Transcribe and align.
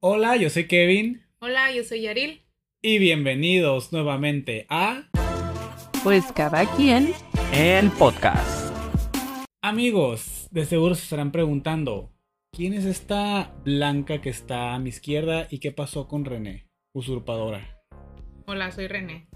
Hola, 0.00 0.36
yo 0.36 0.50
soy 0.50 0.66
Kevin 0.66 1.22
Hola, 1.40 1.72
yo 1.72 1.82
soy 1.84 2.02
Yaril. 2.02 2.42
y 2.82 2.98
bienvenidos 2.98 3.92
nuevamente 3.92 4.66
a 4.68 5.08
Pues 6.04 6.30
cada 6.32 6.64
quien. 6.76 7.12
El 7.52 7.90
podcast. 7.90 8.72
Amigos. 9.62 10.48
De 10.50 10.64
seguro 10.64 10.94
se 10.94 11.02
estarán 11.02 11.30
preguntando, 11.32 12.10
¿quién 12.52 12.72
es 12.72 12.84
esta 12.86 13.54
blanca 13.64 14.20
que 14.22 14.30
está 14.30 14.74
a 14.74 14.78
mi 14.78 14.88
izquierda 14.88 15.46
y 15.50 15.58
qué 15.58 15.72
pasó 15.72 16.08
con 16.08 16.24
René, 16.24 16.66
usurpadora? 16.94 17.78
Hola, 18.46 18.70
soy 18.72 18.86
René. 18.86 19.28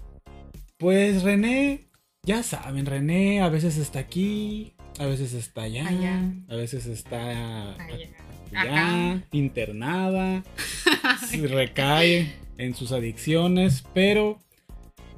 Pues 0.77 1.21
René, 1.23 1.89
ya 2.23 2.41
saben, 2.41 2.85
René 2.87 3.41
a 3.41 3.49
veces 3.49 3.77
está 3.77 3.99
aquí, 3.99 4.75
a 4.97 5.05
veces 5.05 5.33
está 5.33 5.63
allá, 5.63 5.87
Allá. 5.87 6.33
a 6.49 6.55
veces 6.55 6.87
está 6.87 7.75
Allá. 7.75 8.07
Allá, 8.55 9.11
Acá. 9.13 9.27
internada, 9.31 10.43
se 11.29 11.47
recae 11.47 12.33
en 12.57 12.73
sus 12.75 12.91
adicciones, 12.91 13.83
pero 13.93 14.39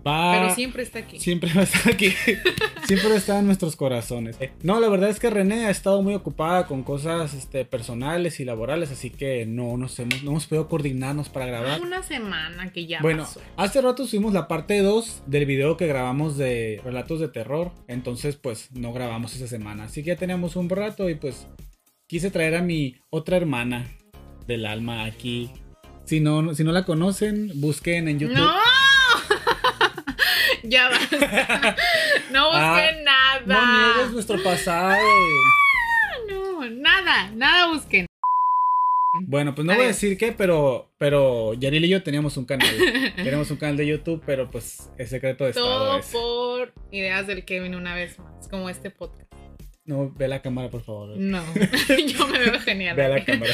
va... 0.06 0.34
Pero 0.40 0.56
siempre 0.56 0.84
está 0.84 1.00
aquí. 1.00 1.20
Siempre 1.20 1.52
va 1.54 1.62
a 1.62 1.64
estar 1.64 1.92
aquí. 1.94 2.14
Siempre 2.86 3.10
va 3.10 3.16
a 3.16 3.18
estar 3.18 3.40
en 3.40 3.48
nuestros 3.48 3.76
corazones. 3.76 4.38
No, 4.62 4.80
la 4.80 4.88
verdad 4.90 5.10
es 5.10 5.20
que 5.20 5.32
René 5.32 5.66
ha 5.66 5.72
estado 5.72 6.04
muy 6.04 6.14
ocupada 6.14 6.68
con 6.68 6.84
cosas 6.84 7.34
este, 7.34 7.66
personales 7.66 8.40
y 8.40 8.46
laborales, 8.46 8.92
así 8.92 9.10
que 9.10 9.48
no 9.48 9.76
nos 9.76 9.98
hemos, 9.98 10.22
no 10.22 10.30
hemos 10.30 10.46
podido 10.46 10.70
coordinarnos 10.70 11.30
para 11.30 11.48
grabar. 11.48 11.82
Una 11.82 12.04
semana 12.04 12.72
que 12.72 12.86
ya 12.86 13.02
Bueno, 13.02 13.24
pasó. 13.24 13.42
hace 13.58 13.82
rato 13.82 14.06
subimos 14.06 14.34
la 14.34 14.48
parte 14.48 14.80
2 14.84 15.24
del 15.26 15.48
video 15.48 15.78
que 15.78 15.88
grabamos 15.88 16.38
de 16.38 16.80
relatos 16.84 17.20
de 17.20 17.28
terror, 17.28 17.72
entonces 17.88 18.36
pues 18.36 18.72
no 18.74 18.94
grabamos 18.94 19.36
esa 19.36 19.48
semana, 19.48 19.86
así 19.86 20.04
que 20.04 20.10
ya 20.10 20.16
teníamos 20.18 20.56
un 20.56 20.70
rato 20.70 21.10
y 21.10 21.16
pues 21.16 21.48
quise 22.08 22.32
traer 22.32 22.56
a 22.56 22.62
mi 22.62 22.96
otra 23.10 23.38
hermana 23.38 23.88
del 24.48 24.66
alma 24.66 25.06
aquí. 25.06 25.52
Si 26.06 26.20
no, 26.20 26.54
si 26.54 26.64
no 26.64 26.72
la 26.72 26.86
conocen, 26.86 27.52
busquen 27.56 28.08
en 28.08 28.20
YouTube. 28.20 28.38
¡No! 28.38 28.56
ya 30.64 30.90
basta. 30.90 31.76
No 32.32 32.48
busquen 32.52 33.06
Ah, 33.08 33.40
No 33.46 33.54
nada. 33.54 33.94
niegues 33.96 34.12
nuestro 34.14 34.42
pasado. 34.44 34.96
No, 36.30 36.66
nada, 36.70 37.30
nada 37.32 37.68
busquen. 37.74 38.06
Bueno, 39.28 39.54
pues 39.56 39.66
no 39.66 39.74
voy 39.76 39.86
a 39.86 39.88
decir 39.88 40.18
qué, 40.18 40.32
pero, 40.34 40.90
pero 40.98 41.54
Yaril 41.54 41.86
y 41.86 41.90
yo 41.90 42.04
teníamos 42.04 42.36
un 42.38 42.46
canal. 42.46 42.68
teníamos 43.16 43.50
un 43.52 43.58
canal 43.58 43.78
de 43.78 43.88
YouTube, 43.88 44.22
pero 44.26 44.50
pues 44.50 44.90
es 44.98 45.10
secreto 45.10 45.44
de 45.46 45.52
estado 45.52 46.02
Todo 46.02 46.12
por 46.12 46.74
ideas 46.92 47.28
del 47.28 47.46
Kevin 47.46 47.76
una 47.76 47.94
vez 47.96 48.18
más, 48.20 48.48
como 48.50 48.70
este 48.70 48.90
podcast. 48.90 49.32
No, 49.86 50.12
ve 50.18 50.28
la 50.28 50.42
cámara, 50.42 50.70
por 50.70 50.84
favor. 50.84 51.10
No, 51.18 51.44
yo 52.08 52.28
me 52.28 52.40
veo 52.40 52.60
genial. 52.60 52.96
Ve 52.96 53.06
a 53.06 53.10
la 53.10 53.24
cámara. 53.26 53.54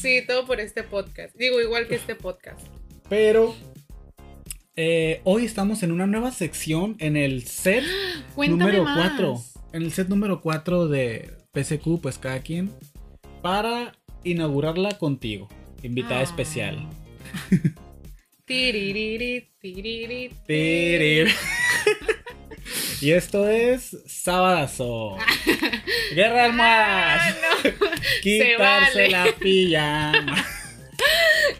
Sí, 0.00 0.22
todo 0.26 0.46
por 0.46 0.60
este 0.60 0.82
podcast. 0.84 1.34
Digo, 1.36 1.60
igual 1.60 1.88
que 1.88 1.96
este 1.96 2.14
podcast. 2.14 2.60
Pero 3.08 3.54
eh, 4.76 5.20
hoy 5.24 5.44
estamos 5.44 5.82
en 5.82 5.90
una 5.90 6.06
nueva 6.06 6.30
sección 6.30 6.96
en 7.00 7.16
el 7.16 7.44
set 7.46 7.84
Cuéntame 8.36 8.72
número 8.72 8.84
más. 8.84 9.10
4. 9.10 9.42
En 9.72 9.82
el 9.82 9.92
set 9.92 10.08
número 10.08 10.40
4 10.40 10.86
de 10.88 11.32
PSQ, 11.52 12.00
pues 12.00 12.18
cada 12.18 12.40
quien. 12.40 12.70
Para 13.42 13.92
inaugurarla 14.22 14.98
contigo. 14.98 15.48
Invitada 15.82 16.20
Ah. 16.20 16.24
especial. 16.24 16.88
Tiririri, 18.44 19.50
tiriri, 19.60 20.30
Tirir. 20.46 21.28
Y 23.00 23.12
esto 23.12 23.48
es 23.48 23.96
Sabadazo. 24.06 25.16
Guerra 26.14 26.34
de 26.34 26.40
almohadas. 26.40 27.20
Ah, 27.22 27.34
no. 27.64 27.70
Quitarse 28.22 29.08
vale. 29.08 29.10
la 29.10 29.26
pijama. 29.38 30.44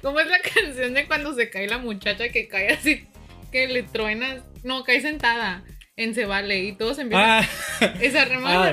¿Cómo 0.03 0.21
es 0.21 0.27
la 0.29 0.39
canción 0.41 0.95
de 0.95 1.07
cuando 1.07 1.35
se 1.35 1.51
cae 1.51 1.67
la 1.69 1.79
muchacha 1.79 2.29
que 2.31 2.49
cae 2.49 2.71
así, 2.73 3.07
que 3.53 3.67
le 3.69 3.83
truenas? 3.83 4.43
No, 4.63 4.85
cae 4.85 5.01
sentada 5.01 5.63
en 5.97 6.15
Se 6.15 6.25
Vale 6.27 6.59
y 6.59 6.73
todos 6.73 6.99
empiezan. 6.99 7.45
Ah, 7.81 7.95
Esa 8.01 8.25
remanga, 8.25 8.69
ah, 8.69 8.73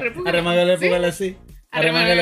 Sí. 0.78 0.86
púgale 0.88 1.08
así. 1.08 1.38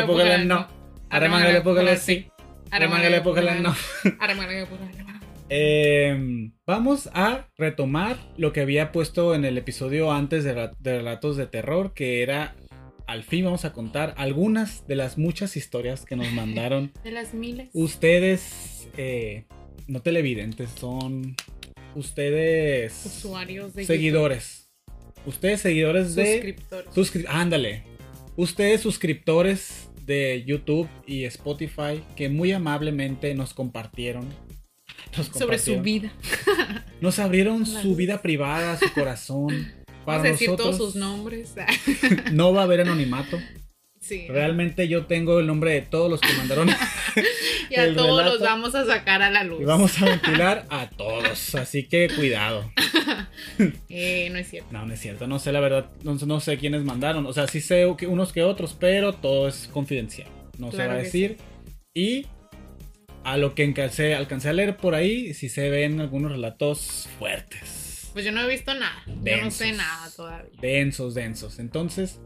Púgale, 0.08 0.46
no. 0.46 0.56
no. 0.56 0.68
Arremángale, 1.10 1.62
púgale 1.62 1.98
sí. 1.98 2.28
Arremángale, 2.72 3.22
púgale 3.22 3.56
no. 3.56 3.76
Arremángale, 4.20 4.66
púgale 4.66 5.04
no. 5.04 5.11
Eh, 5.54 6.50
vamos 6.66 7.10
a 7.14 7.50
retomar 7.58 8.18
lo 8.38 8.54
que 8.54 8.62
había 8.62 8.94
puesto 8.94 9.36
en 9.36 9.44
el 9.44 9.58
episodio 9.58 10.12
antes 10.14 10.46
de, 10.46 10.72
Relatos 10.82 11.36
de 11.36 11.46
Terror, 11.46 11.94
que 11.94 12.24
era, 12.24 12.56
al 13.06 13.24
fin 13.24 13.44
vamos 13.44 13.66
a 13.66 13.74
contar 13.74 14.14
algunas 14.18 14.88
de 14.88 14.96
las 14.96 15.18
muchas 15.18 15.58
historias 15.58 16.06
que 16.06 16.16
nos 16.16 16.32
mandaron 16.32 16.94
De 17.04 17.12
las 17.12 17.34
miles. 17.34 17.70
ustedes, 17.74 18.88
eh, 18.96 19.44
no 19.88 20.02
televidentes, 20.02 20.70
son 20.80 21.36
ustedes 21.96 23.06
Usuarios 23.06 23.74
de 23.74 23.84
seguidores. 23.84 24.70
Ustedes 25.26 25.60
seguidores 25.60 26.16
de... 26.16 26.34
Suscriptores. 26.34 26.90
Suscri- 26.96 27.26
ándale. 27.28 27.84
Ustedes 28.38 28.80
suscriptores 28.80 29.90
de 30.06 30.44
YouTube 30.48 30.88
y 31.06 31.26
Spotify 31.26 32.02
que 32.16 32.30
muy 32.30 32.54
amablemente 32.54 33.36
nos 33.36 33.54
compartieron. 33.54 34.26
Nos 35.18 35.28
sobre 35.28 35.60
su 35.60 35.82
vida. 35.82 36.12
Nos 37.02 37.18
abrieron 37.18 37.66
su 37.66 37.96
vida 37.96 38.22
privada, 38.22 38.78
su 38.78 38.92
corazón. 38.94 39.72
Para 40.06 40.20
Vamos 40.20 40.26
a 40.26 40.32
decir 40.32 40.50
nosotros 40.50 40.78
todos 40.78 40.94
sus 40.94 41.02
nombres. 41.02 41.54
no 42.32 42.54
va 42.54 42.62
a 42.62 42.64
haber 42.66 42.82
anonimato. 42.82 43.40
sí. 44.00 44.28
Realmente 44.28 44.88
yo 44.88 45.06
tengo 45.06 45.40
el 45.40 45.48
nombre 45.48 45.72
de 45.74 45.82
todos 45.82 46.10
los 46.12 46.22
que 46.22 46.32
mandaron 46.34 46.70
Y 47.70 47.76
a 47.76 47.94
todos 47.94 48.20
relato. 48.20 48.34
los 48.34 48.40
vamos 48.42 48.76
a 48.76 48.86
sacar 48.86 49.22
a 49.24 49.30
la 49.32 49.44
luz. 49.44 49.62
y 49.62 49.66
vamos 49.66 50.00
a 50.02 50.06
ventilar 50.06 50.66
a 50.70 50.90
todos. 50.90 51.56
Así 51.56 51.88
que 51.88 52.08
cuidado. 52.16 52.72
Eh, 53.90 54.30
no 54.32 54.38
es 54.38 54.50
cierto. 54.50 54.70
No, 54.72 54.86
no 54.86 54.94
es 54.94 55.00
cierto. 55.00 55.28
No 55.28 55.40
sé 55.40 55.52
la 55.52 55.60
verdad. 55.60 55.90
No, 56.04 56.14
no 56.16 56.40
sé 56.40 56.58
quiénes 56.58 56.84
mandaron. 56.84 57.26
O 57.26 57.34
sea, 57.34 57.48
sí 57.48 57.62
sé 57.62 57.92
que 57.98 58.08
unos 58.08 58.32
que 58.34 58.44
otros, 58.44 58.76
pero 58.80 59.14
todo 59.14 59.48
es 59.48 59.70
confidencial. 59.72 60.28
No 60.58 60.72
se 60.72 60.86
va 60.88 60.94
a 60.94 60.98
decir. 60.98 61.38
Y 61.94 62.26
a 63.24 63.38
lo 63.38 63.54
que 63.56 63.64
alcancé, 63.64 64.16
alcancé 64.16 64.50
a 64.50 64.54
leer 64.54 64.78
por 64.78 64.96
ahí, 64.96 65.34
sí 65.34 65.50
se 65.50 65.70
ven 65.70 66.00
algunos 66.02 66.32
relatos 66.32 67.08
fuertes. 67.20 68.10
Pues 68.14 68.26
yo 68.26 68.32
no 68.32 68.42
he 68.42 68.48
visto 68.48 68.74
nada. 68.74 69.04
Yo 69.06 69.14
no 69.14 69.52
sé 69.52 69.66
Densos. 69.66 69.78
nada 69.78 70.10
todavía. 70.16 70.60
Densos, 70.62 71.14
densos. 71.14 71.60
Entonces. 71.60 72.20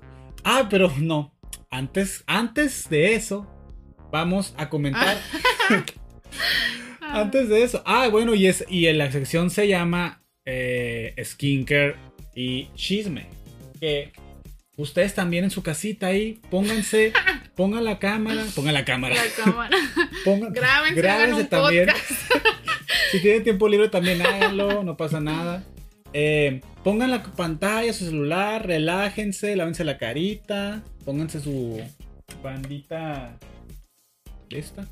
Ah, 0.44 0.68
pero 0.70 0.92
no. 1.00 1.36
Antes, 1.70 2.24
antes 2.28 2.90
de 2.90 3.14
eso, 3.16 3.48
vamos 4.12 4.54
a 4.58 4.70
comentar. 4.70 5.18
Ah. 7.08 7.22
Antes 7.22 7.50
de 7.50 7.62
eso. 7.64 7.84
Ah, 7.86 8.08
bueno, 8.10 8.34
y, 8.34 8.48
es, 8.48 8.66
y 8.68 8.88
en 8.88 8.98
la 8.98 9.12
sección 9.12 9.50
se 9.52 9.68
llama 9.68 10.24
eh, 10.44 11.14
Skincare 11.24 11.96
y 12.34 12.68
Chisme. 12.76 13.28
Que 13.80 14.12
ustedes 14.76 15.14
también 15.14 15.44
en 15.44 15.52
su 15.52 15.62
casita 15.62 16.08
ahí, 16.08 16.42
pónganse, 16.50 17.14
pongan 17.56 17.84
la 17.84 18.00
cámara, 18.00 18.44
pongan 18.56 18.74
la 18.74 18.86
cámara. 18.86 19.16
La 19.16 19.44
cámara. 19.44 19.78
Pongan, 20.26 20.54
Grábense, 20.54 20.96
grábense 21.02 21.32
hagan 21.34 21.42
un 21.44 21.48
también. 21.48 21.90
Si 23.12 23.22
tienen 23.22 23.44
tiempo 23.44 23.68
libre 23.70 23.90
también 23.90 24.22
háganlo, 24.22 24.84
no 24.84 24.98
pasa 24.98 25.20
nada. 25.22 25.64
Eh, 26.14 26.62
pongan 26.84 27.12
la 27.12 27.24
pantalla, 27.24 27.92
su 27.94 28.06
celular, 28.06 28.66
relájense, 28.66 29.56
lávense 29.56 29.84
la 29.84 29.98
carita, 29.98 30.84
pónganse 31.06 31.40
su 31.40 31.82
bandita. 32.44 33.38
¿Esta? 34.50 34.86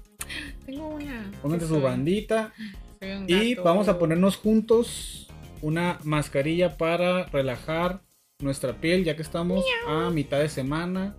Tengo 0.65 0.87
una. 0.87 1.31
Pónganse 1.41 1.67
su 1.67 1.73
soy- 1.75 1.83
bandita. 1.83 2.53
soy 2.99 3.11
un 3.11 3.25
Y 3.27 3.55
vamos 3.55 3.87
a 3.87 3.97
ponernos 3.99 4.37
juntos 4.37 5.27
una 5.61 5.99
mascarilla 6.03 6.77
para 6.77 7.25
relajar 7.25 8.01
nuestra 8.39 8.73
piel, 8.73 9.03
ya 9.03 9.15
que 9.15 9.21
estamos 9.21 9.63
a 9.87 10.09
mitad 10.11 10.39
de 10.39 10.49
semana. 10.49 11.15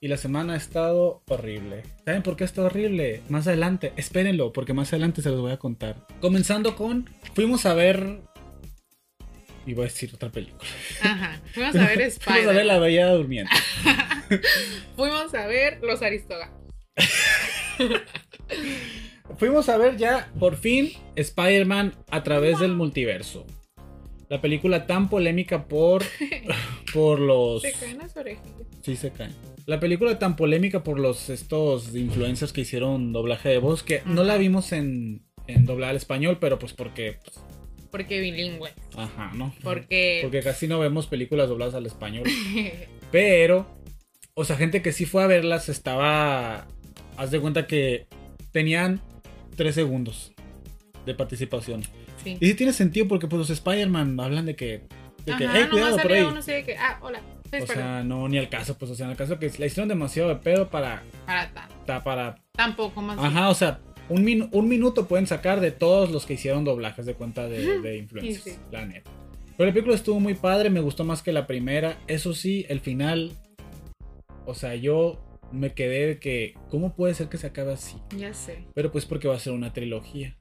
Y 0.00 0.06
la 0.06 0.16
semana 0.16 0.52
ha 0.52 0.56
estado 0.56 1.24
horrible. 1.28 1.82
¿Saben 2.04 2.22
por 2.22 2.36
qué 2.36 2.44
ha 2.44 2.46
estado 2.46 2.68
horrible? 2.68 3.20
Más 3.28 3.48
adelante, 3.48 3.92
espérenlo, 3.96 4.52
porque 4.52 4.72
más 4.72 4.92
adelante 4.92 5.22
se 5.22 5.30
los 5.30 5.40
voy 5.40 5.50
a 5.50 5.56
contar. 5.56 6.06
Comenzando 6.20 6.76
con, 6.76 7.10
fuimos 7.34 7.66
a 7.66 7.74
ver... 7.74 8.20
Y 9.66 9.74
voy 9.74 9.86
a 9.86 9.88
decir 9.88 10.12
otra 10.14 10.30
película. 10.30 10.70
Ajá. 11.02 11.40
Fuimos 11.52 11.74
a 11.74 11.86
ver 11.86 12.12
Fuimos 12.20 12.46
a 12.46 12.52
ver 12.52 12.66
La 12.66 12.74
Spider. 12.74 12.80
Bella 12.80 13.12
Durmiente. 13.12 13.52
Fuimos 14.96 15.34
a 15.34 15.46
ver 15.48 15.80
Los 15.82 16.00
Aristogatos. 16.00 16.56
Fuimos 19.36 19.68
a 19.68 19.76
ver 19.78 19.96
ya, 19.96 20.30
por 20.38 20.56
fin, 20.56 20.92
Spider-Man 21.16 21.94
a 22.10 22.22
través 22.22 22.60
del 22.60 22.74
multiverso. 22.76 23.46
La 24.28 24.40
película 24.40 24.86
tan 24.86 25.08
polémica 25.10 25.64
por, 25.64 26.04
por 26.94 27.18
los... 27.18 27.62
Se 27.62 27.72
caen 27.72 27.98
las 27.98 28.16
orejillas. 28.16 28.66
Sí, 28.82 28.94
se 28.94 29.10
caen. 29.10 29.34
La 29.68 29.78
película 29.80 30.18
tan 30.18 30.34
polémica 30.34 30.82
por 30.82 30.98
los 30.98 31.28
estos 31.28 31.94
influencers 31.94 32.54
que 32.54 32.62
hicieron 32.62 33.12
doblaje 33.12 33.50
de 33.50 33.58
voz, 33.58 33.82
que 33.82 34.00
no 34.06 34.24
la 34.24 34.38
vimos 34.38 34.72
en, 34.72 35.26
en 35.46 35.66
doblada 35.66 35.90
al 35.90 35.96
español, 35.98 36.38
pero 36.40 36.58
pues 36.58 36.72
porque... 36.72 37.18
pues, 37.22 37.38
Porque 37.90 38.18
bilingüe. 38.18 38.70
ajá, 38.96 39.30
¿no? 39.34 39.54
Porque. 39.62 40.20
Porque 40.22 40.40
casi 40.40 40.68
no 40.68 40.78
vemos 40.78 41.06
películas 41.06 41.50
dobladas 41.50 41.74
al 41.74 41.84
español. 41.84 42.24
Pero, 43.12 43.66
o 44.32 44.44
sea, 44.46 44.56
gente 44.56 44.80
que 44.80 44.92
sí 44.92 45.04
fue 45.04 45.22
a 45.22 45.26
verlas 45.26 45.68
estaba. 45.68 46.66
Haz 47.18 47.30
de 47.30 47.38
cuenta 47.38 47.66
que 47.66 48.06
tenían 48.52 49.02
3 49.56 49.74
segundos 49.74 50.32
de 51.04 51.14
participación. 51.14 51.82
Sí. 52.24 52.38
Y 52.40 52.46
sí 52.46 52.54
tiene 52.54 52.72
sentido 52.72 53.06
porque 53.06 53.26
pues 53.26 53.38
los 53.38 53.50
Spider-Man 53.50 54.18
hablan 54.18 54.46
de 54.46 54.56
que... 54.56 54.82
De 55.26 55.36
que, 55.36 55.44
Ajá, 55.44 55.58
"Ey, 55.58 55.64
nomás 55.64 55.70
cuidado 55.70 55.96
por 55.98 56.12
ahí. 56.12 56.22
uno 56.22 56.40
que, 56.44 56.76
ah, 56.78 56.98
hola, 57.02 57.20
O 57.62 57.66
sea, 57.66 58.02
no, 58.04 58.28
ni 58.28 58.38
al 58.38 58.48
caso, 58.48 58.76
pues, 58.78 58.90
o 58.90 58.94
sea, 58.94 59.06
en 59.06 59.12
el 59.12 59.16
caso 59.16 59.38
que 59.38 59.50
la 59.58 59.66
hicieron 59.66 59.88
demasiado 59.88 60.28
de 60.28 60.36
pedo 60.36 60.68
para... 60.68 61.02
Para 61.26 61.50
ta- 61.52 61.68
ta- 61.86 62.04
para 62.04 62.36
tampoco 62.52 63.00
más. 63.02 63.18
ajá, 63.18 63.48
o 63.48 63.54
sea, 63.54 63.80
un, 64.08 64.24
min- 64.24 64.48
un 64.52 64.68
minuto 64.68 65.06
pueden 65.06 65.26
sacar 65.26 65.60
de 65.60 65.70
todos 65.70 66.10
los 66.10 66.26
que 66.26 66.34
hicieron 66.34 66.64
doblajes 66.64 67.06
de 67.06 67.14
cuenta 67.14 67.46
de, 67.48 67.80
de 67.80 67.96
influencers, 67.98 68.42
Sí, 68.44 68.50
sí. 68.50 68.56
la 68.70 68.84
neta. 68.86 69.10
Pero 69.56 69.66
la 69.68 69.72
película 69.74 69.94
estuvo 69.96 70.20
muy 70.20 70.34
padre, 70.34 70.70
me 70.70 70.80
gustó 70.80 71.04
más 71.04 71.22
que 71.22 71.32
la 71.32 71.46
primera. 71.46 71.98
Eso 72.06 72.34
sí, 72.34 72.64
el 72.68 72.80
final... 72.80 73.32
O 74.46 74.54
sea, 74.54 74.74
yo 74.74 75.18
me 75.52 75.72
quedé 75.74 76.06
de 76.06 76.18
que... 76.18 76.54
¿Cómo 76.70 76.94
puede 76.94 77.14
ser 77.14 77.28
que 77.28 77.38
se 77.38 77.46
acabe 77.48 77.72
así? 77.72 77.96
Ya 78.16 78.32
sé. 78.34 78.64
Pero 78.74 78.90
pues 78.92 79.04
porque 79.04 79.28
va 79.28 79.34
a 79.36 79.40
ser 79.40 79.52
una 79.52 79.72
trilogía. 79.72 80.36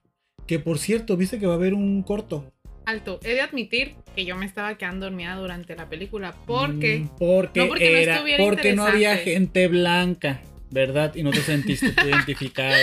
Que 0.46 0.60
por 0.60 0.78
cierto, 0.80 1.18
viste 1.18 1.40
que 1.40 1.46
va 1.48 1.54
a 1.54 1.58
haber 1.58 1.74
un 1.74 2.04
corto. 2.04 2.54
Alto, 2.88 3.20
he 3.24 3.34
de 3.34 3.42
admitir 3.42 3.96
que 4.16 4.24
yo 4.24 4.38
me 4.38 4.46
estaba 4.46 4.76
quedando 4.78 5.08
dormida 5.08 5.36
durante 5.36 5.76
la 5.76 5.90
película 5.90 6.34
porque 6.46 7.00
Mm, 7.00 7.18
Porque, 7.20 7.60
No, 7.60 7.68
porque 7.68 7.92
no 7.92 7.98
era, 7.98 8.24
porque 8.38 8.74
no 8.74 8.86
había 8.86 9.18
gente 9.18 9.68
blanca, 9.68 10.40
¿verdad? 10.72 11.14
Y 11.14 11.22
no 11.24 11.32
te 11.32 11.42
sentiste 11.42 11.88
identificada. 12.08 12.78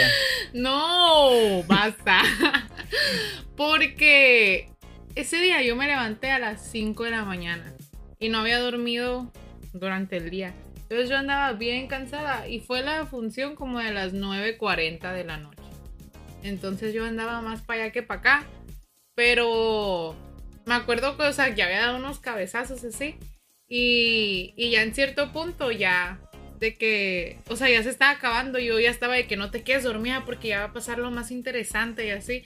no, 0.52 1.62
basta. 1.62 2.20
porque 3.56 4.68
ese 5.14 5.40
día 5.40 5.62
yo 5.62 5.74
me 5.74 5.86
levanté 5.86 6.30
a 6.30 6.38
las 6.38 6.70
5 6.70 7.04
de 7.04 7.10
la 7.10 7.24
mañana 7.24 7.72
y 8.18 8.28
no 8.28 8.40
había 8.40 8.58
dormido 8.58 9.32
durante 9.72 10.18
el 10.18 10.28
día. 10.28 10.52
Entonces 10.82 11.08
yo 11.08 11.16
andaba 11.16 11.52
bien 11.54 11.86
cansada 11.86 12.46
y 12.46 12.60
fue 12.60 12.82
la 12.82 13.06
función 13.06 13.54
como 13.56 13.78
de 13.78 13.90
las 13.92 14.12
9.40 14.12 15.12
de 15.14 15.24
la 15.24 15.38
noche. 15.38 15.62
Entonces 16.42 16.92
yo 16.92 17.06
andaba 17.06 17.40
más 17.40 17.62
para 17.62 17.84
allá 17.84 17.92
que 17.92 18.02
para 18.02 18.20
acá. 18.20 18.44
Pero 19.14 20.16
me 20.66 20.74
acuerdo 20.74 21.16
que, 21.16 21.24
o 21.24 21.32
sea, 21.32 21.54
ya 21.54 21.66
había 21.66 21.80
dado 21.80 21.96
unos 21.98 22.18
cabezazos 22.18 22.84
así. 22.84 23.16
Y, 23.68 24.52
y 24.56 24.70
ya 24.70 24.82
en 24.82 24.94
cierto 24.94 25.32
punto 25.32 25.70
ya 25.72 26.20
de 26.60 26.76
que, 26.76 27.38
o 27.48 27.56
sea, 27.56 27.68
ya 27.68 27.82
se 27.82 27.90
estaba 27.90 28.12
acabando. 28.12 28.58
Yo 28.58 28.78
ya 28.80 28.90
estaba 28.90 29.14
de 29.14 29.26
que 29.26 29.36
no 29.36 29.50
te 29.50 29.62
quedes 29.62 29.84
dormida 29.84 30.24
porque 30.24 30.48
ya 30.48 30.60
va 30.60 30.64
a 30.66 30.72
pasar 30.72 30.98
lo 30.98 31.10
más 31.10 31.30
interesante 31.30 32.06
y 32.06 32.10
así. 32.10 32.44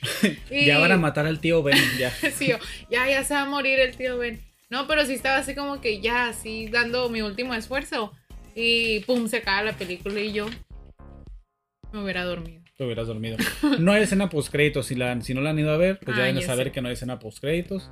Y- 0.51 0.65
Ya 0.67 0.79
van 0.79 0.93
a 0.93 0.97
matar 0.97 1.27
al 1.27 1.41
tío 1.41 1.63
Ben, 1.63 1.79
ya. 1.99 2.11
Sí, 2.37 2.49
yo, 2.49 2.59
ya, 2.91 3.09
ya 3.09 3.25
se 3.25 3.35
va 3.35 3.43
a 3.43 3.47
morir 3.47 3.79
el 3.81 3.97
tío 3.97 4.19
Ben. 4.19 4.41
No, 4.71 4.87
pero 4.87 5.05
sí 5.07 5.15
estaba 5.15 5.37
así 5.39 5.55
como 5.55 5.81
que 5.81 6.01
ya, 6.01 6.29
así 6.29 6.69
dando 6.69 7.09
mi 7.09 7.23
último 7.23 7.55
esfuerzo. 7.55 8.13
Y 8.55 9.01
pum, 9.01 9.29
se 9.29 9.39
acaba 9.39 9.63
la 9.63 9.73
película 9.73 10.21
y 10.21 10.33
yo 10.33 10.47
me 11.93 12.03
hubiera 12.03 12.25
dormido. 12.25 12.58
Te 12.79 12.85
hubieras 12.85 13.09
dormido. 13.09 13.37
No 13.81 13.93
hay 13.93 14.05
escena 14.05 14.29
post 14.31 14.51
créditos. 14.53 14.87
Si, 14.87 14.95
la, 14.95 15.21
si 15.21 15.35
no 15.35 15.41
la 15.41 15.51
han 15.51 15.59
ido 15.59 15.73
a 15.73 15.77
ver, 15.77 15.99
pues 15.99 16.17
ya 16.17 16.23
Ah, 16.23 16.27
deben 16.27 16.41
ya 16.41 16.47
saber 16.47 16.69
sé. 16.69 16.73
que 16.73 16.81
no 16.81 16.89
hay 16.89 16.95
escena 16.95 17.19
post 17.19 17.41
créditos. 17.41 17.91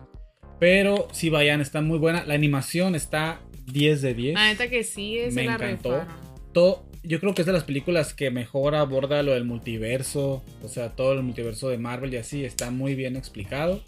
Pero 0.61 1.09
si 1.13 1.29
vayan, 1.29 1.61
está 1.61 1.81
muy 1.83 1.99
buena. 1.99 2.25
La 2.25 2.35
animación 2.35 2.95
está 2.95 3.41
10 3.67 4.01
de 4.01 4.15
10. 4.15 4.35
La 4.35 4.47
neta 4.47 4.69
que 4.71 4.85
sí, 4.85 5.19
es 5.19 5.35
Me 5.35 5.45
la 5.45 5.55
encantó. 5.55 6.05
todo, 6.53 6.87
yo 7.03 7.19
creo 7.21 7.35
que 7.35 7.43
es 7.43 7.47
de 7.47 7.53
las 7.53 7.65
películas 7.65 8.15
que 8.15 8.31
mejor 8.31 8.75
aborda 8.77 9.23
lo 9.25 9.33
del 9.35 9.45
multiverso, 9.45 10.43
o 10.63 10.69
sea, 10.69 10.91
todo 10.95 11.13
el 11.15 11.23
multiverso 11.23 11.69
de 11.69 11.79
Marvel 11.79 12.15
y 12.15 12.17
así 12.17 12.45
está 12.45 12.71
muy 12.71 12.95
bien 12.95 13.17
explicado. 13.17 13.83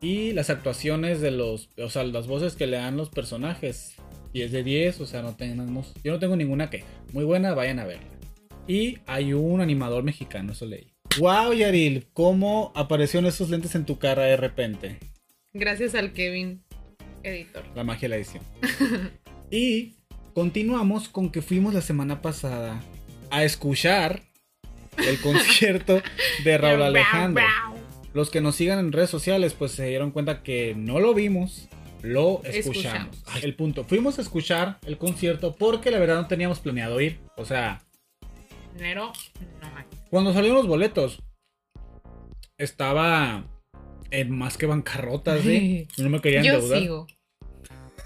Y 0.00 0.32
las 0.32 0.48
actuaciones 0.48 1.20
de 1.20 1.32
los, 1.32 1.68
o 1.76 1.90
sea, 1.90 2.04
las 2.04 2.26
voces 2.26 2.54
que 2.54 2.66
le 2.66 2.78
dan 2.78 2.96
los 2.96 3.10
personajes, 3.10 3.96
10 4.32 4.50
de 4.52 4.62
10, 4.64 5.00
o 5.00 5.06
sea, 5.06 5.20
no 5.22 5.36
tenemos, 5.36 5.92
yo 6.02 6.12
no 6.12 6.18
tengo 6.18 6.36
ninguna 6.36 6.70
queja. 6.70 6.86
Muy 7.12 7.24
buena, 7.24 7.52
vayan 7.52 7.80
a 7.80 7.84
verla. 7.84 8.06
Y 8.70 9.00
hay 9.04 9.32
un 9.32 9.60
animador 9.60 10.04
mexicano, 10.04 10.52
eso 10.52 10.64
leí. 10.64 10.92
Wow, 11.18 11.52
Yaril, 11.54 12.06
¿cómo 12.12 12.70
aparecieron 12.76 13.26
esos 13.26 13.50
lentes 13.50 13.74
en 13.74 13.84
tu 13.84 13.98
cara 13.98 14.22
de 14.22 14.36
repente? 14.36 15.00
Gracias 15.52 15.96
al 15.96 16.12
Kevin, 16.12 16.62
editor. 17.24 17.64
La 17.74 17.82
magia 17.82 18.02
de 18.02 18.08
la 18.10 18.16
edición. 18.18 18.44
y 19.50 19.96
continuamos 20.34 21.08
con 21.08 21.32
que 21.32 21.42
fuimos 21.42 21.74
la 21.74 21.80
semana 21.80 22.22
pasada 22.22 22.80
a 23.32 23.42
escuchar 23.42 24.22
el 24.98 25.20
concierto 25.20 26.00
de 26.44 26.56
Raúl 26.56 26.82
Alejandro. 26.82 27.42
Los 28.14 28.30
que 28.30 28.40
nos 28.40 28.54
sigan 28.54 28.78
en 28.78 28.92
redes 28.92 29.10
sociales, 29.10 29.52
pues 29.52 29.72
se 29.72 29.86
dieron 29.86 30.12
cuenta 30.12 30.44
que 30.44 30.76
no 30.76 31.00
lo 31.00 31.12
vimos, 31.12 31.68
lo 32.02 32.40
escuchamos. 32.44 33.16
Escuchamos. 33.16 33.42
El 33.42 33.56
punto. 33.56 33.82
Fuimos 33.82 34.20
a 34.20 34.22
escuchar 34.22 34.78
el 34.86 34.96
concierto 34.96 35.56
porque 35.56 35.90
la 35.90 35.98
verdad 35.98 36.22
no 36.22 36.28
teníamos 36.28 36.60
planeado 36.60 37.00
ir. 37.00 37.18
O 37.36 37.44
sea, 37.44 37.82
Enero, 38.76 39.12
no 39.60 39.70
más. 39.72 39.86
cuando 40.10 40.32
salieron 40.32 40.58
los 40.58 40.66
boletos, 40.66 41.22
estaba 42.58 43.44
en 44.10 44.30
más 44.36 44.56
que 44.56 44.66
bancarrota, 44.66 45.38
¿sí? 45.38 45.86
No 45.98 46.10
me 46.10 46.20
querían 46.20 46.44
Yo 46.44 46.54
endeudar. 46.54 46.78
sigo. 46.80 47.06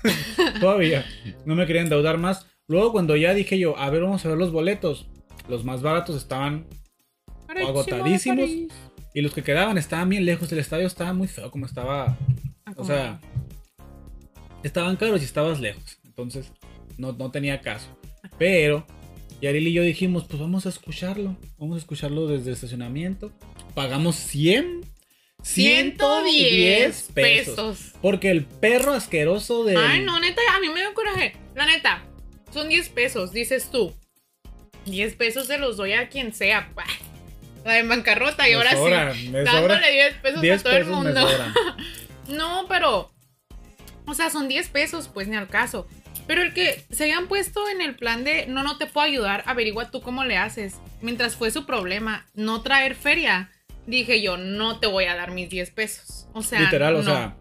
Todavía. 0.60 1.04
No 1.46 1.54
me 1.54 1.66
quería 1.66 1.82
endeudar 1.82 2.18
más. 2.18 2.46
Luego 2.66 2.92
cuando 2.92 3.16
ya 3.16 3.34
dije 3.34 3.58
yo, 3.58 3.76
a 3.78 3.90
ver, 3.90 4.02
vamos 4.02 4.24
a 4.24 4.28
ver 4.28 4.38
los 4.38 4.52
boletos. 4.52 5.06
Los 5.48 5.64
más 5.64 5.82
baratos 5.82 6.16
estaban 6.16 6.66
agotadísimos. 7.48 8.48
y 9.14 9.20
los 9.20 9.32
que 9.34 9.42
quedaban 9.42 9.78
estaban 9.78 10.08
bien 10.08 10.24
lejos. 10.24 10.50
El 10.52 10.58
estadio 10.58 10.86
estaba 10.86 11.12
muy 11.12 11.28
feo 11.28 11.50
como 11.50 11.66
estaba. 11.66 12.16
O 12.76 12.84
sea, 12.84 13.20
estaban 14.62 14.96
caros 14.96 15.20
y 15.20 15.24
estabas 15.24 15.60
lejos. 15.60 15.98
Entonces, 16.04 16.52
no, 16.96 17.12
no 17.12 17.30
tenía 17.30 17.60
caso. 17.60 17.88
Pero, 18.38 18.86
Yaril 19.40 19.68
y 19.68 19.72
yo 19.72 19.82
dijimos, 19.82 20.24
pues 20.24 20.40
vamos 20.40 20.66
a 20.66 20.68
escucharlo. 20.68 21.36
Vamos 21.58 21.76
a 21.76 21.78
escucharlo 21.78 22.26
desde 22.26 22.48
el 22.48 22.54
estacionamiento. 22.54 23.32
Pagamos 23.74 24.16
100. 24.16 24.82
110 25.42 27.10
pesos. 27.12 27.92
Porque 28.00 28.30
el 28.30 28.44
perro 28.44 28.94
asqueroso 28.94 29.64
de. 29.64 29.76
Ay, 29.76 30.00
no, 30.00 30.18
neta, 30.18 30.40
a 30.56 30.60
mí 30.60 30.68
me 30.68 30.80
dio 30.80 30.94
coraje. 30.94 31.36
La 31.54 31.66
neta, 31.66 32.02
son 32.52 32.68
10 32.68 32.88
pesos, 32.90 33.32
dices 33.32 33.70
tú. 33.70 33.94
10 34.86 35.14
pesos 35.16 35.46
se 35.46 35.58
los 35.58 35.76
doy 35.76 35.92
a 35.92 36.08
quien 36.08 36.32
sea. 36.32 36.72
Bah. 36.74 36.84
La 37.64 37.78
en 37.78 37.88
bancarrota 37.88 38.48
y 38.48 38.52
Me 38.52 38.56
ahora 38.56 38.72
sobra, 38.72 39.14
sí. 39.14 39.30
Dándole 39.30 39.74
sobra. 39.74 39.88
10 39.88 40.14
pesos 40.14 40.40
10 40.40 40.60
a 40.60 40.62
todo 40.62 40.72
el 40.72 40.84
pesos 40.84 40.96
mundo. 40.96 41.28
No, 42.28 42.64
pero. 42.68 43.12
O 44.06 44.14
sea, 44.14 44.30
son 44.30 44.48
10 44.48 44.68
pesos, 44.68 45.10
pues 45.12 45.28
ni 45.28 45.36
al 45.36 45.48
caso. 45.48 45.86
Pero 46.26 46.42
el 46.42 46.54
que 46.54 46.84
se 46.90 47.04
hayan 47.04 47.28
puesto 47.28 47.68
en 47.68 47.80
el 47.80 47.96
plan 47.96 48.24
de 48.24 48.46
no, 48.46 48.62
no 48.62 48.78
te 48.78 48.86
puedo 48.86 49.06
ayudar, 49.06 49.42
averigua 49.46 49.90
tú 49.90 50.00
cómo 50.00 50.24
le 50.24 50.36
haces. 50.36 50.76
Mientras 51.02 51.36
fue 51.36 51.50
su 51.50 51.66
problema 51.66 52.26
no 52.34 52.62
traer 52.62 52.94
feria, 52.94 53.50
dije 53.86 54.22
yo, 54.22 54.36
no 54.36 54.80
te 54.80 54.86
voy 54.86 55.04
a 55.04 55.16
dar 55.16 55.32
mis 55.32 55.50
10 55.50 55.70
pesos. 55.72 56.26
O 56.32 56.42
sea, 56.42 56.60
Literal, 56.60 56.96
o 56.96 56.98
no. 56.98 57.04
sea, 57.04 57.36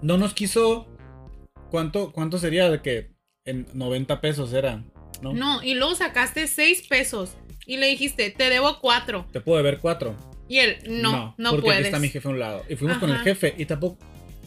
no 0.00 0.18
nos 0.18 0.34
quiso. 0.34 0.88
¿Cuánto, 1.70 2.12
cuánto 2.12 2.38
sería 2.38 2.68
de 2.68 2.82
que 2.82 3.12
en 3.46 3.66
90 3.72 4.20
pesos 4.20 4.52
era? 4.52 4.84
¿no? 5.22 5.32
No, 5.32 5.62
y 5.62 5.74
luego 5.74 5.94
sacaste 5.94 6.46
6 6.46 6.86
pesos 6.88 7.36
y 7.66 7.76
le 7.76 7.86
dijiste, 7.86 8.30
te 8.30 8.50
debo 8.50 8.80
4. 8.80 9.28
Te 9.32 9.40
puedo 9.40 9.62
ver 9.62 9.78
cuatro. 9.78 10.16
Y 10.48 10.58
él, 10.58 10.78
no, 10.88 11.34
no, 11.38 11.50
porque 11.50 11.66
puedes. 11.66 11.78
aquí 11.78 11.86
está 11.86 11.98
mi 11.98 12.08
jefe 12.08 12.28
a 12.28 12.30
un 12.30 12.38
lado. 12.38 12.64
Y 12.68 12.76
fuimos 12.76 12.98
con 12.98 13.10
el 13.10 13.18
jefe 13.18 13.54
y 13.56 13.64
tampoco. 13.64 13.98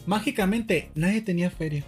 Mágicamente, 0.06 0.90
nadie 0.94 1.20
tenía 1.22 1.50
feria. 1.50 1.82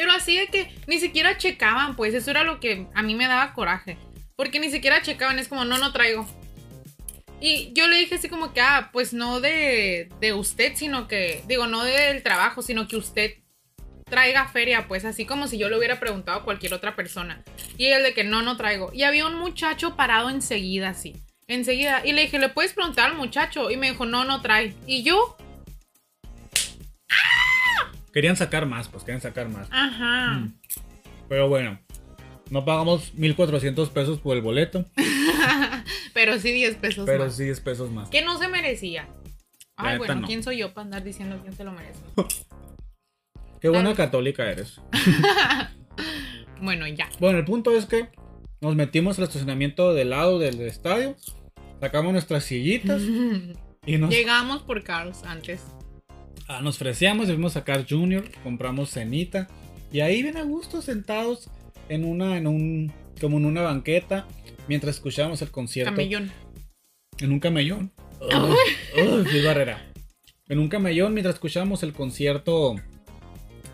Pero 0.00 0.12
así 0.12 0.34
de 0.34 0.46
que 0.46 0.72
ni 0.86 0.98
siquiera 0.98 1.36
checaban, 1.36 1.94
pues 1.94 2.14
eso 2.14 2.30
era 2.30 2.42
lo 2.42 2.58
que 2.58 2.86
a 2.94 3.02
mí 3.02 3.14
me 3.14 3.26
daba 3.26 3.52
coraje. 3.52 3.98
Porque 4.34 4.58
ni 4.58 4.70
siquiera 4.70 5.02
checaban, 5.02 5.38
es 5.38 5.46
como, 5.46 5.66
no, 5.66 5.76
no 5.76 5.92
traigo. 5.92 6.26
Y 7.38 7.74
yo 7.74 7.86
le 7.86 7.98
dije 7.98 8.14
así 8.14 8.30
como 8.30 8.54
que, 8.54 8.62
ah, 8.62 8.88
pues 8.94 9.12
no 9.12 9.40
de, 9.40 10.08
de 10.18 10.32
usted, 10.32 10.72
sino 10.74 11.06
que, 11.06 11.44
digo, 11.46 11.66
no 11.66 11.84
del 11.84 12.22
trabajo, 12.22 12.62
sino 12.62 12.88
que 12.88 12.96
usted 12.96 13.34
traiga 14.08 14.48
feria, 14.48 14.88
pues 14.88 15.04
así 15.04 15.26
como 15.26 15.48
si 15.48 15.58
yo 15.58 15.68
le 15.68 15.76
hubiera 15.76 16.00
preguntado 16.00 16.38
a 16.38 16.44
cualquier 16.44 16.72
otra 16.72 16.96
persona. 16.96 17.44
Y 17.76 17.88
él 17.88 18.02
de 18.02 18.14
que 18.14 18.24
no, 18.24 18.40
no 18.40 18.56
traigo. 18.56 18.90
Y 18.94 19.02
había 19.02 19.26
un 19.26 19.34
muchacho 19.34 19.96
parado 19.96 20.30
enseguida, 20.30 20.88
así, 20.88 21.14
enseguida. 21.46 22.06
Y 22.06 22.14
le 22.14 22.22
dije, 22.22 22.38
¿le 22.38 22.48
puedes 22.48 22.72
preguntar 22.72 23.10
al 23.10 23.18
muchacho? 23.18 23.70
Y 23.70 23.76
me 23.76 23.90
dijo, 23.90 24.06
no, 24.06 24.24
no 24.24 24.40
trae. 24.40 24.74
Y 24.86 25.02
yo, 25.02 25.36
Querían 28.12 28.36
sacar 28.36 28.66
más, 28.66 28.88
pues 28.88 29.04
querían 29.04 29.20
sacar 29.20 29.48
más. 29.48 29.68
ajá. 29.70 30.34
Mm. 30.34 30.54
Pero 31.28 31.48
bueno, 31.48 31.78
no 32.50 32.64
pagamos 32.64 33.14
1400 33.14 33.90
pesos 33.90 34.18
por 34.18 34.36
el 34.36 34.42
boleto, 34.42 34.84
Pero 36.12 36.38
sí 36.38 36.52
10 36.52 36.76
pesos 36.76 37.06
pero 37.06 37.24
más. 37.24 37.36
sí 37.36 37.44
10 37.44 37.60
pesos 37.60 37.90
más. 37.90 38.08
Que 38.10 38.22
no 38.22 38.36
se 38.38 38.48
merecía. 38.48 39.08
La 39.78 39.90
Ay, 39.90 39.98
bueno, 39.98 40.16
no. 40.16 40.26
¿quién 40.26 40.42
soy 40.42 40.58
yo 40.58 40.74
para 40.74 40.86
andar 40.86 41.04
diciendo 41.04 41.38
quién 41.40 41.54
se 41.54 41.64
lo 41.64 41.72
merece? 41.72 42.00
Qué 43.60 43.68
buena 43.68 43.90
Ay. 43.90 43.94
católica 43.96 44.50
eres. 44.50 44.80
Bueno, 46.62 46.86
ya. 46.86 47.08
Bueno, 47.18 47.38
el 47.38 47.46
punto 47.46 47.74
es 47.74 47.86
que 47.86 48.08
nos 48.60 48.76
metimos 48.76 49.16
al 49.18 49.24
estacionamiento 49.24 49.94
del 49.94 50.10
lado 50.10 50.38
del 50.38 50.60
estadio, 50.60 51.16
sacamos 51.80 52.12
nuestras 52.12 52.44
sillitas 52.44 53.00
y 53.86 53.96
nos, 53.96 54.10
Llegamos 54.10 54.62
por 54.62 54.84
Carlos 54.84 55.22
antes. 55.24 55.62
Ah, 56.50 56.60
nos 56.62 56.78
freseamos 56.78 57.28
y 57.28 57.32
fuimos 57.32 57.56
a 57.56 57.60
sacar 57.60 57.86
Junior, 57.88 58.24
compramos 58.42 58.90
cenita 58.90 59.48
y 59.92 60.00
ahí 60.00 60.22
bien 60.22 60.36
a 60.36 60.42
gusto 60.42 60.82
sentados 60.82 61.48
en 61.88 62.04
una, 62.04 62.36
en 62.36 62.46
un, 62.46 62.92
como 63.20 63.38
en 63.38 63.46
una 63.46 63.62
banqueta 63.62 64.26
mientras 64.68 64.96
escuchábamos 64.96 65.42
el 65.42 65.50
concierto. 65.50 65.92
Camellón. 65.92 66.30
En 67.18 67.32
un 67.32 67.40
camellón. 67.40 67.92
Uy, 68.20 69.24
Phil 69.30 69.44
Barrera. 69.44 69.86
En 70.48 70.58
un 70.58 70.68
camellón, 70.68 71.14
mientras 71.14 71.34
escuchábamos 71.36 71.82
el 71.82 71.92
concierto, 71.92 72.74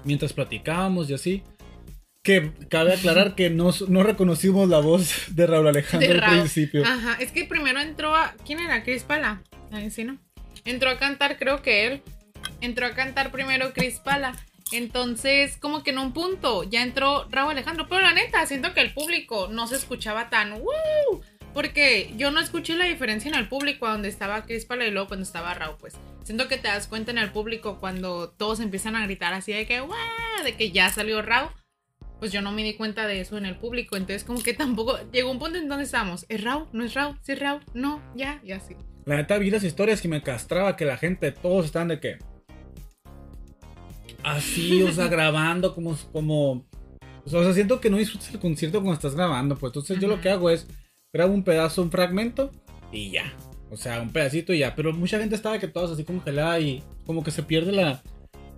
mientras 0.04 0.32
platicábamos 0.32 1.08
y 1.10 1.14
así. 1.14 1.42
Que 2.22 2.50
cabe 2.68 2.92
aclarar 2.92 3.36
que 3.36 3.50
no, 3.50 3.70
no 3.88 4.02
reconocimos 4.02 4.68
la 4.68 4.80
voz 4.80 5.26
de 5.36 5.46
Raúl 5.46 5.68
Alejandro 5.68 6.12
De 6.12 6.18
al 6.18 6.40
principio. 6.40 6.84
Ajá, 6.84 7.16
es 7.20 7.30
que 7.30 7.44
primero 7.44 7.78
entró 7.78 8.16
a. 8.16 8.34
¿Quién 8.44 8.58
era? 8.58 8.82
Chris 8.82 9.04
Pala. 9.04 9.42
Ay, 9.70 9.90
sí, 9.90 10.02
¿no? 10.02 10.18
Entró 10.64 10.90
a 10.90 10.98
cantar, 10.98 11.38
creo 11.38 11.62
que 11.62 11.86
él. 11.86 12.02
Entró 12.60 12.86
a 12.86 12.94
cantar 12.94 13.30
primero 13.30 13.72
Chris 13.72 14.00
Pala. 14.00 14.34
Entonces, 14.72 15.56
como 15.58 15.82
que 15.82 15.90
en 15.90 15.98
un 15.98 16.12
punto 16.12 16.64
ya 16.64 16.82
entró 16.82 17.28
Raúl 17.30 17.52
Alejandro. 17.52 17.86
Pero 17.88 18.00
la 18.02 18.12
neta, 18.12 18.44
siento 18.46 18.74
que 18.74 18.80
el 18.80 18.92
público 18.92 19.48
no 19.48 19.66
se 19.66 19.76
escuchaba 19.76 20.28
tan 20.28 20.54
¡Woo! 20.54 21.22
Porque 21.54 22.12
yo 22.16 22.30
no 22.30 22.40
escuché 22.40 22.74
la 22.74 22.84
diferencia 22.84 23.30
en 23.30 23.34
el 23.34 23.48
público 23.48 23.88
donde 23.88 24.08
estaba 24.08 24.44
Chris 24.44 24.66
Pala 24.66 24.86
y 24.86 24.90
luego 24.90 25.08
cuando 25.08 25.24
estaba 25.24 25.54
Raúl, 25.54 25.76
pues. 25.78 25.94
Siento 26.24 26.48
que 26.48 26.58
te 26.58 26.68
das 26.68 26.86
cuenta 26.86 27.12
en 27.12 27.18
el 27.18 27.30
público 27.30 27.78
cuando 27.78 28.28
todos 28.30 28.60
empiezan 28.60 28.96
a 28.96 29.04
gritar 29.06 29.32
así 29.32 29.52
de 29.52 29.66
que. 29.66 29.82
De 30.44 30.56
que 30.56 30.70
ya 30.70 30.90
salió 30.90 31.22
Raúl. 31.22 31.50
Pues 32.18 32.32
yo 32.32 32.42
no 32.42 32.50
me 32.50 32.62
di 32.62 32.74
cuenta 32.74 33.06
de 33.06 33.20
eso 33.20 33.38
en 33.38 33.46
el 33.46 33.56
público. 33.56 33.96
Entonces, 33.96 34.24
como 34.24 34.42
que 34.42 34.52
tampoco. 34.52 34.98
Llegó 35.12 35.30
un 35.30 35.38
punto 35.38 35.58
en 35.58 35.68
donde 35.68 35.84
estábamos. 35.84 36.26
¿Es 36.28 36.42
Raúl? 36.42 36.66
¿No 36.72 36.84
es 36.84 36.94
Raúl? 36.94 37.18
¿Sí 37.22 37.32
es 37.32 37.38
Raúl? 37.38 37.62
No, 37.72 38.02
ya, 38.14 38.40
y 38.42 38.52
así. 38.52 38.74
La 39.04 39.16
neta 39.16 39.38
vi 39.38 39.50
las 39.50 39.62
historias 39.62 40.02
que 40.02 40.08
me 40.08 40.22
castraba 40.22 40.76
que 40.76 40.84
la 40.84 40.96
gente, 40.96 41.30
todos 41.30 41.66
están 41.66 41.88
de 41.88 42.00
que. 42.00 42.18
Así, 44.26 44.82
o 44.82 44.92
sea, 44.92 45.06
grabando 45.06 45.72
como. 45.74 45.96
como 46.12 46.64
o 47.24 47.30
sea, 47.30 47.52
siento 47.54 47.80
que 47.80 47.90
no 47.90 47.96
disfrutas 47.96 48.32
el 48.34 48.40
concierto 48.40 48.78
cuando 48.78 48.94
estás 48.94 49.14
grabando. 49.14 49.56
Pues 49.56 49.70
entonces 49.70 49.98
yo 50.00 50.08
lo 50.08 50.14
Ajá. 50.14 50.22
que 50.22 50.30
hago 50.30 50.50
es 50.50 50.66
grabo 51.12 51.32
un 51.32 51.42
pedazo, 51.44 51.82
un 51.82 51.90
fragmento 51.90 52.50
y 52.92 53.10
ya. 53.10 53.32
O 53.70 53.76
sea, 53.76 54.00
un 54.00 54.10
pedacito 54.12 54.52
y 54.52 54.58
ya. 54.58 54.74
Pero 54.74 54.92
mucha 54.92 55.18
gente 55.18 55.34
estaba 55.36 55.58
que 55.58 55.68
todos 55.68 55.92
así 55.92 56.04
congelada 56.04 56.58
y 56.60 56.82
como 57.04 57.22
que 57.24 57.30
se 57.30 57.42
pierde 57.44 57.72
la. 57.72 58.02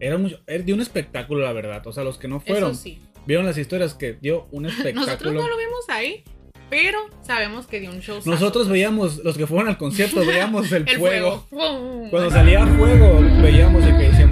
Era, 0.00 0.16
mucho, 0.16 0.38
era 0.46 0.62
de 0.64 0.72
un 0.72 0.80
espectáculo, 0.80 1.42
la 1.44 1.52
verdad. 1.52 1.86
O 1.86 1.92
sea, 1.92 2.04
los 2.04 2.18
que 2.18 2.28
no 2.28 2.40
fueron, 2.40 2.72
Eso 2.72 2.80
sí. 2.82 2.98
vieron 3.26 3.44
las 3.46 3.58
historias 3.58 3.94
que 3.94 4.14
dio 4.14 4.46
un 4.52 4.62
Nosotros 4.64 4.86
espectáculo. 4.96 5.32
no 5.42 5.48
lo 5.48 5.56
vimos 5.56 5.84
ahí, 5.88 6.22
pero 6.70 6.98
sabemos 7.22 7.66
que 7.66 7.80
dio 7.80 7.90
un 7.90 8.00
show. 8.00 8.20
Nosotros 8.26 8.68
veíamos, 8.68 9.18
los 9.24 9.36
que 9.36 9.46
fueron 9.46 9.68
al 9.68 9.78
concierto, 9.78 10.20
veíamos 10.24 10.70
el, 10.72 10.84
el 10.88 10.98
fuego. 10.98 11.46
fuego. 11.48 12.08
Cuando 12.10 12.30
salía 12.30 12.66
fuego, 12.66 13.20
veíamos 13.42 13.82
el 13.84 13.96
que 13.96 14.02
decíamos, 14.10 14.27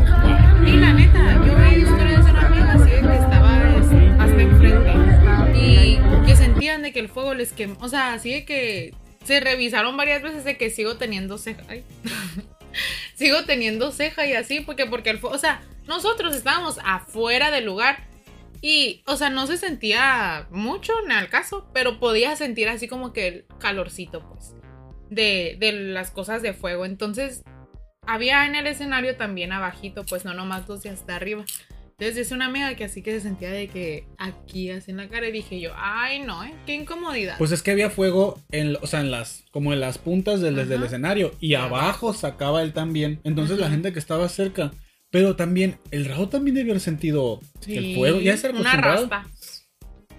de 6.87 6.93
que 6.93 7.01
el 7.01 7.09
fuego 7.09 7.35
les 7.35 7.53
quemó. 7.53 7.77
O 7.81 7.89
sea, 7.89 8.15
así 8.15 8.33
de 8.33 8.45
que 8.45 8.95
se 9.25 9.41
revisaron 9.41 9.97
varias 9.97 10.23
veces 10.23 10.45
de 10.45 10.57
que 10.57 10.71
sigo 10.71 10.97
teniendo 10.97 11.39
ceja. 11.39 11.63
Sigo 13.15 13.45
teniendo 13.45 13.91
ceja 13.91 14.27
y 14.27 14.35
así, 14.35 14.61
porque, 14.61 14.85
porque 14.85 15.09
el 15.09 15.19
fuego. 15.19 15.35
O 15.35 15.39
sea, 15.39 15.63
nosotros 15.87 16.37
estábamos 16.37 16.79
afuera 16.85 17.51
del 17.51 17.65
lugar. 17.65 18.05
Y, 18.61 19.03
o 19.07 19.17
sea, 19.17 19.31
no 19.31 19.47
se 19.47 19.57
sentía 19.57 20.47
mucho 20.51 20.93
en 21.05 21.13
el 21.13 21.29
caso, 21.29 21.69
pero 21.73 21.99
podía 21.99 22.37
sentir 22.37 22.69
así 22.69 22.89
como 22.89 23.13
que 23.13 23.29
el 23.29 23.47
calorcito, 23.59 24.27
pues, 24.29 24.55
de, 25.09 25.57
de 25.59 25.73
las 25.73 26.11
cosas 26.11 26.43
de 26.43 26.53
fuego. 26.53 26.85
Entonces, 26.85 27.43
había 28.07 28.47
en 28.47 28.55
el 28.55 28.67
escenario 28.67 29.17
también 29.17 29.53
abajito, 29.53 30.05
pues 30.05 30.25
no 30.25 30.35
nomás 30.35 30.67
dos 30.67 30.85
y 30.85 30.89
hasta 30.89 31.17
arriba. 31.17 31.45
Entonces 31.99 32.27
es 32.27 32.33
una 32.33 32.45
amiga 32.45 32.75
que 32.75 32.85
así 32.85 33.01
que 33.01 33.13
se 33.13 33.23
sentía 33.23 33.51
de 33.51 33.69
que 33.69 34.05
aquí 34.19 34.71
así 34.71 34.91
en 34.91 34.99
la 34.99 35.09
cara 35.09 35.29
y 35.29 35.33
dije 35.33 35.59
yo, 35.61 35.73
ay 35.77 36.19
no, 36.19 36.45
¿eh? 36.45 36.53
qué 36.67 36.75
incomodidad. 36.75 37.39
Pues 37.39 37.53
es 37.53 37.63
que 37.63 37.71
había 37.71 37.89
fuego 37.89 38.39
en, 38.51 38.77
o 38.83 38.87
sea, 38.87 39.01
en 39.01 39.11
las, 39.11 39.45
como 39.51 39.73
en 39.73 39.81
las 39.81 39.97
puntas 39.97 40.43
del, 40.43 40.59
Ajá. 40.59 40.69
del 40.69 40.83
escenario 40.83 41.33
y 41.41 41.55
abajo 41.55 42.13
sacaba 42.13 42.61
él 42.63 42.75
también. 42.75 43.21
Entonces 43.25 43.59
la 43.59 43.71
gente 43.71 43.95
que 43.95 43.99
estaba 43.99 44.29
cerca, 44.29 44.73
pero 45.11 45.37
también, 45.37 45.79
el 45.91 46.05
Raúl 46.05 46.29
también 46.29 46.55
debió 46.57 46.73
haber 46.73 46.83
sentido 46.83 47.41
el 47.67 47.85
Sí, 47.85 47.95
fuego. 47.95 48.21
Ya 48.21 48.37
se 48.37 48.51
una 48.51 48.77
raspa. 48.77 49.27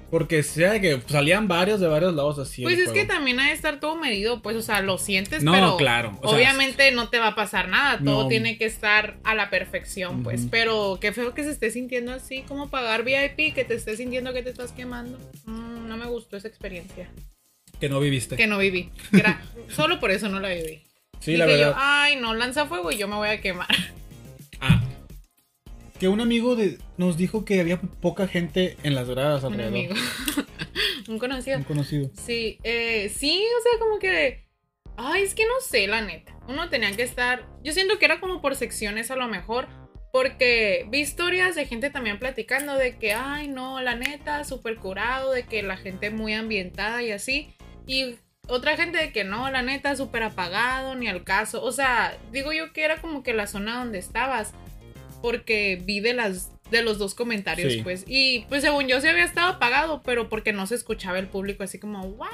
Porque 0.09 0.41
sea 0.41 0.71
de 0.71 0.79
que 0.81 1.01
salían 1.07 1.47
varios 1.49 1.79
de 1.81 1.87
varios 1.87 2.13
lados 2.15 2.39
así. 2.39 2.63
Pues 2.63 2.79
es 2.79 2.91
que 2.91 3.03
también 3.03 3.39
hay 3.41 3.47
que 3.49 3.53
estar 3.55 3.79
todo 3.81 3.95
medido, 3.97 4.41
pues, 4.41 4.55
o 4.55 4.61
sea, 4.61 4.81
lo 4.81 4.97
sientes, 4.97 5.43
No, 5.43 5.51
pero 5.51 5.75
claro, 5.77 6.17
o 6.21 6.29
sea, 6.29 6.37
obviamente 6.37 6.91
no 6.91 7.09
te 7.09 7.19
va 7.19 7.27
a 7.27 7.35
pasar 7.35 7.67
nada, 7.67 7.99
todo 8.03 8.23
No. 8.23 8.27
tiene 8.29 8.57
que 8.57 8.63
estar 8.65 9.17
a 9.25 9.35
la 9.35 9.49
perfección, 9.49 10.23
pues, 10.23 10.47
pero 10.49 10.97
qué 11.01 11.11
feo 11.11 11.33
que 11.33 11.43
se 11.43 11.51
esté 11.51 11.71
sintiendo 11.71 12.13
así, 12.13 12.43
como 12.43 12.69
pagar 12.69 13.03
VIP, 13.03 13.53
que 13.53 13.65
te 13.65 13.73
estés 13.73 13.97
sintiendo 13.97 14.33
que 14.33 14.43
te 14.43 14.49
estás 14.49 14.71
quemando. 14.71 15.17
Mm, 15.45 15.87
no 15.89 15.97
me 15.97 16.05
gustó 16.05 16.37
esa 16.37 16.47
experiencia, 16.47 17.09
Que 17.81 17.89
no 17.89 17.99
viviste. 17.99 18.37
que 18.37 18.47
no 18.47 18.57
viví. 18.59 18.91
Solo 19.67 19.99
por 19.99 20.11
eso 20.11 20.29
no 20.29 20.39
la 20.39 20.49
viví. 20.49 20.83
Sí, 21.19 21.31
Dije 21.31 21.37
la 21.39 21.45
verdad. 21.47 21.71
yo, 21.71 21.73
ay, 21.77 22.15
no, 22.15 22.33
lanza 22.33 22.65
fuego 22.67 22.91
y 22.91 22.97
yo 22.97 23.07
me 23.09 23.15
voy 23.15 23.29
a 23.29 23.41
quemar. 23.41 23.67
Que 25.99 26.07
un 26.07 26.21
amigo 26.21 26.55
de, 26.55 26.77
nos 26.97 27.17
dijo 27.17 27.43
que 27.43 27.59
había 27.59 27.81
poca 27.81 28.27
gente 28.27 28.77
en 28.83 28.93
las 28.93 29.09
gradas 29.09 29.43
Un 29.43 29.53
alrededor. 29.53 29.75
amigo. 29.77 29.95
Un 31.07 31.19
conocido. 31.19 31.57
Un 31.57 31.63
conocido. 31.63 32.09
Sí, 32.13 32.59
eh, 32.63 33.09
sí, 33.09 33.43
o 33.59 33.63
sea, 33.63 33.79
como 33.79 33.97
que. 33.97 34.45
Ay, 34.97 35.23
es 35.23 35.33
que 35.33 35.43
no 35.45 35.59
sé, 35.61 35.87
la 35.87 36.01
neta. 36.01 36.35
Uno 36.47 36.69
tenía 36.69 36.91
que 36.95 37.03
estar. 37.03 37.47
Yo 37.63 37.71
siento 37.73 37.97
que 37.97 38.05
era 38.05 38.19
como 38.19 38.41
por 38.41 38.55
secciones 38.55 39.09
a 39.11 39.15
lo 39.15 39.27
mejor. 39.27 39.67
Porque 40.11 40.85
vi 40.89 40.99
historias 40.99 41.55
de 41.55 41.65
gente 41.65 41.89
también 41.89 42.17
platicando 42.17 42.75
de 42.75 42.97
que, 42.97 43.13
ay, 43.13 43.47
no, 43.47 43.81
la 43.81 43.95
neta, 43.95 44.43
súper 44.45 44.77
curado, 44.77 45.31
de 45.31 45.43
que 45.43 45.61
la 45.61 45.77
gente 45.77 46.09
muy 46.09 46.33
ambientada 46.33 47.03
y 47.03 47.11
así. 47.11 47.53
Y 47.85 48.15
otra 48.47 48.77
gente 48.77 48.97
de 48.97 49.11
que 49.11 49.23
no, 49.23 49.51
la 49.51 49.61
neta, 49.61 49.95
súper 49.95 50.23
apagado, 50.23 50.95
ni 50.95 51.07
al 51.07 51.23
caso. 51.23 51.61
O 51.63 51.71
sea, 51.71 52.17
digo 52.31 52.53
yo 52.53 52.71
que 52.73 52.83
era 52.83 53.01
como 53.01 53.21
que 53.21 53.33
la 53.33 53.47
zona 53.47 53.77
donde 53.79 53.99
estabas. 53.99 54.53
Porque 55.27 55.81
vi 55.84 56.00
de 56.00 56.13
las 56.13 56.51
de 56.72 56.81
los 56.81 56.98
dos 57.00 57.15
comentarios, 57.15 57.74
Sí. 57.74 57.81
pues. 57.81 58.05
Y 58.07 58.46
pues 58.48 58.62
según 58.62 58.88
yo 58.88 59.01
sí 59.01 59.07
había 59.07 59.25
estado 59.25 59.53
apagado, 59.53 60.01
pero 60.03 60.29
porque 60.29 60.53
no 60.53 60.65
se 60.67 60.75
escuchaba 60.75 61.19
el 61.19 61.27
público 61.27 61.63
así 61.63 61.79
como, 61.79 62.01
wow. 62.12 62.27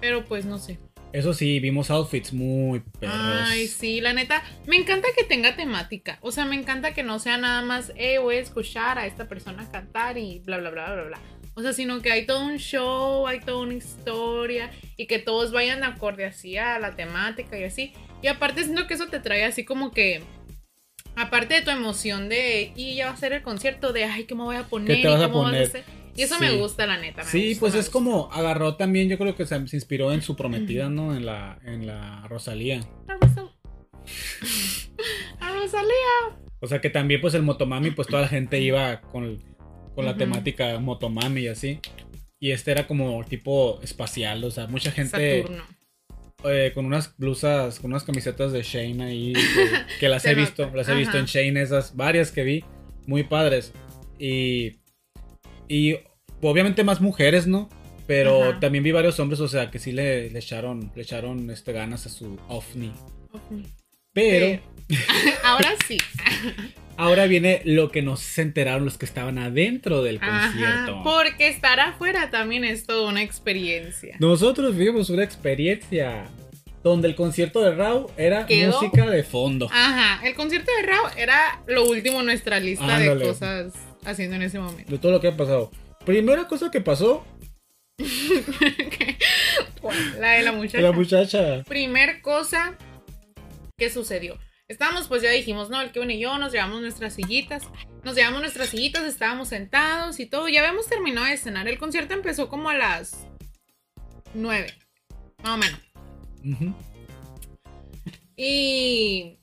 Pero 0.00 0.24
pues 0.24 0.44
no 0.44 0.58
sé. 0.58 0.78
Eso 1.12 1.32
sí, 1.32 1.60
vimos 1.60 1.90
outfits 1.90 2.32
muy 2.32 2.80
perros. 3.00 3.16
Ay, 3.18 3.66
sí, 3.68 4.00
la 4.00 4.12
neta, 4.12 4.42
me 4.66 4.76
encanta 4.76 5.08
que 5.16 5.24
tenga 5.24 5.56
temática. 5.56 6.18
O 6.20 6.30
sea, 6.30 6.44
me 6.44 6.56
encanta 6.56 6.94
que 6.94 7.02
no 7.02 7.18
sea 7.18 7.36
nada 7.38 7.62
más, 7.62 7.92
eh, 7.96 8.18
voy 8.18 8.36
a 8.36 8.40
escuchar 8.40 8.98
a 8.98 9.06
esta 9.06 9.26
persona 9.26 9.68
cantar 9.70 10.18
y 10.18 10.40
bla, 10.44 10.58
bla, 10.58 10.70
bla, 10.70 10.92
bla, 10.94 11.02
bla. 11.04 11.20
O 11.54 11.62
sea, 11.62 11.72
sino 11.72 12.02
que 12.02 12.12
hay 12.12 12.26
todo 12.26 12.44
un 12.44 12.58
show, 12.58 13.26
hay 13.26 13.40
toda 13.40 13.58
una 13.62 13.74
historia 13.74 14.70
y 14.96 15.06
que 15.06 15.18
todos 15.18 15.52
vayan 15.52 15.84
acorde 15.84 16.26
así 16.26 16.58
a 16.58 16.78
la 16.78 16.94
temática 16.96 17.58
y 17.58 17.64
así. 17.64 17.92
Y 18.20 18.26
aparte 18.26 18.62
siento 18.64 18.86
que 18.86 18.94
eso 18.94 19.06
te 19.06 19.20
trae 19.20 19.44
así 19.44 19.64
como 19.64 19.90
que, 19.92 20.22
aparte 21.16 21.54
de 21.54 21.62
tu 21.62 21.70
emoción 21.70 22.28
de, 22.28 22.72
y 22.76 22.94
ya 22.94 23.06
va 23.06 23.12
a 23.12 23.16
ser 23.16 23.32
el 23.32 23.42
concierto, 23.42 23.92
de, 23.92 24.04
ay, 24.04 24.24
¿qué 24.24 24.34
me 24.34 24.42
voy 24.44 24.56
a 24.56 24.64
poner? 24.64 24.96
¿Qué 24.96 25.02
te 25.02 25.08
vas 25.08 25.20
¿Y 25.20 25.24
a 25.24 25.26
cómo 25.28 25.42
vas 25.42 25.50
poner? 25.52 25.66
hacer? 25.68 25.84
Y 26.14 26.22
eso 26.22 26.36
Sí. 26.36 26.40
me 26.40 26.52
gusta, 26.52 26.86
la 26.86 26.96
neta. 26.98 27.24
me 27.24 27.28
Sí, 27.30 27.48
gusta, 27.48 27.60
pues 27.60 27.74
es 27.74 27.80
gusta. 27.86 27.92
como 27.92 28.32
agarró 28.32 28.76
también, 28.76 29.08
yo 29.08 29.18
creo 29.18 29.34
que 29.34 29.44
se, 29.46 29.66
se 29.68 29.76
inspiró 29.76 30.12
en 30.12 30.22
su 30.22 30.34
prometida, 30.36 30.88
¿no? 30.88 31.14
En 31.16 31.26
la, 31.26 31.58
en 31.64 31.86
la 31.86 32.26
Rosalía. 32.28 32.80
La 33.08 33.16
Rosal- 33.18 33.50
La 35.40 35.52
Rosalía. 35.52 36.38
O 36.60 36.66
sea 36.66 36.80
que 36.80 36.90
también 36.90 37.20
pues 37.20 37.34
el 37.34 37.42
Motomami, 37.42 37.90
pues 37.90 38.08
toda 38.08 38.22
la 38.22 38.28
gente 38.28 38.60
iba 38.60 39.00
con, 39.02 39.42
con 39.94 40.04
la 40.06 40.16
temática 40.16 40.78
Motomami 40.78 41.42
y 41.42 41.48
así. 41.48 41.80
Y 42.40 42.50
este 42.52 42.70
era 42.72 42.86
como 42.86 43.22
tipo 43.24 43.80
espacial, 43.82 44.42
o 44.44 44.50
sea, 44.50 44.66
mucha 44.66 44.90
gente 44.90 45.42
Saturno. 45.42 45.64
Eh, 46.44 46.72
con 46.74 46.86
unas 46.86 47.16
blusas, 47.16 47.80
con 47.80 47.90
unas 47.92 48.04
camisetas 48.04 48.52
de 48.52 48.62
Shane 48.62 49.02
ahí, 49.04 49.32
que, 49.32 49.40
que 50.00 50.08
las 50.08 50.24
he 50.24 50.30
nota. 50.34 50.40
visto, 50.40 50.70
las 50.74 50.88
he 50.88 50.94
visto 50.94 51.18
en 51.18 51.24
Shane, 51.26 51.60
esas 51.62 51.96
varias 51.96 52.30
que 52.32 52.44
vi, 52.44 52.64
muy 53.06 53.24
padres. 53.24 53.72
Y, 54.18 54.76
y 55.68 55.96
obviamente 56.42 56.84
más 56.84 57.00
mujeres, 57.00 57.46
¿no? 57.46 57.68
Pero 58.06 58.50
Ajá. 58.50 58.60
también 58.60 58.84
vi 58.84 58.92
varios 58.92 59.18
hombres, 59.18 59.40
o 59.40 59.48
sea, 59.48 59.70
que 59.70 59.78
sí 59.78 59.90
le, 59.92 60.30
le 60.30 60.38
echaron, 60.38 60.92
le 60.94 61.02
echaron 61.02 61.50
este, 61.50 61.72
ganas 61.72 62.06
a 62.06 62.08
su 62.08 62.38
ovni. 62.48 62.92
Pero 64.12 64.60
Ahora 65.44 65.70
sí. 65.86 65.98
ahora 66.96 67.26
viene 67.26 67.60
lo 67.64 67.90
que 67.90 68.02
nos 68.02 68.38
enteraron 68.38 68.84
los 68.84 68.98
que 68.98 69.04
estaban 69.06 69.38
adentro 69.38 70.02
del 70.02 70.18
concierto. 70.20 70.94
Ajá, 70.94 71.02
porque 71.04 71.48
estar 71.48 71.78
afuera 71.80 72.30
también 72.30 72.64
es 72.64 72.86
toda 72.86 73.08
una 73.08 73.22
experiencia. 73.22 74.16
Nosotros 74.18 74.76
vivimos 74.76 75.10
una 75.10 75.22
experiencia 75.24 76.24
donde 76.82 77.08
el 77.08 77.14
concierto 77.16 77.60
de 77.62 77.74
Raw 77.74 78.10
era 78.16 78.46
Quedó- 78.46 78.72
música 78.80 79.10
de 79.10 79.24
fondo. 79.24 79.68
Ajá, 79.72 80.24
el 80.26 80.34
concierto 80.34 80.70
de 80.76 80.82
Rao 80.86 81.04
era 81.16 81.60
lo 81.66 81.84
último 81.88 82.20
en 82.20 82.26
nuestra 82.26 82.60
lista 82.60 82.84
Ándale. 82.84 83.16
de 83.16 83.26
cosas 83.28 83.72
haciendo 84.04 84.36
en 84.36 84.42
ese 84.42 84.58
momento. 84.60 84.90
De 84.92 84.98
todo 84.98 85.12
lo 85.12 85.20
que 85.20 85.28
ha 85.28 85.36
pasado. 85.36 85.70
Primera 86.04 86.46
cosa 86.46 86.70
que 86.70 86.80
pasó, 86.80 87.26
La 90.18 90.32
de 90.32 90.42
la 90.42 90.52
muchacha. 90.52 90.80
la 90.80 90.92
muchacha. 90.92 91.62
Primer 91.64 92.20
cosa 92.20 92.76
que 93.78 93.90
sucedió. 93.90 94.38
Estábamos, 94.68 95.06
pues 95.06 95.22
ya 95.22 95.30
dijimos, 95.30 95.70
no, 95.70 95.80
el 95.80 95.92
Kevin 95.92 96.10
y 96.10 96.18
yo 96.18 96.38
nos 96.38 96.52
llevamos 96.52 96.80
nuestras 96.80 97.14
sillitas. 97.14 97.62
Nos 98.02 98.16
llevamos 98.16 98.40
nuestras 98.40 98.70
sillitas, 98.70 99.04
estábamos 99.04 99.48
sentados 99.48 100.18
y 100.18 100.26
todo. 100.26 100.48
Ya 100.48 100.60
habíamos 100.60 100.88
terminado 100.88 101.26
de 101.26 101.36
cenar. 101.36 101.68
El 101.68 101.78
concierto 101.78 102.14
empezó 102.14 102.48
como 102.48 102.68
a 102.68 102.74
las 102.74 103.28
9. 104.34 104.74
Más 105.44 105.52
o 105.52 105.56
menos. 105.56 105.80
Y. 108.36 109.38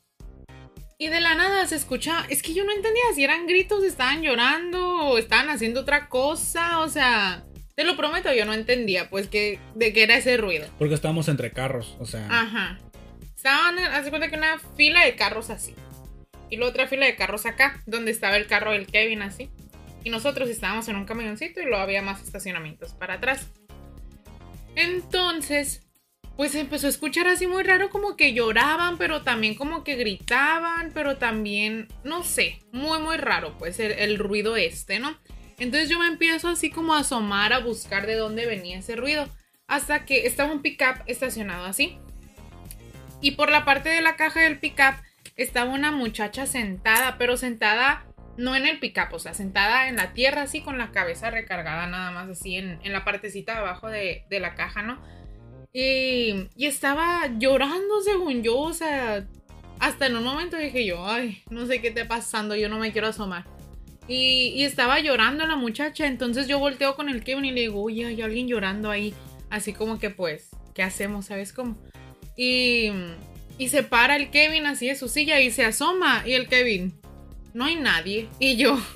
Y 0.98 1.08
de 1.08 1.22
la 1.22 1.36
nada 1.36 1.65
se 1.68 1.77
escucha. 1.77 2.25
Es 2.30 2.44
que 2.44 2.53
yo 2.53 2.65
no 2.65 2.74
entendía 2.74 3.03
si 3.15 3.24
eran 3.24 3.48
gritos, 3.48 3.84
estaban 3.84 4.24
llorando 4.24 5.08
o 5.08 5.18
estaban 5.18 5.50
haciendo 5.50 5.82
otra 5.82 6.10
cosa. 6.10 6.80
O 6.80 6.89
sea, 6.89 7.46
te 7.75 7.86
lo 7.86 7.96
prometo, 7.96 8.34
yo 8.34 8.44
no 8.46 8.53
entendía, 8.53 9.10
pues, 9.10 9.30
que, 9.30 9.60
de 9.75 9.94
qué 9.94 10.03
era 10.03 10.18
ese 10.18 10.36
ruido. 10.36 10.68
Porque 10.77 10.96
estábamos 10.96 11.30
entre 11.30 11.51
carros, 11.51 11.96
o 12.00 12.06
sea. 12.06 12.27
Ajá. 12.30 12.77
Estaban, 13.43 13.77
haz 13.77 14.05
de 14.05 14.09
cuenta 14.09 14.29
que 14.29 14.38
una 14.38 14.57
fila 14.77 15.03
de 15.03 15.17
carros 15.17 15.50
así. 15.50 15.75
Y 16.50 16.55
la 16.55 16.65
otra 16.65 16.88
fila 16.88 17.05
de 17.05 17.17
carros 17.17 17.45
acá, 17.45 17.83
donde 17.85 18.09
estaba 18.09 18.38
el 18.38 18.47
carro 18.47 18.71
del 18.71 18.88
Kevin 18.88 19.21
así. 19.21 19.50
Y 20.05 20.12
nosotros 20.12 20.47
estábamos 20.47 20.88
en 20.88 20.95
un 20.95 21.03
camioncito 21.03 21.59
y 21.59 21.65
luego 21.65 21.83
había 21.83 22.01
más 22.01 22.23
estacionamientos 22.23 22.93
para 22.93 23.15
atrás. 23.15 23.50
Entonces, 24.77 25.85
pues 26.38 26.55
empezó 26.55 26.88
a 26.88 26.91
escuchar 26.91 27.27
así 27.27 27.45
muy 27.45 27.63
raro, 27.63 27.89
como 27.89 28.15
que 28.15 28.33
lloraban, 28.33 28.97
pero 28.97 29.23
también 29.23 29.55
como 29.55 29.83
que 29.83 29.97
gritaban, 29.97 30.91
pero 30.93 31.17
también, 31.17 31.89
no 32.05 32.23
sé, 32.23 32.62
muy, 32.71 33.00
muy 33.00 33.17
raro, 33.17 33.57
pues 33.57 33.77
el, 33.81 33.91
el 33.91 34.19
ruido 34.19 34.55
este, 34.55 35.00
¿no? 35.00 35.19
Entonces 35.59 35.89
yo 35.89 36.00
me 36.00 36.07
empiezo 36.07 36.47
así 36.47 36.69
como 36.69 36.93
a 36.93 37.00
asomar 37.00 37.51
a 37.51 37.59
buscar 37.59 38.07
de 38.07 38.15
dónde 38.15 38.45
venía 38.45 38.79
ese 38.79 38.95
ruido, 38.95 39.27
hasta 39.67 40.05
que 40.05 40.27
estaba 40.27 40.53
un 40.53 40.62
pickup 40.62 41.03
estacionado 41.07 41.65
así. 41.65 42.00
Y 43.24 43.32
por 43.32 43.50
la 43.50 43.63
parte 43.63 43.88
de 43.88 44.01
la 44.01 44.18
caja 44.18 44.42
del 44.42 44.60
pickup 44.60 44.96
estaba 45.38 45.72
una 45.72 45.94
muchacha 45.94 46.46
sentada, 46.46 47.18
pero 47.18 47.38
sentada 47.38 48.06
no 48.36 48.53
en 48.53 48.68
el 48.68 48.80
pickup, 48.80 49.13
o 49.13 49.20
sea, 49.20 49.34
sentada 49.34 49.88
en 49.88 49.96
la 49.96 50.12
tierra 50.12 50.42
así 50.42 50.60
con 50.60 50.77
la 50.77 50.92
cabeza 50.92 51.32
recargada 51.32 51.88
nada 51.88 52.12
más 52.12 52.30
así 52.30 52.58
en, 52.58 52.80
en 52.84 52.92
la 52.92 53.06
partecita 53.06 53.53
de 53.53 53.60
abajo 53.60 53.88
de, 53.88 54.25
de 54.30 54.39
la 54.42 54.56
caja, 54.56 54.82
¿no? 54.82 55.01
Y, 55.72 56.50
y 56.58 56.65
estaba 56.65 57.27
llorando 57.39 58.01
según 58.01 58.44
yo, 58.44 58.58
o 58.58 58.74
sea, 58.74 59.25
hasta 59.80 60.08
en 60.08 60.18
un 60.18 60.25
momento 60.25 60.58
dije 60.58 60.86
yo, 60.86 61.08
ay, 61.08 61.44
no 61.50 61.65
sé 61.65 61.80
qué 61.80 61.88
está 61.88 62.06
pasando, 62.06 62.58
yo 62.58 62.68
no 62.68 62.77
me 62.77 62.92
quiero 62.92 63.08
asomar. 63.08 63.46
Y, 64.06 64.51
y 64.53 64.65
estaba 64.65 65.00
llorando 65.00 65.48
la 65.48 65.56
muchacha, 65.56 66.08
entonces 66.08 66.50
yo 66.50 66.60
volteo 66.60 66.98
con 66.98 67.08
el 67.08 67.24
Kevin 67.24 67.46
y 67.46 67.51
le 67.53 67.62
digo, 67.62 67.82
oye, 67.82 68.06
hay 68.06 68.22
alguien 68.22 68.50
llorando 68.50 68.92
ahí, 68.92 69.13
así 69.50 69.72
como 69.72 69.98
que 69.98 70.10
pues, 70.10 70.50
¿qué 70.74 70.84
hacemos? 70.84 71.27
¿Sabes 71.27 71.53
cómo? 71.53 71.77
Y, 72.36 72.92
y 73.58 73.70
se 73.70 73.84
para 73.84 74.16
el 74.16 74.30
Kevin 74.30 74.66
así 74.66 74.88
de 74.88 74.96
su 74.96 75.08
silla 75.08 75.40
y 75.40 75.52
se 75.52 75.66
asoma 75.66 76.24
y 76.25 76.34
el 76.34 76.48
Kevin, 76.48 76.94
no 77.54 77.66
hay 77.66 77.75
nadie. 77.75 78.28
Y 78.40 78.58
yo, 78.58 78.80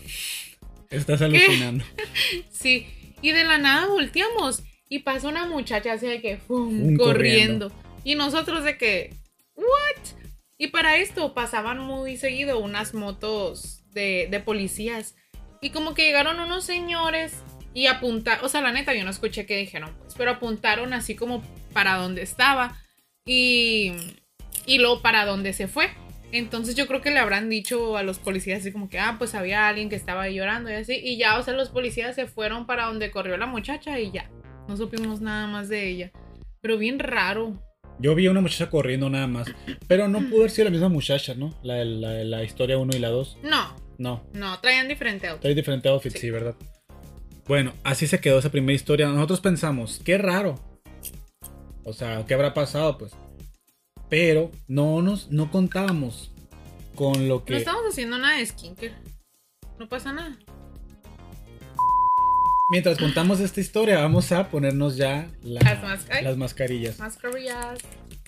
Estás 0.90 1.22
alucinando. 1.22 1.84
sí. 2.50 2.88
Y 3.22 3.32
de 3.32 3.44
la 3.44 3.58
nada 3.58 3.88
volteamos 3.88 4.64
y 4.90 5.00
pasa 5.00 5.28
una 5.28 5.46
muchacha 5.46 5.94
así 5.94 6.08
de 6.08 6.22
que, 6.22 6.38
¡fum! 6.38 6.96
Corriendo. 6.98 7.72
Y 8.04 8.16
nosotros 8.16 8.64
de 8.64 8.78
que, 8.78 9.14
¿what? 9.56 10.04
Y 10.58 10.68
para 10.68 10.98
esto 10.98 11.34
pasaban 11.34 11.80
muy 11.80 12.18
seguido 12.18 12.60
unas 12.60 12.94
motos 12.94 13.84
de, 13.92 14.28
de 14.30 14.40
policías. 14.40 15.16
Y 15.62 15.72
como 15.72 15.94
que 15.94 16.06
llegaron 16.06 16.40
unos 16.40 16.64
señores 16.64 17.34
y 17.74 17.88
apuntaron, 17.88 18.46
o 18.46 18.50
sea, 18.50 18.62
la 18.62 18.72
neta 18.72 18.94
yo 18.94 19.04
no 19.04 19.10
escuché 19.10 19.46
qué 19.46 19.58
dijeron, 19.58 19.94
pues, 20.00 20.14
pero 20.16 20.32
apuntaron 20.32 20.94
así 20.94 21.16
como 21.16 21.44
para 21.74 21.96
donde 21.96 22.22
estaba 22.22 22.80
y, 23.28 23.92
y 24.66 24.80
luego 24.80 25.02
para 25.04 25.26
donde 25.26 25.54
se 25.54 25.68
fue. 25.68 25.90
Entonces 26.32 26.76
yo 26.76 26.88
creo 26.88 27.02
que 27.02 27.12
le 27.12 27.20
habrán 27.20 27.50
dicho 27.50 27.96
a 27.96 28.04
los 28.04 28.20
policías 28.20 28.60
así 28.62 28.72
como 28.72 28.90
que, 28.90 29.00
ah, 29.00 29.16
pues 29.18 29.34
había 29.36 29.68
alguien 29.68 29.90
que 29.90 29.96
estaba 29.96 30.28
llorando 30.30 30.70
y 30.70 30.74
así. 30.74 30.96
Y 31.02 31.18
ya, 31.18 31.38
o 31.38 31.44
sea, 31.44 31.54
los 31.54 31.70
policías 31.70 32.16
se 32.16 32.26
fueron 32.28 32.66
para 32.66 32.86
donde 32.88 33.12
corrió 33.12 33.38
la 33.38 33.46
muchacha 33.46 34.00
y 34.00 34.12
ya. 34.12 34.30
No 34.68 34.76
supimos 34.76 35.22
nada 35.22 35.48
más 35.48 35.70
de 35.70 35.88
ella. 35.88 36.12
Pero 36.60 36.78
bien 36.78 37.00
raro. 37.00 37.54
Yo 38.00 38.14
vi 38.14 38.28
a 38.28 38.32
una 38.32 38.42
muchacha 38.42 38.70
corriendo 38.70 39.10
nada 39.10 39.28
más. 39.28 39.48
Pero 39.88 40.08
no 40.10 40.20
pudo 40.28 40.40
haber 40.40 40.52
sido 40.52 40.66
la 40.66 40.72
misma 40.72 40.90
muchacha, 40.90 41.34
¿no? 41.34 41.54
La, 41.64 41.84
la, 41.86 42.24
la 42.26 42.44
historia 42.44 42.78
1 42.78 42.98
y 42.98 43.00
la 43.00 43.08
2. 43.10 43.38
No, 43.44 43.74
No. 43.98 44.24
no, 44.34 44.60
traían 44.60 44.88
diferente 44.90 45.28
auto. 45.28 45.42
Trae 45.42 45.56
diferente 45.56 45.88
outfit, 45.88 46.12
sí. 46.12 46.20
Sí. 46.20 46.30
¿verdad? 46.30 46.56
Bueno, 47.48 47.72
así 47.86 48.06
se 48.06 48.20
quedó 48.20 48.40
esa 48.40 48.52
primera 48.52 48.74
historia. 48.76 49.08
Nosotros 49.08 49.40
pensamos, 49.40 50.02
qué 50.04 50.18
raro. 50.18 50.56
O 51.86 51.94
sea, 51.94 52.26
¿qué 52.28 52.34
habrá 52.34 52.54
pasado? 52.54 52.98
Pues. 52.98 53.14
Pero 54.10 54.52
no 54.68 55.02
nos, 55.02 55.30
no 55.32 55.52
contábamos 55.52 56.32
con 56.96 57.28
lo 57.28 57.44
que. 57.46 57.54
No 57.54 57.60
estamos 57.60 57.84
haciendo 57.90 58.18
nada 58.18 58.38
de 58.38 58.46
skincare. 58.46 58.94
No 59.80 59.88
pasa 59.90 60.14
nada. 60.14 60.38
Mientras 62.70 62.98
contamos 62.98 63.40
esta 63.40 63.62
historia, 63.62 64.00
vamos 64.02 64.32
a 64.34 64.50
ponernos 64.50 64.98
ya 64.98 65.30
la- 65.42 65.62
Las 65.62 66.08
las 66.24 66.38
mascarillas. 66.38 67.00
Mascarillas. 67.00 67.80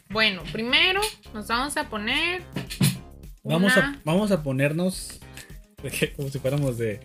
Bueno, 0.10 0.44
primero 0.52 1.02
nos 1.34 1.48
vamos 1.48 1.76
a 1.78 1.90
poner. 1.90 2.44
Vamos 3.44 3.76
a, 3.78 4.00
vamos 4.06 4.32
a 4.32 4.42
ponernos 4.44 5.20
como 6.16 6.30
si 6.30 6.40
fuéramos 6.40 6.78
de. 6.78 7.02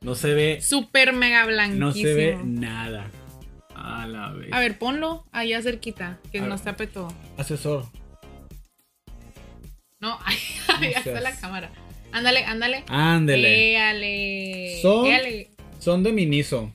No 0.00 0.14
se 0.14 0.32
ve. 0.32 0.60
super 0.62 1.12
mega 1.12 1.44
blanquísimo. 1.46 1.86
No 1.86 1.92
se 1.92 2.14
ve 2.14 2.38
nada. 2.44 3.10
A 3.80 4.06
la 4.06 4.32
vez. 4.32 4.52
A 4.52 4.58
ver, 4.60 4.78
ponlo 4.78 5.24
allá 5.32 5.62
cerquita, 5.62 6.18
que 6.32 6.38
A 6.38 6.42
nos 6.46 6.64
ver. 6.64 6.74
tape 6.74 6.86
todo. 6.88 7.12
Asesor. 7.36 7.84
No, 10.00 10.18
ahí 10.24 10.92
está 10.94 11.20
la 11.20 11.34
cámara. 11.38 11.70
Ándale, 12.12 12.44
ándale. 12.44 12.84
Ándele. 12.88 13.72
Éale. 13.74 14.78
Son- 14.80 15.06
Éale. 15.06 15.50
Son 15.78 16.02
de 16.02 16.12
Miniso. 16.12 16.72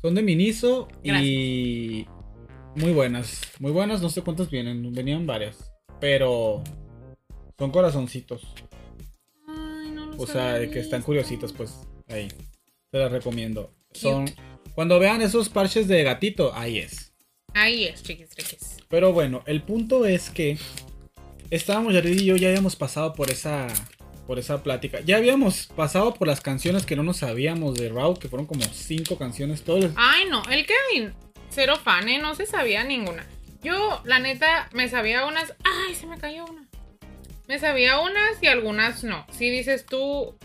Son 0.00 0.14
de 0.14 0.22
Miniso 0.22 0.88
y. 1.04 2.06
Muy 2.74 2.92
buenas. 2.92 3.40
Muy 3.58 3.70
buenas, 3.72 4.00
no 4.00 4.08
sé 4.08 4.22
cuántas 4.22 4.50
vienen. 4.50 4.92
Venían 4.92 5.26
varias. 5.26 5.70
Pero. 6.00 6.62
Son 7.58 7.70
corazoncitos. 7.70 8.42
Ay, 9.46 9.90
no 9.92 10.06
los 10.06 10.18
O 10.20 10.26
sea, 10.26 10.54
de 10.54 10.70
que 10.70 10.80
están 10.80 11.00
visto. 11.00 11.06
curiositos, 11.06 11.52
pues. 11.52 11.80
Ahí. 12.08 12.28
Te 12.90 12.98
las 12.98 13.12
recomiendo. 13.12 13.72
Son. 13.92 14.24
Cuando 14.74 14.98
vean 14.98 15.22
esos 15.22 15.48
parches 15.48 15.86
de 15.88 16.02
gatito, 16.02 16.52
ahí 16.54 16.78
es. 16.78 17.12
Ahí 17.54 17.84
es, 17.84 18.02
chiquis, 18.02 18.30
chiquis. 18.30 18.76
Pero 18.88 19.12
bueno, 19.12 19.42
el 19.46 19.62
punto 19.62 20.06
es 20.06 20.30
que 20.30 20.56
estábamos, 21.50 21.92
Yarid 21.94 22.20
y 22.20 22.24
yo 22.24 22.36
ya 22.36 22.48
habíamos 22.48 22.76
pasado 22.76 23.12
por 23.14 23.30
esa 23.30 23.66
por 24.26 24.38
esa 24.38 24.62
plática. 24.62 25.00
Ya 25.00 25.16
habíamos 25.16 25.66
pasado 25.66 26.14
por 26.14 26.28
las 26.28 26.40
canciones 26.40 26.86
que 26.86 26.94
no 26.96 27.02
nos 27.02 27.18
sabíamos 27.18 27.74
de 27.74 27.88
Raw, 27.88 28.14
que 28.18 28.28
fueron 28.28 28.46
como 28.46 28.62
cinco 28.72 29.18
canciones. 29.18 29.62
Todos 29.62 29.80
les- 29.80 29.92
Ay, 29.96 30.24
no, 30.30 30.42
el 30.48 30.64
Kevin, 30.64 31.12
cero 31.50 31.74
fan, 31.82 32.08
¿eh? 32.08 32.18
No 32.18 32.34
se 32.36 32.46
sabía 32.46 32.84
ninguna. 32.84 33.26
Yo, 33.62 34.00
la 34.04 34.20
neta, 34.20 34.70
me 34.72 34.88
sabía 34.88 35.26
unas. 35.26 35.52
Ay, 35.64 35.94
se 35.96 36.06
me 36.06 36.18
cayó 36.18 36.44
una. 36.46 36.66
Me 37.48 37.58
sabía 37.58 37.98
unas 37.98 38.40
y 38.40 38.46
algunas 38.46 39.02
no. 39.04 39.26
Si 39.36 39.50
dices 39.50 39.84
tú, 39.84 40.36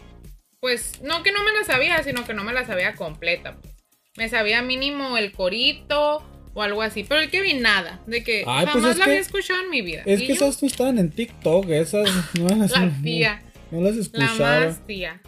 pues, 0.60 1.00
no 1.04 1.22
que 1.24 1.32
no 1.32 1.44
me 1.44 1.54
las 1.54 1.68
sabía, 1.68 2.02
sino 2.04 2.26
que 2.26 2.34
no 2.34 2.44
me 2.44 2.54
las 2.54 2.68
sabía 2.68 2.96
completa. 2.96 3.56
pues. 3.62 3.76
Me 4.18 4.28
sabía 4.30 4.62
mínimo 4.62 5.18
el 5.18 5.32
corito 5.32 6.24
o 6.54 6.62
algo 6.64 6.82
así. 6.82 7.04
Pero 7.04 7.22
el 7.22 7.30
Kevin, 7.30 7.62
nada. 7.62 8.02
De 8.08 8.24
que 8.24 8.44
Ay, 8.48 8.66
pues 8.66 8.76
jamás 8.78 8.92
es 8.92 8.98
la 8.98 9.06
que- 9.06 9.12
había 9.12 9.22
escuchado 9.22 9.62
en 9.62 9.70
mi 9.70 9.82
vida. 9.82 10.02
Es 10.06 10.22
que 10.22 10.28
yo, 10.28 10.34
esas 10.34 10.58
tú 10.58 10.66
estaban 10.66 10.98
en 10.98 11.12
TikTok, 11.12 11.70
esas 11.70 12.10
no 12.40 12.50
las, 12.50 12.72
La 12.72 12.80
no- 12.88 13.02
tía, 13.04 13.42
no 13.72 13.82
las 13.82 13.96
la 13.96 14.02
escuchaba. 14.02 14.66
más 14.66 14.86
tía. 14.86 15.22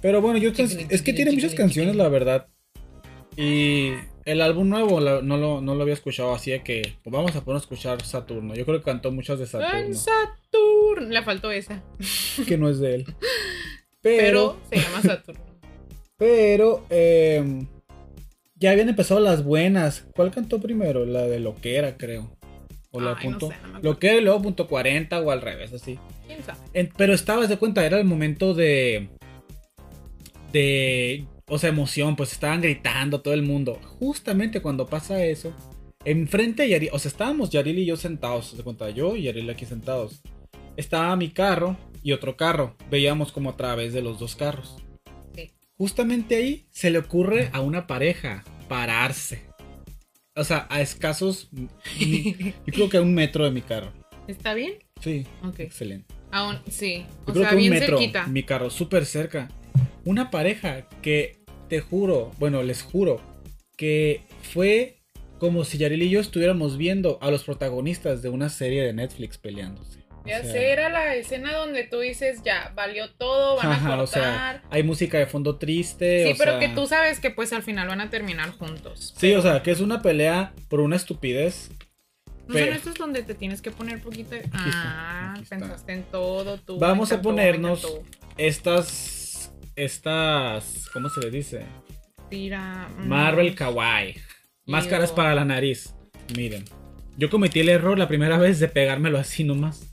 Pero 0.00 0.22
bueno, 0.22 0.38
yo 0.38 0.50
es 0.56 1.02
que 1.02 1.12
tiene 1.12 1.30
muchas 1.32 1.54
canciones, 1.54 1.94
la 1.94 2.08
verdad. 2.08 2.46
Y 3.36 3.90
el 4.24 4.40
álbum 4.40 4.68
nuevo 4.70 4.98
la- 5.00 5.20
no, 5.20 5.36
lo, 5.36 5.60
no 5.60 5.74
lo 5.74 5.82
había 5.82 5.92
escuchado, 5.94 6.34
así 6.34 6.50
de 6.52 6.62
que 6.62 6.94
pues 7.04 7.12
vamos 7.12 7.36
a 7.36 7.44
poner 7.44 7.56
a 7.56 7.60
escuchar 7.60 8.02
Saturno. 8.02 8.54
Yo 8.54 8.64
creo 8.64 8.78
que 8.78 8.84
cantó 8.84 9.12
muchas 9.12 9.38
de 9.38 9.44
En 9.44 9.50
Saturno, 9.50 9.94
Saturno. 9.94 11.08
Le 11.10 11.22
faltó 11.22 11.50
esa. 11.52 11.82
que 12.48 12.56
no 12.56 12.70
es 12.70 12.78
de 12.78 12.94
él. 12.94 13.04
Pero, 14.00 14.56
Pero, 14.60 14.60
se 14.70 14.76
llama 14.78 15.02
Saturno. 15.02 15.44
pero, 16.16 16.86
eh, 16.88 17.66
ya 18.60 18.70
habían 18.70 18.88
empezado 18.88 19.18
las 19.20 19.42
buenas. 19.42 20.06
¿Cuál 20.14 20.30
cantó 20.30 20.60
primero? 20.60 21.04
La 21.06 21.22
de 21.26 21.40
Loquera, 21.40 21.96
creo. 21.96 22.36
O 22.92 23.00
la 23.00 23.16
Ay, 23.18 23.28
no 23.28 23.38
punto. 23.38 23.48
sé, 23.48 23.54
no 23.62 23.68
acuerdo. 23.68 23.90
Loquera 23.90 24.14
y 24.14 24.20
luego 24.22 24.42
punto 24.42 24.66
40 24.68 25.20
o 25.20 25.30
al 25.30 25.40
revés, 25.42 25.72
así. 25.72 25.98
¿Quién 26.26 26.42
sabe? 26.44 26.58
En- 26.74 26.90
pero 26.96 27.14
estabas 27.14 27.48
de 27.48 27.56
cuenta, 27.56 27.84
era 27.84 27.98
el 27.98 28.04
momento 28.04 28.54
de. 28.54 29.08
de. 30.52 31.26
O 31.48 31.58
sea, 31.58 31.70
emoción, 31.70 32.14
pues 32.16 32.32
estaban 32.32 32.60
gritando 32.60 33.20
todo 33.22 33.34
el 33.34 33.42
mundo. 33.42 33.80
Justamente 33.98 34.60
cuando 34.62 34.86
pasa 34.86 35.24
eso, 35.24 35.52
enfrente 36.04 36.62
de 36.62 36.68
Yaril, 36.70 36.90
o 36.92 36.98
sea, 37.00 37.10
estábamos 37.10 37.50
Yaril 37.50 37.78
y 37.80 37.86
yo 37.86 37.96
sentados, 37.96 38.56
de 38.56 38.62
cuenta, 38.62 38.88
yo 38.90 39.16
y 39.16 39.22
Yaril 39.24 39.50
aquí 39.50 39.66
sentados. 39.66 40.20
Estaba 40.76 41.14
mi 41.16 41.30
carro 41.30 41.76
y 42.04 42.12
otro 42.12 42.36
carro. 42.36 42.76
Veíamos 42.88 43.32
como 43.32 43.50
a 43.50 43.56
través 43.56 43.92
de 43.92 44.00
los 44.02 44.18
dos 44.20 44.36
carros. 44.36 44.76
Justamente 45.80 46.34
ahí 46.36 46.66
se 46.70 46.90
le 46.90 46.98
ocurre 46.98 47.48
a 47.54 47.62
una 47.62 47.86
pareja 47.86 48.44
pararse. 48.68 49.44
O 50.36 50.44
sea, 50.44 50.66
a 50.68 50.82
escasos. 50.82 51.48
Yo 51.98 52.50
creo 52.66 52.90
que 52.90 52.98
a 52.98 53.00
un 53.00 53.14
metro 53.14 53.46
de 53.46 53.50
mi 53.50 53.62
carro. 53.62 53.90
¿Está 54.28 54.52
bien? 54.52 54.74
Sí, 55.00 55.26
Ok. 55.42 55.60
excelente. 55.60 56.14
Aún, 56.32 56.58
sí. 56.68 57.06
Yo 57.08 57.14
O 57.22 57.32
creo 57.32 57.36
sea, 57.44 57.48
que 57.48 57.54
un 57.56 57.60
bien 57.62 57.72
metro, 57.72 57.96
cerquita. 57.96 58.26
mi 58.26 58.42
carro, 58.42 58.68
súper 58.68 59.06
cerca. 59.06 59.48
Una 60.04 60.30
pareja 60.30 60.86
que 61.00 61.38
te 61.70 61.80
juro, 61.80 62.30
bueno, 62.38 62.62
les 62.62 62.82
juro, 62.82 63.18
que 63.78 64.20
fue 64.52 64.98
como 65.38 65.64
si 65.64 65.78
Yaril 65.78 66.02
y 66.02 66.10
yo 66.10 66.20
estuviéramos 66.20 66.76
viendo 66.76 67.16
a 67.22 67.30
los 67.30 67.44
protagonistas 67.44 68.20
de 68.20 68.28
una 68.28 68.50
serie 68.50 68.82
de 68.82 68.92
Netflix 68.92 69.38
peleándose. 69.38 69.99
O 70.24 70.28
Ya 70.28 70.42
sea, 70.42 70.52
sé, 70.52 70.70
era 70.72 70.88
la 70.90 71.14
escena 71.14 71.54
donde 71.54 71.84
tú 71.84 72.00
dices, 72.00 72.42
ya, 72.44 72.72
valió 72.74 73.10
todo, 73.14 73.56
van 73.56 73.72
a 73.72 73.78
cortar. 73.78 73.98
o 74.00 74.06
sea, 74.06 74.62
hay 74.70 74.82
música 74.82 75.18
de 75.18 75.26
fondo 75.26 75.56
triste. 75.56 76.26
sí, 76.26 76.32
o 76.32 76.36
pero 76.36 76.58
sea, 76.58 76.60
que 76.60 76.74
tú 76.74 76.86
sabes 76.86 77.20
que 77.20 77.30
pues 77.30 77.52
al 77.52 77.62
final 77.62 77.88
van 77.88 78.00
a 78.02 78.10
terminar 78.10 78.50
juntos. 78.50 79.14
Sí, 79.16 79.34
o 79.34 79.40
sea, 79.42 79.62
que 79.62 79.70
es 79.70 79.80
una 79.80 80.02
pelea 80.02 80.52
por 80.68 80.80
una 80.80 80.96
estupidez. 80.96 81.70
¿No 82.46 82.54
pero- 82.54 82.66
son 82.66 82.74
estos 82.76 82.94
donde 82.96 83.22
te 83.22 83.34
tienes 83.34 83.62
que 83.62 83.70
poner 83.70 84.00
poquito 84.02 84.34
está, 84.34 84.50
Ah, 84.58 85.30
aquí 85.32 85.42
está. 85.42 85.56
pensaste 85.58 85.92
en 85.92 86.02
todo 86.02 86.58
tú. 86.58 86.78
Vamos 86.78 87.12
a 87.12 87.22
ponernos 87.22 87.86
estas. 88.36 89.52
Estas. 89.76 90.88
¿Cómo 90.92 91.08
se 91.08 91.20
le 91.20 91.30
dice? 91.30 91.64
Tira... 92.28 92.88
mm, 92.98 93.08
Marvel 93.08 93.54
Kawaii. 93.54 94.14
Máscaras 94.66 95.12
para 95.12 95.34
la 95.34 95.44
nariz. 95.44 95.94
Miren. 96.36 96.64
Yo 97.16 97.30
cometí 97.30 97.60
el 97.60 97.68
error 97.68 97.98
la 97.98 98.08
primera 98.08 98.38
vez 98.38 98.60
de 98.60 98.68
pegármelo 98.68 99.18
así 99.18 99.44
nomás. 99.44 99.89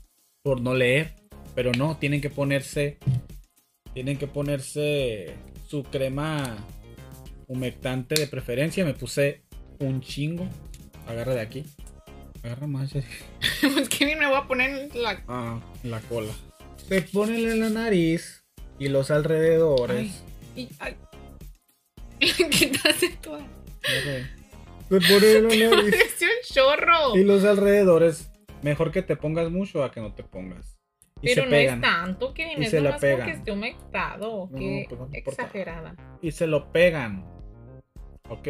Por 0.48 0.62
no 0.62 0.74
leer. 0.74 1.12
Pero 1.54 1.72
no, 1.72 1.98
tienen 1.98 2.22
que 2.22 2.30
ponerse. 2.30 2.96
Tienen 3.92 4.16
que 4.16 4.26
ponerse 4.26 5.34
su 5.68 5.82
crema 5.82 6.56
humectante 7.48 8.14
de 8.14 8.26
preferencia. 8.28 8.82
Me 8.82 8.94
puse 8.94 9.42
un 9.78 10.00
chingo. 10.00 10.48
Agarra 11.06 11.34
de 11.34 11.42
aquí. 11.42 11.64
Agarra 12.42 12.66
más. 12.66 12.94
es 12.94 13.88
que 13.90 14.16
me 14.16 14.26
voy 14.26 14.36
a 14.36 14.48
poner 14.48 14.88
la... 14.96 15.22
Ah, 15.28 15.60
la 15.82 16.00
cola. 16.00 16.32
Se 16.88 17.02
ponen 17.02 17.46
en 17.46 17.60
la 17.60 17.68
nariz 17.68 18.42
y 18.78 18.88
los 18.88 19.10
alrededores. 19.10 20.22
Ay, 20.56 20.62
y, 20.62 20.68
ay. 20.78 20.96
Quitaste 22.50 23.18
toda. 23.20 23.46
Se 24.88 24.98
ponen 24.98 25.50
en 25.50 25.60
la 25.60 25.76
nariz 25.82 25.94
un 26.22 26.54
chorro. 26.54 27.18
y 27.18 27.24
los 27.24 27.44
alrededores. 27.44 28.27
Mejor 28.62 28.90
que 28.92 29.02
te 29.02 29.16
pongas 29.16 29.50
mucho 29.50 29.84
a 29.84 29.90
que 29.90 30.00
no 30.00 30.12
te 30.14 30.22
pongas. 30.24 30.76
Y 31.20 31.28
Pero 31.34 31.44
no 31.46 31.50
pegan. 31.50 31.74
es 31.84 31.90
tanto. 31.90 32.34
Y 32.36 32.62
Es 32.64 32.70
se 32.70 32.80
la 32.80 32.96
pegan. 32.96 33.26
que 33.26 33.32
esté 33.36 33.50
humectado. 33.52 34.48
No, 34.50 34.58
que 34.58 34.86
pues 34.88 35.00
no 35.00 35.08
exagerada. 35.12 35.94
Y 36.22 36.30
se 36.32 36.46
lo 36.46 36.70
pegan. 36.72 37.24
¿Ok? 38.28 38.48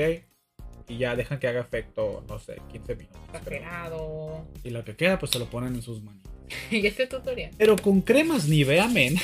Y 0.89 0.99
ya 0.99 1.15
dejan 1.17 1.39
que 1.39 1.49
haga 1.49 1.61
efecto, 1.61 2.25
no 2.29 2.39
sé, 2.39 2.57
15 2.73 2.97
minutos. 2.97 3.21
creo. 3.31 3.39
Exagerado. 3.59 4.47
Y 4.65 4.71
lo 4.71 4.85
que 4.85 4.97
queda, 4.97 5.19
pues 5.19 5.31
se 5.33 5.39
lo 5.39 5.47
ponen 5.47 5.75
en 5.75 5.83
sus 5.83 6.03
manos. 6.03 6.23
y 6.71 6.87
este 6.87 7.07
tutorial. 7.07 7.51
Pero 7.59 7.77
con 7.77 8.01
cremas 8.01 8.49
Nivea 8.49 8.89
Men. 8.89 9.15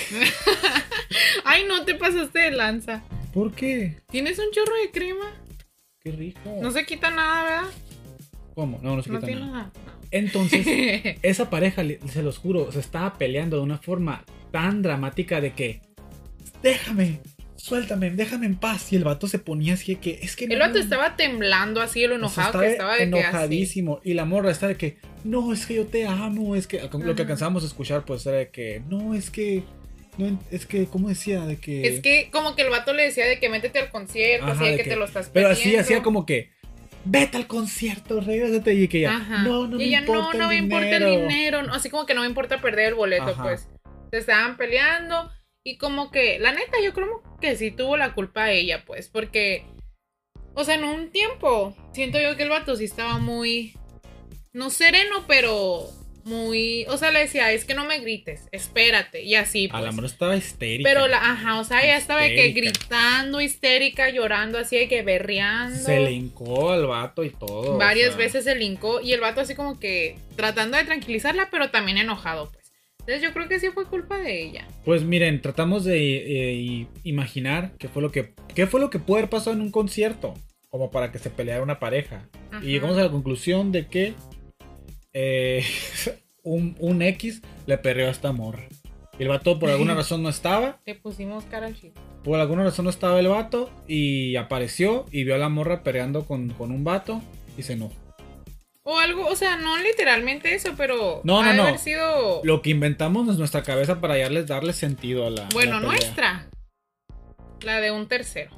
Ay, 1.44 1.64
no 1.66 1.84
te 1.84 1.94
pasaste 1.94 2.38
de 2.38 2.50
lanza. 2.50 3.02
¿Por 3.32 3.52
qué? 3.52 3.96
¿Tienes 4.10 4.38
un 4.38 4.50
chorro 4.52 4.74
de 4.76 4.90
crema? 4.90 5.32
Qué 6.00 6.12
rico. 6.12 6.58
No 6.60 6.70
se 6.70 6.84
quita 6.86 7.10
nada, 7.10 7.42
¿verdad? 7.44 7.70
¿Cómo? 8.54 8.78
No, 8.82 8.96
no 8.96 9.02
se 9.02 9.10
No 9.10 9.16
quita 9.18 9.26
tiene 9.26 9.40
nada. 9.42 9.52
nada. 9.52 9.72
Entonces, 10.14 10.64
esa 11.22 11.50
pareja, 11.50 11.82
se 12.08 12.22
los 12.22 12.38
juro, 12.38 12.70
se 12.72 12.78
estaba 12.80 13.14
peleando 13.18 13.56
de 13.56 13.62
una 13.64 13.78
forma 13.78 14.24
tan 14.52 14.80
dramática 14.80 15.40
de 15.40 15.52
que, 15.52 15.80
déjame, 16.62 17.20
suéltame, 17.56 18.10
déjame 18.10 18.46
en 18.46 18.54
paz. 18.56 18.92
Y 18.92 18.96
el 18.96 19.04
vato 19.04 19.26
se 19.26 19.38
ponía 19.38 19.74
así 19.74 19.94
de 19.94 20.00
que, 20.00 20.18
es 20.22 20.36
que 20.36 20.44
El 20.44 20.58
no- 20.58 20.66
vato 20.66 20.78
estaba 20.78 21.16
temblando 21.16 21.80
así, 21.80 22.04
el 22.04 22.12
o 22.12 22.14
sea, 22.14 22.18
enojado 22.18 22.60
que 22.60 22.70
estaba 22.70 22.92
de 22.92 22.98
que 22.98 23.04
así. 23.04 23.18
enojadísimo. 23.18 24.00
Y 24.04 24.14
la 24.14 24.24
morra 24.24 24.50
está 24.50 24.68
de 24.68 24.76
que, 24.76 24.96
no, 25.24 25.52
es 25.52 25.66
que 25.66 25.74
yo 25.74 25.86
te 25.86 26.06
amo. 26.06 26.54
Es 26.56 26.66
que 26.66 26.80
lo 26.80 27.14
que 27.14 27.22
alcanzábamos 27.22 27.64
a 27.64 27.66
escuchar, 27.66 28.04
pues 28.04 28.24
era 28.26 28.36
de 28.38 28.50
que, 28.50 28.82
no, 28.88 29.14
es 29.14 29.30
que, 29.30 29.64
no, 30.16 30.38
es 30.52 30.64
que, 30.66 30.86
¿cómo 30.86 31.08
decía? 31.08 31.44
De 31.44 31.56
que. 31.56 31.86
Es 31.88 32.00
que 32.00 32.28
como 32.30 32.54
que 32.54 32.62
el 32.62 32.70
vato 32.70 32.92
le 32.92 33.02
decía 33.02 33.26
de 33.26 33.40
que 33.40 33.48
métete 33.48 33.80
al 33.80 33.90
concierto, 33.90 34.46
Ajá, 34.46 34.54
así 34.54 34.64
de 34.64 34.70
de 34.70 34.76
que, 34.76 34.84
que- 34.84 34.90
te 34.90 34.96
lo 34.96 35.06
estás 35.06 35.28
Pero 35.32 35.48
así 35.48 35.74
hacía 35.74 36.02
como 36.04 36.24
que, 36.24 36.50
vete 37.04 37.36
al 37.36 37.46
concierto, 37.46 38.20
regrésate. 38.20 38.74
Y 38.74 38.88
que 38.88 39.00
ya, 39.00 39.16
Ajá. 39.16 39.42
no, 39.42 39.66
no 39.66 39.76
y 39.76 39.78
me 39.78 39.84
ella, 39.84 40.00
importa 40.00 40.22
no, 40.22 40.32
el 40.32 40.38
no 40.38 40.48
me 40.48 40.56
importa 40.56 40.96
el 40.96 41.10
dinero". 41.10 41.60
Así 41.72 41.90
como 41.90 42.06
que 42.06 42.14
no 42.14 42.22
me 42.22 42.26
importa 42.26 42.60
perder 42.60 42.88
el 42.88 42.94
boleto, 42.94 43.30
Ajá. 43.30 43.42
pues. 43.42 43.68
Se 44.10 44.18
estaban 44.18 44.56
peleando. 44.56 45.30
Y 45.66 45.78
como 45.78 46.10
que, 46.10 46.38
la 46.38 46.52
neta, 46.52 46.76
yo 46.82 46.92
creo 46.92 47.22
que 47.40 47.56
sí 47.56 47.70
tuvo 47.70 47.96
la 47.96 48.12
culpa 48.14 48.50
ella, 48.50 48.84
pues. 48.84 49.08
Porque, 49.08 49.64
o 50.54 50.64
sea, 50.64 50.74
en 50.74 50.84
un 50.84 51.10
tiempo, 51.10 51.74
siento 51.92 52.20
yo 52.20 52.36
que 52.36 52.42
el 52.42 52.50
vato 52.50 52.76
sí 52.76 52.84
estaba 52.84 53.18
muy, 53.18 53.74
no 54.52 54.68
sereno, 54.70 55.24
pero 55.26 55.88
muy, 56.24 56.86
o 56.88 56.96
sea, 56.96 57.10
le 57.10 57.20
decía, 57.20 57.52
es 57.52 57.64
que 57.64 57.74
no 57.74 57.84
me 57.84 58.00
grites, 58.00 58.48
espérate. 58.50 59.22
Y 59.22 59.34
así, 59.34 59.68
A 59.72 59.80
pues. 59.80 59.94
mano 59.94 60.06
estaba 60.06 60.36
histérica. 60.36 60.88
Pero 60.88 61.06
la, 61.06 61.18
ajá, 61.18 61.60
o 61.60 61.64
sea, 61.64 61.82
ella 61.84 61.96
estaba 61.96 62.26
que 62.26 62.48
gritando, 62.52 63.40
histérica, 63.40 64.08
llorando, 64.10 64.58
así 64.58 64.76
de 64.76 64.88
que 64.88 65.02
berreando. 65.02 65.76
Se 65.78 66.00
le 66.00 66.12
hincó 66.12 66.70
al 66.72 66.86
vato 66.86 67.24
y 67.24 67.30
todo. 67.30 67.74
o 67.74 67.78
Varias 67.78 68.08
sea, 68.10 68.16
veces 68.18 68.44
se 68.44 68.54
lincó 68.56 69.00
y 69.00 69.12
el 69.12 69.20
vato 69.20 69.40
así 69.42 69.54
como 69.54 69.78
que 69.78 70.16
tratando 70.36 70.76
de 70.76 70.84
tranquilizarla, 70.84 71.48
pero 71.50 71.70
también 71.70 71.98
enojado, 71.98 72.50
pues. 72.52 72.64
Entonces 73.00 73.22
yo 73.22 73.34
creo 73.34 73.46
que 73.48 73.60
sí 73.60 73.68
fue 73.68 73.84
culpa 73.84 74.16
de 74.18 74.42
ella. 74.44 74.66
Pues 74.84 75.02
miren, 75.02 75.42
tratamos 75.42 75.84
de 75.84 75.98
eh, 75.98 76.54
i- 76.54 76.88
imaginar 77.02 77.72
qué 77.78 77.88
fue 77.88 78.00
lo 78.00 78.10
que 78.10 78.32
qué 78.54 78.66
fue 78.66 78.80
lo 78.80 78.88
que 78.88 78.98
puede 78.98 79.20
haber 79.20 79.30
pasado 79.30 79.54
en 79.54 79.60
un 79.60 79.70
concierto, 79.70 80.32
como 80.70 80.90
para 80.90 81.12
que 81.12 81.18
se 81.18 81.28
peleara 81.28 81.62
una 81.62 81.78
pareja. 81.78 82.26
Ajá. 82.50 82.64
Y 82.64 82.68
llegamos 82.68 82.96
a 82.96 83.02
la 83.02 83.10
conclusión 83.10 83.72
de 83.72 83.86
que 83.88 84.14
eh, 85.14 85.64
un, 86.42 86.76
un 86.78 87.02
X 87.02 87.40
le 87.66 87.78
perreó 87.78 88.08
a 88.08 88.10
esta 88.10 88.32
morra. 88.32 88.64
Y 89.18 89.22
el 89.22 89.28
vato 89.28 89.58
por 89.58 89.70
alguna 89.70 89.94
razón 90.00 90.22
no 90.22 90.28
estaba. 90.28 90.80
Le 90.84 90.94
pusimos 90.96 91.44
cara 91.44 91.66
al 91.66 91.80
chico. 91.80 92.00
Por 92.22 92.40
alguna 92.40 92.64
razón 92.64 92.84
no 92.84 92.90
estaba 92.90 93.20
el 93.20 93.28
vato. 93.28 93.70
Y 93.86 94.36
apareció 94.36 95.06
y 95.10 95.24
vio 95.24 95.34
a 95.34 95.38
la 95.38 95.48
morra 95.48 95.82
perreando 95.82 96.24
con, 96.26 96.50
con 96.50 96.70
un 96.70 96.84
vato. 96.84 97.22
Y 97.56 97.62
se 97.62 97.74
enojó. 97.74 97.94
O 98.86 98.98
algo, 98.98 99.26
o 99.28 99.34
sea, 99.36 99.56
no 99.56 99.78
literalmente 99.78 100.54
eso, 100.54 100.74
pero 100.76 101.22
No, 101.24 101.42
no, 101.42 101.54
no. 101.54 101.62
haber 101.62 101.78
sido 101.78 102.42
Lo 102.44 102.60
que 102.60 102.68
inventamos 102.68 103.26
en 103.28 103.38
nuestra 103.38 103.62
cabeza 103.62 103.98
para 103.98 104.18
darles, 104.18 104.46
darle 104.46 104.74
sentido 104.74 105.26
a 105.26 105.30
la. 105.30 105.46
a 105.46 105.48
bueno, 105.54 105.80
la 105.80 105.86
nuestra. 105.86 106.50
La 107.62 107.80
de 107.80 107.90
un 107.92 108.08
tercero. 108.08 108.50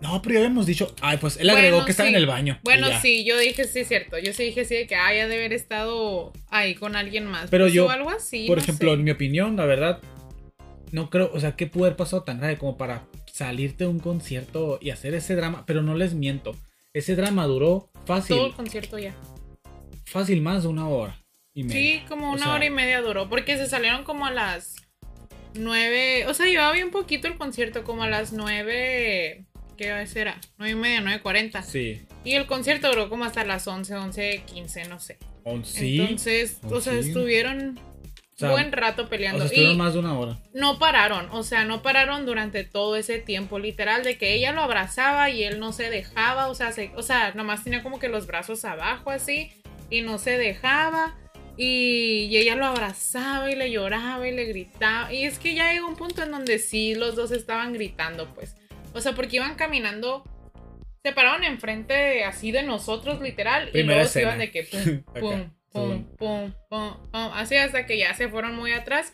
No, 0.00 0.22
pero 0.22 0.34
ya 0.34 0.38
habíamos 0.40 0.66
dicho. 0.66 0.94
Ay, 1.02 1.18
pues 1.18 1.36
él 1.36 1.50
agregó 1.50 1.72
Bueno, 1.76 1.84
que 1.84 1.90
estaba 1.90 2.08
sí. 2.08 2.14
en 2.14 2.20
el 2.20 2.26
baño. 2.26 2.58
Bueno, 2.62 2.88
sí, 3.02 3.24
yo 3.24 3.38
dije 3.38 3.64
sí, 3.64 3.84
cierto. 3.84 4.18
Yo 4.18 4.32
sí 4.32 4.44
dije 4.44 4.64
sí 4.64 4.74
de 4.74 4.86
que 4.86 4.94
haya 4.96 5.28
de 5.28 5.34
haber 5.36 5.52
estado 5.52 6.32
ahí 6.48 6.74
con 6.74 6.96
alguien 6.96 7.26
más. 7.26 7.50
Pero 7.50 7.64
Pues, 7.64 7.74
yo, 7.74 7.86
o 7.86 7.90
algo 7.90 8.10
así. 8.10 8.46
Por 8.46 8.56
no 8.58 8.62
ejemplo, 8.62 8.90
sé. 8.90 8.94
en 8.94 9.04
mi 9.04 9.10
opinión, 9.10 9.56
la 9.56 9.66
verdad, 9.66 10.00
no 10.90 11.10
creo, 11.10 11.30
o 11.34 11.38
sea, 11.40 11.54
¿qué 11.54 11.66
pudo 11.66 11.84
haber 11.84 11.96
pasado 11.96 12.22
tan 12.22 12.38
grave 12.38 12.56
como 12.56 12.76
para 12.78 13.04
salirte 13.32 13.84
de 13.84 13.90
un 13.90 14.00
concierto 14.00 14.78
y 14.80 14.90
hacer 14.90 15.14
ese 15.14 15.36
drama? 15.36 15.64
Pero 15.66 15.82
no 15.82 15.94
les 15.94 16.14
miento, 16.14 16.56
ese 16.94 17.14
drama 17.14 17.44
duró 17.46 17.90
fácil, 18.06 18.36
todo 18.36 18.46
el 18.46 18.54
concierto 18.54 18.98
ya. 18.98 19.14
fácil 20.06 20.40
más 20.40 20.62
de 20.62 20.68
una 20.70 20.88
hora 20.88 21.22
y 21.52 21.62
media. 21.64 21.76
Sí, 22.00 22.04
como 22.08 22.30
O 22.30 22.32
una 22.32 22.44
sea, 22.44 22.54
hora 22.54 22.64
y 22.64 22.70
media 22.70 23.02
duró, 23.02 23.28
porque 23.28 23.56
se 23.58 23.66
salieron 23.68 24.02
como 24.04 24.24
a 24.26 24.30
las 24.32 24.76
nueve, 25.54 26.24
o 26.26 26.34
sea, 26.34 26.46
llevaba 26.46 26.72
bien 26.72 26.90
poquito 26.90 27.28
el 27.28 27.36
concierto, 27.36 27.84
como 27.84 28.02
a 28.02 28.08
las 28.08 28.32
nueve, 28.32 29.44
¿qué 29.80 29.92
hora 29.92 30.06
será? 30.06 30.38
Nueve 30.58 30.72
y 30.72 30.74
media, 30.76 31.00
nueve 31.00 31.22
cuarenta. 31.22 31.62
Sí, 31.62 32.02
Y 32.22 32.34
el 32.34 32.44
concierto 32.46 32.88
duró 32.90 33.08
como 33.08 33.24
hasta 33.24 33.44
las 33.44 33.66
once, 33.66 33.94
once, 33.94 34.42
quince, 34.46 34.84
no 34.84 35.00
sé. 35.00 35.16
on- 35.44 35.64
sí. 35.64 35.98
Entonces, 35.98 36.58
Oh, 36.64 36.74
o 36.74 36.80
sea, 36.82 36.92
estuvieron 36.98 37.78
o 37.78 38.38
sea, 38.38 38.50
buen 38.50 38.72
rato 38.72 39.04
o 39.04 39.08
peleando. 39.08 39.38
sea, 39.38 39.46
estuvieron 39.46 39.74
y 39.74 39.78
más 39.78 39.94
de 39.94 39.98
una 40.00 40.18
hora. 40.18 40.38
no 40.52 40.78
pararon, 40.78 41.28
o 41.30 41.42
sea, 41.42 41.64
no 41.64 41.80
pararon 41.82 42.26
durante 42.26 42.62
todo 42.64 42.94
ese 42.96 43.20
tiempo, 43.20 43.58
literal, 43.58 44.04
de 44.04 44.18
que 44.18 44.34
ella 44.34 44.52
lo 44.52 44.60
abrazaba 44.60 45.30
y 45.30 45.44
él 45.44 45.58
no 45.60 45.72
se 45.72 45.88
dejaba, 45.88 46.48
o 46.48 46.54
sea, 46.54 46.72
se, 46.72 46.90
o 46.96 47.02
sea, 47.02 47.32
nomás 47.34 47.64
tenía 47.64 47.82
como 47.82 47.98
que 47.98 48.08
los 48.10 48.26
brazos 48.26 48.66
abajo 48.66 49.10
así 49.10 49.50
y 49.88 50.02
no 50.02 50.18
se 50.18 50.36
dejaba. 50.36 51.16
Y, 51.56 52.28
y 52.30 52.36
ella 52.38 52.54
lo 52.54 52.64
abrazaba 52.66 53.50
y 53.50 53.56
le 53.56 53.70
lloraba 53.70 54.26
y 54.26 54.32
le 54.34 54.44
gritaba. 54.44 55.12
Y 55.12 55.24
es 55.24 55.38
que 55.38 55.54
ya 55.54 55.72
llegó 55.72 55.88
un 55.88 55.96
punto 55.96 56.22
en 56.22 56.30
donde 56.30 56.58
sí 56.58 56.94
los 56.94 57.16
dos 57.16 57.32
estaban 57.32 57.72
gritando, 57.74 58.32
pues. 58.34 58.54
O 58.92 59.00
sea, 59.00 59.12
porque 59.14 59.36
iban 59.36 59.54
caminando, 59.54 60.24
se 61.02 61.12
pararon 61.12 61.44
enfrente 61.44 61.94
de- 61.94 62.24
así 62.24 62.50
de 62.52 62.62
nosotros, 62.62 63.20
literal. 63.20 63.68
y 63.68 63.72
Primera 63.72 64.00
luego 64.00 64.08
se 64.10 64.20
escena. 64.20 64.34
iban 64.34 64.38
de 64.38 64.50
que 64.50 64.62
pum, 65.12 65.20
pum, 65.20 65.50
zoom. 65.72 66.04
pum, 66.04 66.04
pum, 66.16 66.52
pum, 66.68 66.96
pum, 67.10 67.30
así 67.34 67.56
hasta 67.56 67.86
que 67.86 67.98
ya 67.98 68.14
se 68.14 68.28
fueron 68.28 68.54
muy 68.56 68.72
atrás. 68.72 69.12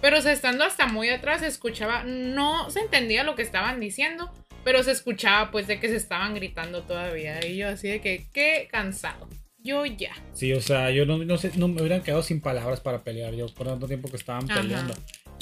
Pero 0.00 0.18
o 0.18 0.22
sea, 0.22 0.32
estando 0.32 0.64
hasta 0.64 0.86
muy 0.86 1.08
atrás, 1.10 1.40
se 1.40 1.48
escuchaba, 1.48 2.04
no 2.04 2.70
se 2.70 2.80
entendía 2.80 3.24
lo 3.24 3.34
que 3.34 3.42
estaban 3.42 3.80
diciendo, 3.80 4.32
pero 4.62 4.82
se 4.84 4.92
escuchaba 4.92 5.50
pues 5.50 5.66
de 5.66 5.80
que 5.80 5.88
se 5.88 5.96
estaban 5.96 6.34
gritando 6.34 6.82
todavía. 6.84 7.44
Y 7.44 7.56
yo 7.56 7.68
así 7.68 7.88
de 7.88 8.00
que, 8.00 8.26
qué 8.32 8.68
cansado. 8.70 9.28
Yo 9.60 9.84
ya. 9.84 10.12
Sí, 10.34 10.52
o 10.52 10.60
sea, 10.60 10.92
yo 10.92 11.04
no, 11.04 11.18
no 11.18 11.36
sé, 11.36 11.50
no 11.56 11.66
me 11.66 11.80
hubieran 11.82 12.02
quedado 12.02 12.22
sin 12.22 12.40
palabras 12.40 12.80
para 12.80 13.02
pelear, 13.02 13.34
yo 13.34 13.52
por 13.52 13.66
tanto 13.66 13.88
tiempo 13.88 14.08
que 14.08 14.16
estaban 14.16 14.48
Ajá. 14.48 14.60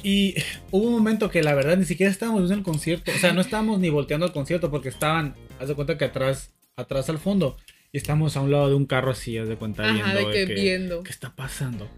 Y 0.02 0.34
hubo 0.70 0.86
un 0.86 0.92
momento 0.92 1.30
que 1.30 1.42
la 1.42 1.54
verdad 1.54 1.76
ni 1.76 1.84
siquiera 1.84 2.12
estábamos 2.12 2.42
viendo 2.42 2.54
el 2.54 2.62
concierto, 2.62 3.10
o 3.10 3.18
sea, 3.18 3.32
no 3.32 3.40
estábamos 3.40 3.80
ni 3.80 3.90
volteando 3.90 4.26
al 4.26 4.32
concierto 4.32 4.70
porque 4.70 4.88
estaban, 4.88 5.34
haz 5.58 5.68
de 5.68 5.74
cuenta 5.74 5.98
que 5.98 6.04
atrás, 6.04 6.52
atrás 6.76 7.08
al 7.08 7.18
fondo, 7.18 7.56
y 7.92 7.98
estamos 7.98 8.36
a 8.36 8.40
un 8.40 8.50
lado 8.50 8.68
de 8.68 8.74
un 8.74 8.86
carro 8.86 9.10
así, 9.10 9.38
haz 9.38 9.48
de 9.48 9.56
cuenta 9.56 9.84
Ajá, 9.84 9.92
viendo 9.92 10.28
de 10.28 10.34
que 10.34 10.54
viendo. 10.54 11.02
¿qué 11.02 11.10
está 11.10 11.34
pasando? 11.34 11.88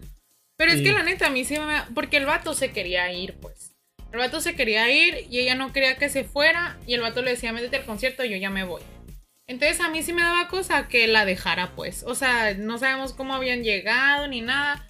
Pero 0.58 0.72
es 0.72 0.82
que 0.82 0.92
la 0.92 1.04
neta, 1.04 1.28
a 1.28 1.30
mí 1.30 1.44
sí 1.44 1.54
me... 1.54 1.94
Porque 1.94 2.16
el 2.16 2.26
vato 2.26 2.52
se 2.52 2.72
quería 2.72 3.12
ir, 3.12 3.34
pues. 3.34 3.76
El 4.12 4.18
vato 4.18 4.40
se 4.40 4.56
quería 4.56 4.90
ir 4.90 5.26
y 5.30 5.38
ella 5.38 5.54
no 5.54 5.72
quería 5.72 5.96
que 5.96 6.08
se 6.08 6.24
fuera. 6.24 6.76
Y 6.84 6.94
el 6.94 7.00
vato 7.00 7.22
le 7.22 7.30
decía, 7.30 7.52
métete 7.52 7.76
al 7.76 7.84
concierto 7.84 8.24
y 8.24 8.30
yo 8.30 8.36
ya 8.36 8.50
me 8.50 8.64
voy. 8.64 8.82
Entonces 9.46 9.80
a 9.80 9.88
mí 9.88 10.02
sí 10.02 10.12
me 10.12 10.22
daba 10.22 10.48
cosa 10.48 10.88
que 10.88 11.06
la 11.06 11.24
dejara, 11.24 11.76
pues. 11.76 12.02
O 12.02 12.16
sea, 12.16 12.54
no 12.54 12.76
sabemos 12.78 13.12
cómo 13.12 13.34
habían 13.34 13.62
llegado 13.62 14.26
ni 14.26 14.40
nada. 14.40 14.84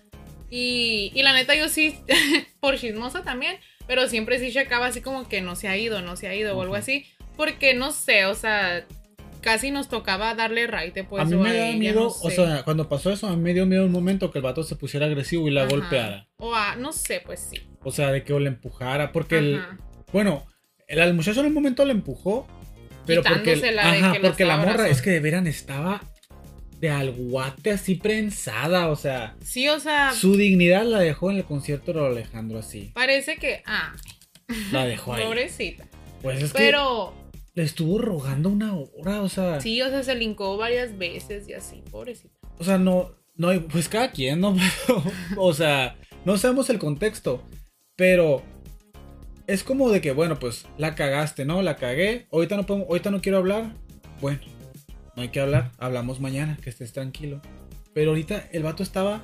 Y, 0.51 1.13
y 1.15 1.23
la 1.23 1.33
neta, 1.33 1.55
yo 1.55 1.69
sí, 1.69 1.99
por 2.61 2.77
chismosa 2.79 3.23
también, 3.23 3.57
pero 3.87 4.09
siempre 4.09 4.39
sí 4.39 4.53
checaba 4.53 4.87
así 4.87 5.01
como 5.01 5.29
que 5.29 5.41
no 5.41 5.57
se 5.57 5.69
ha 5.69 5.77
ido, 5.77 6.01
no 6.03 6.17
se 6.17 6.29
ha 6.29 6.35
ido 6.35 6.57
o 6.57 6.63
algo 6.63 6.75
así. 6.75 7.05
Porque 7.37 7.75
no 7.75 7.93
sé, 7.93 8.25
o 8.27 8.35
sea, 8.35 8.85
casi 9.41 9.71
nos 9.71 9.89
tocaba 9.89 10.35
darle 10.35 10.67
raite, 10.67 11.05
pues. 11.05 11.23
a 11.23 11.27
mí 11.27 11.37
me 11.37 11.57
da 11.57 11.71
miedo, 11.73 12.01
no 12.01 12.07
o 12.09 12.31
sea, 12.31 12.65
cuando 12.65 12.89
pasó 12.89 13.13
eso, 13.13 13.29
a 13.29 13.37
mí 13.37 13.43
me 13.43 13.55
dio 13.55 13.67
miedo 13.67 13.85
un 13.85 13.93
momento 13.93 14.31
que 14.31 14.39
el 14.39 14.43
vato 14.45 14.63
se 14.65 14.75
pusiera 14.77 15.07
agresivo 15.07 15.47
y 15.49 15.53
la 15.53 15.63
Ajá. 15.63 15.71
golpeara. 15.71 16.29
O 16.39 16.55
a, 16.55 16.75
no 16.77 16.93
sé, 16.93 17.23
pues 17.25 17.41
sí. 17.51 17.61
O 17.85 17.93
sea, 17.93 18.11
de 18.11 18.25
que 18.25 18.33
o 18.33 18.41
le 18.41 18.49
empujara, 18.49 19.13
porque 19.13 19.39
el, 19.39 19.63
bueno, 20.13 20.45
el, 20.89 21.01
al 21.01 21.15
muchacho 21.15 21.41
en 21.41 21.47
un 21.47 21.55
momento 21.55 21.85
le 21.85 21.93
empujó, 21.93 22.47
pero 23.07 23.23
porque, 23.23 23.53
el- 23.53 23.79
ajá, 23.79 24.13
que 24.13 24.19
la 24.19 24.29
porque 24.29 24.45
la 24.45 24.57
morra 24.57 24.89
es 24.89 25.01
que 25.01 25.11
de 25.11 25.21
veras 25.21 25.47
estaba 25.47 26.03
de 26.81 26.91
alguate 26.91 27.73
así 27.73 27.97
prensada, 27.97 28.89
o 28.89 28.97
sea, 28.97 29.37
Sí, 29.43 29.69
o 29.69 29.81
sea, 29.81 30.13
su 30.13 30.37
dignidad 30.37 30.85
la 30.85 31.01
dejó 31.01 31.31
en 31.31 31.39
el 31.39 31.45
concierto 31.45 31.93
de 31.93 32.07
Alejandro 32.07 32.59
así, 32.59 32.91
parece 32.95 33.37
que. 33.37 33.63
Ah, 33.67 33.95
la 34.73 34.87
dejó 34.87 35.15
ahí. 35.15 35.25
pobrecita. 35.25 35.87
Pues 36.23 36.43
es 36.43 36.53
Pero 36.53 37.15
que 37.33 37.39
le 37.61 37.63
estuvo 37.65 37.99
rogando 37.99 38.49
una 38.49 38.75
hora, 38.75 39.23
o 39.23 39.29
sea, 39.29 39.61
sí, 39.61 39.81
o 39.83 39.89
sea, 39.91 40.03
se 40.03 40.15
lincó 40.15 40.57
varias 40.57 40.97
veces 40.99 41.49
y 41.49 41.55
así, 41.55 41.83
pobrecita. 41.91 42.35
o 42.59 42.65
sea, 42.65 42.79
no, 42.79 43.15
no, 43.35 43.51
pues 43.69 43.89
cada 43.89 44.11
quien, 44.11 44.41
¿no? 44.41 44.57
O 45.37 45.53
sea, 45.53 45.97
no 46.25 46.39
sabemos 46.39 46.71
el 46.71 46.79
contexto, 46.79 47.43
pero 47.97 48.43
es 49.47 49.65
como 49.65 49.91
de 49.91 50.01
que, 50.01 50.13
bueno, 50.13 50.39
pues 50.39 50.67
la 50.77 50.95
cagaste, 50.95 51.45
¿no? 51.45 51.63
La 51.63 51.77
cagué, 51.77 52.27
ahorita 52.33 52.57
no, 52.57 52.67
podemos, 52.67 52.89
ahorita 52.89 53.11
no 53.11 53.21
quiero 53.21 53.39
hablar, 53.39 53.73
bueno, 54.21 54.41
no 55.19 55.23
hay 55.23 55.31
que 55.31 55.41
hablar, 55.41 55.73
hablamos 55.79 56.21
mañana, 56.21 56.57
que 56.63 56.71
estés 56.71 56.93
tranquilo. 56.93 57.41
Pero 57.93 58.11
ahorita 58.11 58.49
el 58.53 58.63
vato 58.63 58.85
estaba, 58.85 59.21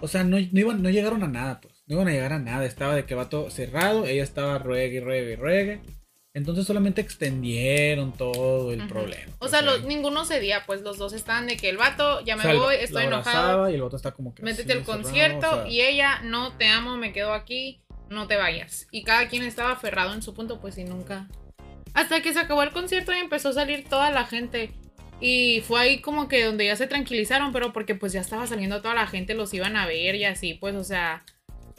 o 0.00 0.06
sea, 0.06 0.22
no, 0.22 0.38
no, 0.38 0.60
iban, 0.60 0.82
no 0.82 0.88
llegaron 0.88 1.24
a 1.24 1.28
nada, 1.28 1.60
pues, 1.60 1.82
no 1.88 1.96
iban 1.96 2.06
a 2.06 2.12
llegar 2.12 2.32
a 2.32 2.38
nada, 2.38 2.64
estaba 2.64 2.94
de 2.94 3.04
que 3.06 3.14
el 3.14 3.18
vato 3.18 3.50
cerrado, 3.50 4.06
ella 4.06 4.22
estaba 4.22 4.58
ruegue, 4.58 5.00
ruegue, 5.00 5.34
ruegue. 5.34 5.82
Entonces 6.32 6.64
solamente 6.64 7.00
extendieron 7.00 8.12
todo 8.12 8.72
el 8.72 8.86
problema. 8.86 9.32
O 9.40 9.48
sea, 9.48 9.60
los- 9.62 9.82
ninguno 9.84 10.24
cedía, 10.24 10.62
pues 10.64 10.80
los 10.82 10.96
dos 10.96 11.12
estaban 11.12 11.46
de 11.48 11.56
que 11.56 11.68
el 11.68 11.76
vato, 11.76 12.24
ya 12.24 12.36
me 12.36 12.42
O 12.42 12.44
sea, 12.44 12.54
voy, 12.54 12.76
estoy 12.76 13.04
enojado, 13.04 13.68
Y 13.68 13.74
el 13.74 13.82
vato 13.82 13.96
está 13.96 14.12
como 14.12 14.32
que. 14.34 14.42
métete 14.42 14.72
al 14.72 14.84
cerrado, 14.84 15.02
concierto 15.02 15.50
o 15.50 15.54
sea, 15.64 15.68
y 15.68 15.80
ella, 15.80 16.20
no 16.22 16.56
te 16.56 16.68
amo, 16.68 16.96
me 16.96 17.12
quedo 17.12 17.34
aquí, 17.34 17.82
no 18.08 18.28
te 18.28 18.36
vayas. 18.36 18.86
Y 18.92 19.02
cada 19.02 19.28
quien 19.28 19.42
estaba 19.42 19.72
aferrado 19.72 20.14
en 20.14 20.22
su 20.22 20.32
punto, 20.34 20.60
pues 20.60 20.78
y 20.78 20.84
nunca. 20.84 21.28
Hasta 21.94 22.22
que 22.22 22.32
se 22.32 22.38
acabó 22.38 22.62
el 22.62 22.70
concierto 22.70 23.12
y 23.12 23.18
empezó 23.18 23.50
a 23.50 23.52
salir 23.54 23.84
toda 23.88 24.10
la 24.12 24.24
gente. 24.24 24.72
Y 25.24 25.60
fue 25.60 25.80
ahí 25.80 26.00
como 26.00 26.26
que 26.26 26.44
donde 26.44 26.66
ya 26.66 26.74
se 26.74 26.88
tranquilizaron, 26.88 27.52
pero 27.52 27.72
porque 27.72 27.94
pues 27.94 28.12
ya 28.12 28.20
estaba 28.20 28.44
saliendo 28.48 28.82
toda 28.82 28.94
la 28.94 29.06
gente, 29.06 29.34
los 29.34 29.54
iban 29.54 29.76
a 29.76 29.86
ver 29.86 30.16
y 30.16 30.24
así, 30.24 30.54
pues, 30.54 30.74
o 30.74 30.82
sea, 30.82 31.22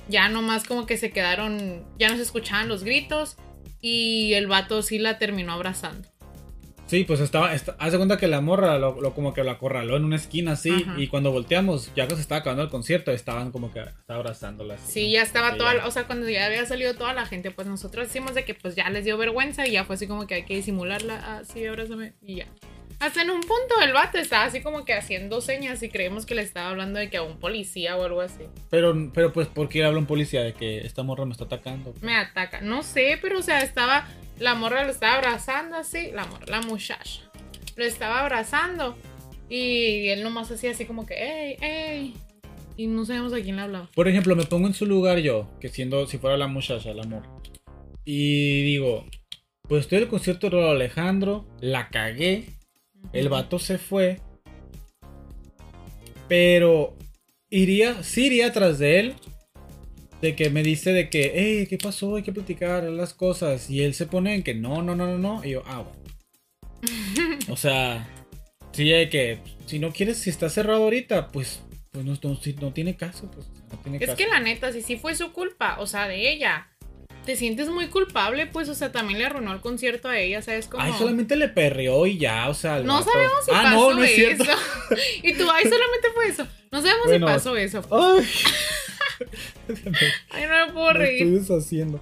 ya 0.08 0.30
nomás 0.30 0.64
como 0.64 0.86
que 0.86 0.96
se 0.96 1.12
quedaron, 1.12 1.86
ya 2.00 2.08
no 2.08 2.16
se 2.16 2.22
escuchaban 2.22 2.70
los 2.70 2.86
gritos 2.86 3.36
y 3.82 4.34
el 4.36 4.48
vato 4.48 4.82
sí 4.82 4.98
la 4.98 5.20
terminó 5.20 5.52
abrazando. 5.52 6.08
Sí, 6.94 7.04
pues 7.06 7.20
estaba. 7.22 7.54
esta- 7.56 7.76
haz 7.80 7.92
de 7.92 7.98
cuenta 7.98 8.18
que 8.18 8.28
la 8.28 8.40
morra 8.40 8.78
lo, 8.78 9.02
lo- 9.02 9.14
como 9.16 9.34
que 9.34 9.44
lo 9.44 9.50
acorraló 9.52 9.98
en 9.98 10.06
una 10.06 10.16
esquina 10.16 10.52
así. 10.52 10.70
Ajá. 10.70 10.96
Y 10.98 11.08
cuando 11.08 11.32
volteamos, 11.32 11.92
ya 11.96 12.08
que 12.08 12.14
se 12.16 12.22
estaba 12.22 12.42
acabando 12.42 12.62
el 12.64 12.70
concierto, 12.70 13.12
estaban 13.12 13.52
como 13.52 13.72
que 13.74 13.80
estaba 13.80 14.20
abrazándola 14.20 14.76
así. 14.76 14.92
Sí, 14.92 15.12
ya 15.12 15.24
estaba 15.24 15.56
toda, 15.58 15.76
ya. 15.78 15.88
o 15.88 15.92
sea, 15.92 16.06
cuando 16.06 16.30
ya 16.30 16.46
había 16.46 16.66
salido 16.68 16.94
toda 16.96 17.14
la 17.14 17.26
gente, 17.26 17.50
pues 17.52 17.68
nosotros 17.68 18.08
decimos 18.08 18.36
de 18.36 18.46
que 18.46 18.54
pues 18.54 18.76
ya 18.76 18.90
les 18.92 19.06
dio 19.06 19.18
vergüenza 19.18 19.68
y 19.68 19.72
ya 19.72 19.86
fue 19.86 19.96
así 19.96 20.06
como 20.08 20.28
que 20.28 20.36
hay 20.36 20.44
que 20.46 20.56
disimularla, 20.56 21.38
así, 21.40 21.66
abrázame 21.66 22.14
y 22.22 22.36
ya. 22.36 22.46
Hasta 23.00 23.24
en 23.24 23.32
un 23.32 23.42
punto 23.42 23.82
el 23.84 23.92
vato 23.92 24.18
estaba 24.18 24.46
así 24.46 24.62
como 24.62 24.86
que 24.86 24.94
haciendo 24.94 25.42
señas 25.42 25.82
y 25.84 25.90
creemos 25.90 26.26
que 26.26 26.36
le 26.36 26.42
estaba 26.44 26.70
hablando 26.70 27.00
de 27.00 27.10
que 27.10 27.18
a 27.18 27.24
un 27.24 27.38
policía 27.38 27.98
o 27.98 28.04
algo 28.06 28.22
así. 28.22 28.44
Pero, 28.70 28.96
pero 29.14 29.34
pues, 29.34 29.48
¿por 29.48 29.68
qué 29.68 29.84
habla 29.84 29.98
un 30.00 30.06
policía 30.06 30.42
de 30.44 30.54
que 30.54 30.78
esta 30.86 31.04
morra 31.04 31.26
me 31.26 31.32
está 31.34 31.46
atacando? 31.46 31.94
Me 32.02 32.16
ataca, 32.16 32.62
no 32.62 32.82
sé, 32.84 33.18
pero 33.22 33.40
o 33.40 33.42
sea, 33.42 33.62
estaba, 33.62 34.08
la 34.40 34.56
morra 34.56 34.84
lo 34.84 34.92
estaba 34.92 35.16
abrazando 35.16 35.76
así, 35.76 36.12
la 36.12 36.26
morra, 36.26 36.46
la 36.48 36.62
muchacha, 36.62 37.22
lo 37.76 37.84
estaba 37.84 38.22
abrazando 38.22 38.98
y 39.50 40.10
él 40.10 40.24
nomás 40.24 40.52
hacía 40.52 40.72
así 40.72 40.86
como 40.86 41.06
que, 41.06 41.16
hey, 41.18 41.58
hey, 41.62 42.14
y 42.76 42.88
no 42.88 43.06
sabemos 43.06 43.34
a 43.34 43.42
quién 43.42 43.56
le 43.56 43.62
hablaba. 43.62 43.90
Por 43.94 44.08
ejemplo, 44.08 44.36
me 44.36 44.46
pongo 44.46 44.68
en 44.68 44.74
su 44.74 44.86
lugar 44.86 45.20
yo, 45.20 45.50
que 45.60 45.70
siendo, 45.70 46.08
si 46.08 46.18
fuera 46.18 46.38
la 46.38 46.48
muchacha, 46.48 46.92
el 46.92 47.00
amor. 47.00 47.24
Y 48.06 48.64
digo, 48.64 49.06
pues 49.68 49.82
estoy 49.82 50.00
en 50.00 50.04
el 50.06 50.10
concierto 50.10 50.50
de 50.50 50.70
Alejandro, 50.70 51.46
la 51.62 51.90
cagué, 51.90 52.46
el 53.12 53.30
vato 53.30 53.60
se 53.60 53.78
fue. 53.78 54.20
Pero 56.28 56.96
iría, 57.50 58.02
sí 58.04 58.26
iría 58.26 58.48
atrás 58.48 58.80
de 58.80 59.00
él. 59.00 59.16
De 60.24 60.38
que 60.38 60.50
me 60.50 60.64
dice 60.64 60.94
de 60.94 61.10
que, 61.10 61.34
hey, 61.36 61.68
¿qué 61.70 61.78
pasó? 61.78 62.16
Hay 62.16 62.24
que 62.24 62.32
platicar 62.32 62.86
las 62.86 63.14
cosas. 63.14 63.70
Y 63.70 63.84
él 63.84 63.94
se 63.94 64.06
pone 64.06 64.34
en 64.34 64.42
que 64.42 64.54
no, 64.54 64.82
no, 64.82 64.96
no, 64.96 65.06
no, 65.06 65.18
no. 65.18 65.44
Y 65.44 65.50
yo, 65.50 65.64
ah, 65.66 65.84
bueno. 65.84 67.38
o 67.50 67.58
sea, 67.58 68.08
sí, 68.72 68.88
de 68.88 69.10
que 69.10 69.40
si 69.66 69.80
no 69.80 69.92
quieres, 69.92 70.20
si 70.20 70.30
está 70.30 70.50
cerrado 70.50 70.84
ahorita, 70.84 71.28
pues, 71.28 71.60
pues 71.92 72.06
no, 72.06 72.18
no, 72.24 72.40
no 72.62 72.72
tiene 72.72 72.96
caso. 72.96 73.30
Pues, 73.32 73.48
no 73.70 73.78
tiene 73.80 73.98
Es 73.98 74.06
caso. 74.06 74.16
que 74.16 74.28
la 74.28 74.40
neta, 74.40 74.72
si 74.72 74.82
sí 74.82 74.96
fue 74.96 75.14
su 75.14 75.34
culpa, 75.34 75.76
o 75.82 75.88
sea, 75.88 76.08
de 76.08 76.32
ella, 76.32 76.70
te 77.26 77.36
sientes 77.36 77.68
muy 77.68 77.88
culpable, 77.88 78.48
pues, 78.48 78.70
o 78.70 78.76
sea, 78.76 78.94
también 78.94 79.20
le 79.20 79.26
arruinó 79.26 79.52
el 79.52 79.60
concierto 79.60 80.08
a 80.08 80.18
ella, 80.18 80.42
¿sabes? 80.42 80.68
Como... 80.68 80.84
Ay, 80.84 80.94
solamente 80.98 81.36
le 81.36 81.50
perreó 81.50 82.06
y 82.06 82.18
ya, 82.18 82.48
o 82.48 82.54
sea. 82.54 82.80
No 82.80 83.04
sabemos 83.04 83.44
si 83.44 83.52
ah, 83.54 83.62
pasó 83.62 83.92
no, 83.92 83.98
no 83.98 84.04
es 84.06 84.18
eso. 84.18 84.44
y 85.22 85.34
tú, 85.34 85.52
ay, 85.52 85.64
solamente 85.64 86.08
fue 86.14 86.28
eso. 86.30 86.48
No 86.72 86.82
sabemos 86.82 87.08
Bueno. 87.08 87.28
si 87.28 87.34
pasó 87.34 87.58
eso. 87.58 87.82
Ay. 87.92 88.26
Ay, 90.32 90.44
no 90.48 90.68
me 90.68 90.74
puedo 90.74 90.88
Me 90.88 90.94
reír. 90.94 91.24
estoy 91.24 91.40
deshaciendo. 91.40 92.00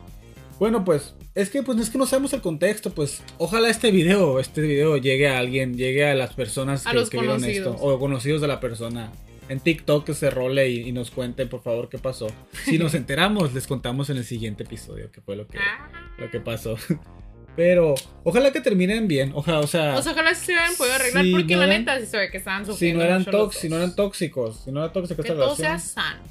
Bueno, 0.59 0.83
pues, 0.85 1.15
es 1.33 1.49
que 1.49 1.63
pues 1.63 1.79
es 1.79 1.89
que 1.89 1.97
no 1.97 2.05
sabemos 2.05 2.33
el 2.33 2.41
contexto, 2.41 2.91
pues 2.91 3.23
ojalá 3.39 3.69
este 3.69 3.89
video, 3.91 4.39
este 4.39 4.61
video 4.61 4.97
llegue 4.97 5.27
a 5.27 5.39
alguien, 5.39 5.75
llegue 5.75 6.05
a 6.07 6.13
las 6.13 6.33
personas 6.33 6.85
A 6.85 6.91
que, 6.91 6.97
los 6.97 7.09
que 7.09 7.17
vieron 7.19 7.43
esto, 7.43 7.75
o 7.79 7.97
conocidos 7.99 8.41
de 8.41 8.47
la 8.47 8.59
persona. 8.59 9.11
En 9.49 9.59
TikTok 9.59 10.05
que 10.05 10.13
se 10.13 10.29
role 10.29 10.69
y, 10.69 10.87
y 10.87 10.91
nos 10.93 11.11
cuenten, 11.11 11.49
por 11.49 11.61
favor, 11.61 11.89
qué 11.89 11.97
pasó. 11.97 12.27
Si 12.63 12.77
nos 12.77 12.93
enteramos, 12.93 13.53
les 13.53 13.67
contamos 13.67 14.09
en 14.09 14.17
el 14.17 14.23
siguiente 14.23 14.63
episodio 14.63 15.11
qué 15.11 15.19
fue 15.19 15.35
lo 15.35 15.47
que, 15.47 15.57
Ah. 15.57 15.89
lo 16.19 16.29
que 16.29 16.39
pasó. 16.39 16.75
Pero 17.57 17.95
ojalá 18.23 18.51
que 18.53 18.61
terminen 18.61 19.09
bien. 19.09 19.31
Ojalá, 19.35 19.59
o 19.59 19.67
sea, 19.67 19.97
O 19.97 20.01
sea, 20.01 20.13
ojalá 20.13 20.33
se 20.35 20.53
hubieran 20.53 20.73
podido 20.77 20.95
arreglar, 20.95 21.25
Si 21.25 21.31
porque 21.33 21.53
no 21.55 21.59
la 21.59 21.65
eran- 21.65 21.79
neta 21.81 21.99
sí 21.99 22.05
se 22.05 22.17
ve 22.17 22.31
que 22.31 22.37
estaban 22.37 22.65
si 22.65 22.71
sufriendo. 22.71 22.99
no 22.99 23.05
eran 23.05 23.25
tox, 23.25 23.55
si 23.57 23.67
no 23.67 23.75
eran 23.75 23.93
tóxicos, 23.95 24.61
si 24.63 24.71
no 24.71 24.79
era 24.83 24.93
tóxica 24.93 25.15
Que 25.21 25.21
esta 25.23 25.33
todo 25.33 25.55
relación. 25.55 25.79
sea 25.79 25.79
sano. 25.79 26.21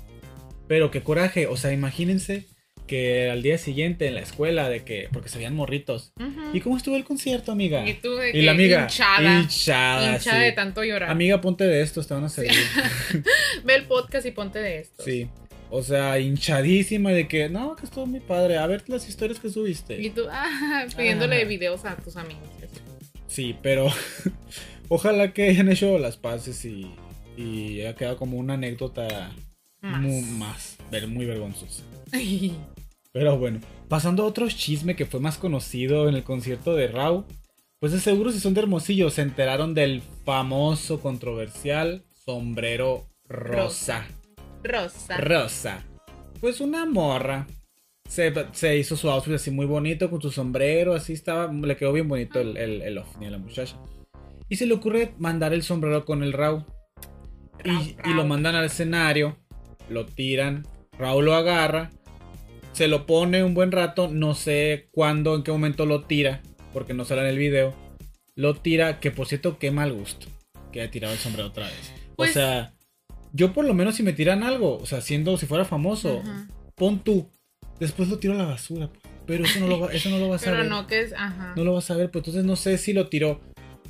Pero 0.70 0.92
qué 0.92 1.02
coraje, 1.02 1.48
o 1.48 1.56
sea, 1.56 1.72
imagínense 1.72 2.44
que 2.87 3.28
al 3.28 3.42
día 3.42 3.59
siguiente 3.59 4.06
en 4.06 4.14
la 4.14 4.20
escuela 4.20 4.68
de 4.68 4.85
que, 4.85 5.09
porque 5.12 5.28
se 5.28 5.38
veían 5.38 5.56
morritos. 5.56 6.12
¿Y 6.52 6.61
cómo 6.61 6.76
estuvo 6.76 6.94
el 6.94 7.02
concierto, 7.02 7.50
amiga? 7.50 7.85
Y 7.88 7.94
tú 7.94 8.14
de 8.14 8.30
Y 8.30 8.42
la 8.42 8.52
que 8.52 8.62
amiga, 8.62 8.83
hinchada. 8.83 9.40
hinchada, 9.40 10.12
hinchada 10.14 10.38
sí. 10.38 10.44
de 10.44 10.52
tanto 10.52 10.85
llorar. 10.85 11.11
Amiga, 11.11 11.40
ponte 11.40 11.64
de 11.64 11.83
esto, 11.83 12.04
te 12.04 12.14
van 12.14 12.22
a 12.22 12.28
servir. 12.28 12.52
Ve 13.64 13.74
el 13.74 13.87
podcast 13.87 14.24
y 14.26 14.30
ponte 14.30 14.61
de 14.61 14.78
esto. 14.78 15.02
Sí. 15.02 15.26
O 15.70 15.83
sea, 15.83 16.20
hinchadísima 16.20 17.11
de 17.11 17.26
que, 17.26 17.48
no, 17.48 17.74
que 17.74 17.87
estuvo 17.87 18.06
muy 18.06 18.20
padre. 18.20 18.56
A 18.56 18.66
ver 18.68 18.85
las 18.88 19.09
historias 19.09 19.40
que 19.40 19.48
Y 19.48 19.52
subiste. 19.52 20.11
tú, 20.14 20.22
ah, 20.30 20.87
pidiéndole 20.96 21.42
Ah. 21.42 21.46
videos 21.46 21.85
a 21.87 21.96
tus 21.96 22.14
amigos. 22.16 22.48
Sí, 23.26 23.56
pero 23.61 23.88
ojalá 24.88 25.33
que 25.33 25.48
hayan 25.48 25.68
hecho 25.68 25.98
las 25.98 26.16
paces 26.16 26.64
y, 26.64 26.92
y 27.37 27.80
haya 27.80 27.96
quedado 27.96 28.16
como 28.18 28.37
una 28.37 28.54
anécdota 28.54 29.33
Más. 29.82 30.00
mu- 30.00 30.22
más, 30.22 30.76
muy 31.08 31.26
vergonzosa. 31.26 31.82
Pero 33.12 33.38
bueno, 33.38 33.60
pasando 33.88 34.22
a 34.22 34.26
otro 34.26 34.48
chisme 34.48 34.94
que 34.94 35.06
fue 35.06 35.20
más 35.20 35.36
conocido 35.38 36.08
en 36.08 36.14
el 36.14 36.22
concierto 36.22 36.74
de 36.74 36.86
Rau, 36.88 37.24
pues 37.80 37.92
de 37.92 37.98
seguro 38.00 38.30
si 38.30 38.38
son 38.40 38.54
de 38.54 38.60
Hermosillo 38.60 39.10
se 39.10 39.22
enteraron 39.22 39.74
del 39.74 40.02
famoso 40.24 41.00
controversial 41.00 42.04
sombrero 42.24 43.06
rosa. 43.26 44.06
Rosa. 44.62 45.16
Rosa. 45.16 45.82
Pues 46.40 46.60
una 46.60 46.84
morra. 46.86 47.46
Se, 48.08 48.32
se 48.52 48.76
hizo 48.76 48.96
su 48.96 49.08
outfit 49.08 49.34
así 49.34 49.50
muy 49.52 49.66
bonito 49.66 50.10
con 50.10 50.20
su 50.20 50.30
sombrero, 50.32 50.94
así 50.94 51.12
estaba, 51.12 51.52
le 51.52 51.76
quedó 51.76 51.92
bien 51.92 52.08
bonito 52.08 52.40
el, 52.40 52.56
el, 52.56 52.82
el 52.82 52.98
ovni 52.98 53.26
a 53.26 53.30
la 53.30 53.38
muchacha. 53.38 53.76
Y 54.48 54.56
se 54.56 54.66
le 54.66 54.74
ocurre 54.74 55.14
mandar 55.18 55.52
el 55.52 55.62
sombrero 55.62 56.04
con 56.04 56.22
el 56.24 56.32
Rau. 56.32 56.64
Y, 57.64 57.94
lo 58.14 58.26
mandan 58.26 58.54
al 58.56 58.64
escenario, 58.64 59.36
lo 59.90 60.07
tiran, 60.07 60.66
Raúl 60.98 61.24
lo 61.26 61.35
agarra, 61.35 61.90
se 62.72 62.88
lo 62.88 63.07
pone 63.07 63.42
un 63.44 63.55
buen 63.55 63.72
rato, 63.72 64.09
no 64.09 64.35
sé 64.35 64.88
cuándo, 64.92 65.35
en 65.35 65.42
qué 65.42 65.50
momento 65.53 65.87
lo 65.87 66.05
tira, 66.05 66.40
porque 66.72 66.94
no 66.94 67.05
sale 67.05 67.22
en 67.22 67.26
el 67.29 67.38
video. 67.38 67.74
Lo 68.37 68.55
tira, 68.55 69.00
que 69.00 69.11
por 69.11 69.26
cierto, 69.26 69.59
qué 69.59 69.70
mal 69.70 69.92
gusto 69.92 70.26
que 70.72 70.81
haya 70.81 70.90
tirado 70.90 71.12
el 71.12 71.18
sombrero 71.18 71.48
otra 71.48 71.66
vez. 71.66 71.92
Pues- 72.16 72.31
o 72.31 72.33
sea, 72.35 72.72
yo 73.33 73.53
por 73.53 73.64
lo 73.64 73.74
menos 73.74 73.96
si 73.96 74.03
me 74.03 74.12
tiran 74.12 74.42
algo, 74.42 74.79
o 74.79 74.87
sea, 74.87 75.00
siendo 75.00 75.37
si 75.37 75.46
fuera 75.46 75.64
famoso, 75.64 76.22
pon 76.76 77.00
tú, 77.00 77.29
después 77.81 78.09
lo 78.09 78.18
tiro 78.18 78.35
a 78.35 78.37
la 78.37 78.44
basura, 78.46 78.88
pues. 78.88 79.03
pero 79.26 79.44
eso 79.44 79.61
no 79.61 79.66
lo, 79.66 79.81
va- 79.81 79.92
eso 79.92 80.09
no 80.11 80.18
lo 80.18 80.29
vas 80.29 80.42
a 80.42 80.44
Pero 80.50 80.57
ver. 80.59 80.68
no 80.68 80.87
que 80.87 81.00
es, 81.00 81.12
ajá. 81.12 81.55
No 81.57 81.64
lo 81.64 81.74
vas 81.74 81.90
a 81.90 81.96
ver, 81.96 82.11
pues 82.11 82.20
entonces 82.24 82.44
no 82.44 82.57
sé 82.57 82.79
si 82.79 82.92
lo 82.92 83.09
tiró 83.09 83.40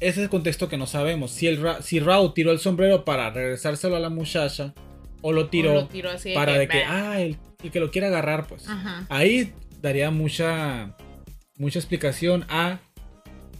ese 0.00 0.08
es 0.08 0.18
el 0.18 0.28
contexto 0.30 0.68
que 0.70 0.78
no 0.78 0.86
sabemos. 0.86 1.30
Si, 1.30 1.46
el 1.46 1.60
Ra- 1.60 1.82
si 1.82 2.00
Rao 2.00 2.32
tiró 2.32 2.52
el 2.52 2.58
sombrero 2.58 3.04
para 3.04 3.28
regresárselo 3.30 3.96
a 3.96 4.00
la 4.00 4.08
muchacha 4.08 4.72
o 5.22 5.32
lo 5.32 5.48
tiró, 5.48 5.72
O 5.72 5.74
lo 5.74 5.86
tiró 5.88 6.10
así 6.10 6.30
de 6.30 6.34
para 6.34 6.52
que, 6.54 6.58
de 6.60 6.68
que, 6.68 6.84
ah, 6.84 7.20
el, 7.20 7.36
el 7.62 7.70
que 7.70 7.80
lo 7.80 7.90
quiera 7.90 8.08
agarrar, 8.08 8.46
pues. 8.46 8.68
Ajá. 8.68 9.06
Ahí 9.08 9.52
daría 9.82 10.10
mucha, 10.10 10.96
mucha 11.56 11.78
explicación 11.78 12.44
a 12.48 12.80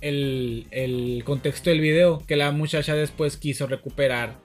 el, 0.00 0.66
el 0.70 1.22
contexto 1.24 1.70
del 1.70 1.80
video. 1.80 2.22
Que 2.26 2.36
la 2.36 2.50
muchacha 2.52 2.94
después 2.94 3.36
quiso 3.36 3.66
recuperar 3.66 4.38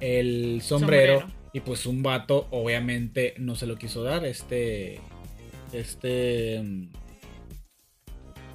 el 0.00 0.60
sombrero. 0.62 1.20
Sombrero. 1.20 1.42
Y 1.54 1.60
pues 1.60 1.84
un 1.84 2.02
vato 2.02 2.48
obviamente 2.50 3.34
no 3.38 3.54
se 3.54 3.66
lo 3.66 3.76
quiso 3.76 4.02
dar. 4.02 4.24
Este... 4.24 5.00
Este... 5.72 6.60
mm, 6.62 6.88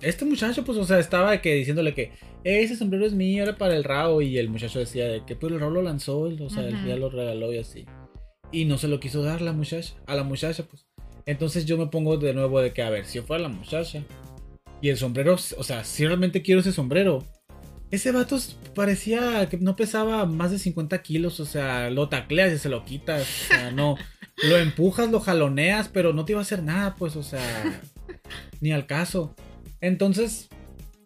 Este 0.01 0.25
muchacho 0.25 0.63
pues 0.63 0.77
o 0.77 0.83
sea 0.85 0.99
estaba 0.99 1.41
que 1.41 1.53
diciéndole 1.55 1.93
que 1.93 2.11
ese 2.43 2.75
sombrero 2.75 3.05
es 3.05 3.13
mío, 3.13 3.43
era 3.43 3.57
para 3.57 3.75
el 3.75 3.83
Rao. 3.83 4.21
Y 4.21 4.37
el 4.37 4.49
muchacho 4.49 4.79
decía 4.79 5.05
de 5.07 5.23
que 5.25 5.35
pues 5.35 5.51
el 5.53 5.59
Rao 5.59 5.69
lo 5.69 5.81
lanzó. 5.81 6.19
O 6.21 6.49
sea, 6.49 6.67
él 6.67 6.75
Ujú. 6.75 6.87
ya 6.87 6.95
lo 6.95 7.09
regaló 7.09 7.53
y 7.53 7.57
así. 7.59 7.85
Y 8.51 8.65
no 8.65 8.77
se 8.77 8.87
lo 8.87 8.99
quiso 8.99 9.23
dar 9.23 9.41
la 9.41 9.53
muchacha, 9.53 9.93
a 10.05 10.15
la 10.15 10.23
muchacha, 10.23 10.63
pues. 10.63 10.85
Entonces 11.25 11.65
yo 11.65 11.77
me 11.77 11.87
pongo 11.87 12.17
de 12.17 12.33
nuevo 12.33 12.61
de 12.61 12.71
que, 12.73 12.81
a 12.81 12.89
ver, 12.89 13.05
si 13.05 13.19
fuera 13.19 13.43
la 13.43 13.49
muchacha 13.49 14.03
y 14.81 14.89
el 14.89 14.97
sombrero, 14.97 15.33
o 15.35 15.63
sea, 15.63 15.83
si 15.83 16.05
realmente 16.05 16.41
quiero 16.41 16.61
ese 16.61 16.71
sombrero. 16.71 17.23
Ese 17.89 18.11
vato 18.11 18.37
parecía 18.75 19.47
que 19.49 19.57
no 19.57 19.75
pesaba 19.75 20.25
más 20.25 20.51
de 20.51 20.59
50 20.59 21.01
kilos, 21.01 21.39
o 21.39 21.45
sea, 21.45 21.89
lo 21.89 22.09
tacleas 22.09 22.51
y 22.51 22.57
se 22.57 22.69
lo 22.69 22.83
quitas, 22.83 23.21
o 23.21 23.47
sea, 23.47 23.71
no. 23.71 23.95
Lo 24.43 24.57
empujas, 24.57 25.09
lo 25.09 25.19
jaloneas, 25.19 25.89
pero 25.89 26.13
no 26.13 26.25
te 26.25 26.33
iba 26.33 26.41
a 26.41 26.43
hacer 26.43 26.63
nada, 26.63 26.95
pues, 26.95 27.15
o 27.15 27.23
sea, 27.23 27.81
ni 28.61 28.71
al 28.71 28.85
caso. 28.85 29.35
Entonces, 29.81 30.49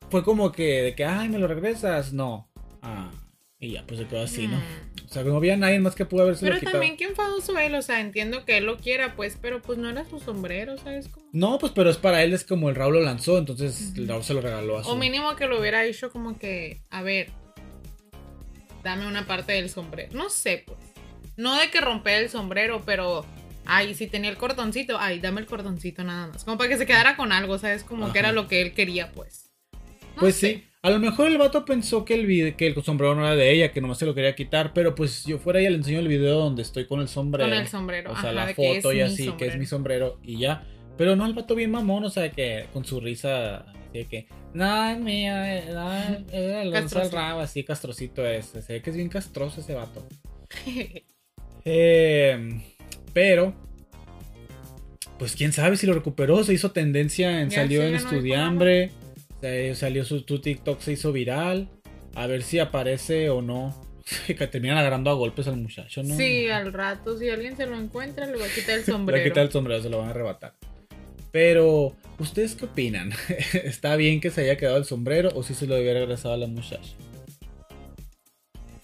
fue 0.09 0.23
como 0.23 0.51
que, 0.51 0.81
de 0.81 0.95
que, 0.95 1.05
ay, 1.05 1.29
me 1.29 1.39
lo 1.39 1.47
regresas, 1.47 2.13
no. 2.13 2.49
Ah, 2.81 3.11
y 3.61 3.73
ya, 3.73 3.83
pues 3.85 3.99
se 3.99 4.07
quedó 4.07 4.21
así, 4.23 4.47
¿no? 4.47 4.57
Mm. 4.57 5.05
O 5.05 5.13
sea, 5.13 5.23
no 5.23 5.37
había 5.37 5.55
nadie 5.55 5.79
más 5.79 5.93
que 5.93 6.05
pudo 6.05 6.23
haberse 6.23 6.45
Pero 6.45 6.59
también 6.59 6.97
qué 6.97 7.03
enfadoso 7.03 7.57
él, 7.59 7.75
o 7.75 7.81
sea, 7.83 8.01
entiendo 8.01 8.43
que 8.43 8.57
él 8.57 8.65
lo 8.65 8.77
quiera, 8.77 9.15
pues, 9.15 9.37
pero 9.39 9.61
pues 9.61 9.77
no 9.77 9.87
era 9.87 10.03
su 10.09 10.19
sombrero, 10.19 10.77
¿sabes? 10.79 11.07
Como... 11.09 11.27
No, 11.31 11.59
pues 11.59 11.71
pero 11.71 11.91
es 11.91 11.97
para 11.97 12.23
él, 12.23 12.33
es 12.33 12.43
como 12.43 12.69
el 12.69 12.75
Raúl 12.75 12.95
lo 12.95 13.01
lanzó, 13.01 13.37
entonces 13.37 13.93
el 13.95 14.07
Raúl 14.07 14.23
se 14.23 14.33
lo 14.33 14.41
regaló 14.41 14.79
a 14.79 14.83
su. 14.83 14.89
O 14.89 14.95
mínimo 14.95 15.35
que 15.35 15.45
lo 15.45 15.59
hubiera 15.59 15.85
hecho 15.85 16.11
como 16.11 16.39
que, 16.39 16.81
a 16.89 17.03
ver, 17.03 17.29
dame 18.83 19.07
una 19.07 19.27
parte 19.27 19.53
del 19.53 19.69
sombrero. 19.69 20.11
No 20.13 20.29
sé, 20.31 20.63
pues. 20.65 20.79
No 21.37 21.55
de 21.59 21.69
que 21.69 21.81
romper 21.81 22.23
el 22.23 22.29
sombrero, 22.29 22.81
pero, 22.83 23.23
ay, 23.65 23.93
si 23.93 24.07
tenía 24.07 24.31
el 24.31 24.37
cordoncito, 24.37 24.97
ay, 24.99 25.19
dame 25.19 25.39
el 25.39 25.45
cordoncito 25.45 26.03
nada 26.03 26.27
más. 26.27 26.43
Como 26.43 26.57
para 26.57 26.69
que 26.69 26.77
se 26.77 26.87
quedara 26.87 27.15
con 27.15 27.31
algo, 27.31 27.59
¿sabes? 27.59 27.83
Como 27.83 28.05
Ajá. 28.05 28.13
que 28.13 28.19
era 28.19 28.31
lo 28.31 28.47
que 28.47 28.61
él 28.61 28.73
quería, 28.73 29.11
pues. 29.11 29.51
No 30.15 30.21
Pues 30.21 30.35
sé. 30.35 30.47
sí. 30.47 30.67
A 30.83 30.89
lo 30.89 30.97
mejor 30.97 31.27
el 31.27 31.37
vato 31.37 31.63
pensó 31.63 32.05
que 32.05 32.15
el, 32.15 32.25
vide- 32.25 32.55
que 32.55 32.65
el 32.65 32.83
sombrero 32.83 33.13
no 33.13 33.23
era 33.23 33.35
de 33.35 33.51
ella, 33.51 33.71
que 33.71 33.81
nomás 33.81 33.99
se 33.99 34.07
lo 34.07 34.15
quería 34.15 34.33
quitar, 34.33 34.73
pero 34.73 34.95
pues 34.95 35.11
si 35.11 35.29
yo 35.29 35.37
fuera 35.37 35.59
ella 35.59 35.69
le 35.69 35.75
enseño 35.75 35.99
el 35.99 36.07
video 36.07 36.39
donde 36.39 36.63
estoy 36.63 36.87
con 36.87 37.01
el 37.01 37.07
sombrero. 37.07 37.47
Con 37.47 37.57
el 37.59 37.67
sombrero. 37.67 38.11
O 38.11 38.15
sea, 38.15 38.31
ajá, 38.31 38.31
la 38.31 38.53
foto 38.55 38.91
y 38.91 39.01
así, 39.01 39.31
que 39.33 39.45
es 39.45 39.57
mi 39.57 39.67
sombrero 39.67 40.19
y 40.23 40.39
ya. 40.39 40.63
Pero 40.97 41.15
no, 41.15 41.25
el 41.27 41.33
vato 41.33 41.53
bien 41.53 41.69
mamón, 41.69 42.03
o 42.03 42.09
sea, 42.09 42.31
que 42.31 42.65
con 42.73 42.83
su 42.83 42.99
risa, 42.99 43.57
así 43.57 43.99
de 43.99 44.05
que, 44.05 44.27
no, 44.55 44.89
eh, 45.07 46.63
lo 46.65 46.71
lanzó 46.71 46.99
al 46.99 47.11
rabo, 47.11 47.41
así 47.41 47.63
castrocito 47.63 48.25
es. 48.25 48.47
Se 48.47 48.73
ve 48.73 48.81
que 48.81 48.89
es 48.89 48.95
bien 48.95 49.09
castroso 49.09 49.61
ese 49.61 49.75
vato. 49.75 50.07
Eh, 51.63 52.59
pero, 53.13 53.53
pues 55.19 55.35
quién 55.35 55.53
sabe 55.53 55.77
si 55.77 55.85
lo 55.85 55.93
recuperó. 55.93 56.43
Se 56.43 56.53
hizo 56.53 56.71
tendencia 56.71 57.39
en 57.41 57.49
Ya 57.51 57.57
salió 57.57 57.83
en 57.83 57.93
Estudiambre. 57.93 58.89
Se- 59.41 59.75
salió 59.75 60.05
su 60.05 60.21
tu 60.21 60.39
TikTok, 60.39 60.79
se 60.79 60.93
hizo 60.93 61.11
viral. 61.11 61.67
A 62.15 62.27
ver 62.27 62.43
si 62.43 62.59
aparece 62.59 63.29
o 63.29 63.41
no. 63.41 63.75
Que 64.27 64.47
terminan 64.47 64.77
agarrando 64.77 65.09
a 65.09 65.13
golpes 65.13 65.47
al 65.47 65.57
muchacho, 65.57 66.03
¿no? 66.03 66.15
Sí, 66.17 66.49
al 66.49 66.73
rato, 66.73 67.17
si 67.17 67.29
alguien 67.29 67.55
se 67.55 67.65
lo 67.65 67.77
encuentra, 67.77 68.25
le 68.25 68.37
va 68.37 68.45
a 68.45 68.49
quitar 68.49 68.75
el 68.79 68.81
Le 68.85 68.91
va 68.91 68.95
a 68.95 68.97
sombrero. 68.97 69.23
quitar 69.23 69.43
el 69.45 69.51
sombrero, 69.51 69.81
se 69.83 69.89
lo 69.89 69.99
van 69.99 70.07
a 70.07 70.11
arrebatar. 70.11 70.53
Pero, 71.31 71.95
¿ustedes 72.19 72.55
qué 72.55 72.65
opinan? 72.65 73.11
¿Está 73.53 73.95
bien 73.95 74.19
que 74.19 74.29
se 74.31 74.41
haya 74.41 74.57
quedado 74.57 74.77
el 74.77 74.85
sombrero 74.85 75.29
o 75.33 75.43
si 75.43 75.53
se 75.53 75.65
lo 75.67 75.75
hubiera 75.77 75.99
regresado 76.01 76.33
a 76.33 76.37
la 76.37 76.47
muchacha? 76.47 76.91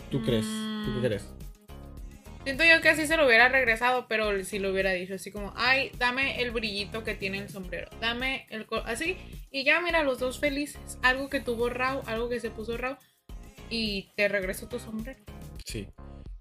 ¿Tú 0.10 0.24
crees? 0.24 0.46
¿Tú 0.46 0.91
qué 0.93 1.00
Mm. 1.00 1.04
crees? 1.04 1.26
Siento 2.47 2.63
yo 2.63 2.79
que 2.79 2.88
así 2.88 3.07
se 3.07 3.17
lo 3.17 3.25
hubiera 3.25 3.49
regresado, 3.49 4.07
pero 4.07 4.41
si 4.45 4.57
lo 4.57 4.71
hubiera 4.71 4.93
dicho 4.93 5.15
así 5.15 5.31
como, 5.31 5.51
ay, 5.57 5.91
dame 5.99 6.41
el 6.41 6.51
brillito 6.51 7.03
que 7.03 7.13
tiene 7.13 7.39
el 7.39 7.49
sombrero, 7.49 7.89
dame 7.99 8.47
el... 8.49 8.65
co-", 8.65 8.83
Así, 8.86 9.17
y 9.51 9.65
ya 9.65 9.81
mira, 9.81 10.01
los 10.03 10.19
dos 10.19 10.39
felices. 10.39 10.97
Algo 11.01 11.29
que 11.29 11.41
tuvo 11.41 11.67
Rao, 11.67 12.03
algo 12.05 12.29
que 12.29 12.39
se 12.39 12.49
puso 12.49 12.77
Rao, 12.77 12.97
y 13.69 14.13
te 14.15 14.29
regreso 14.29 14.69
tu 14.69 14.79
sombrero. 14.79 15.19
Sí. 15.65 15.89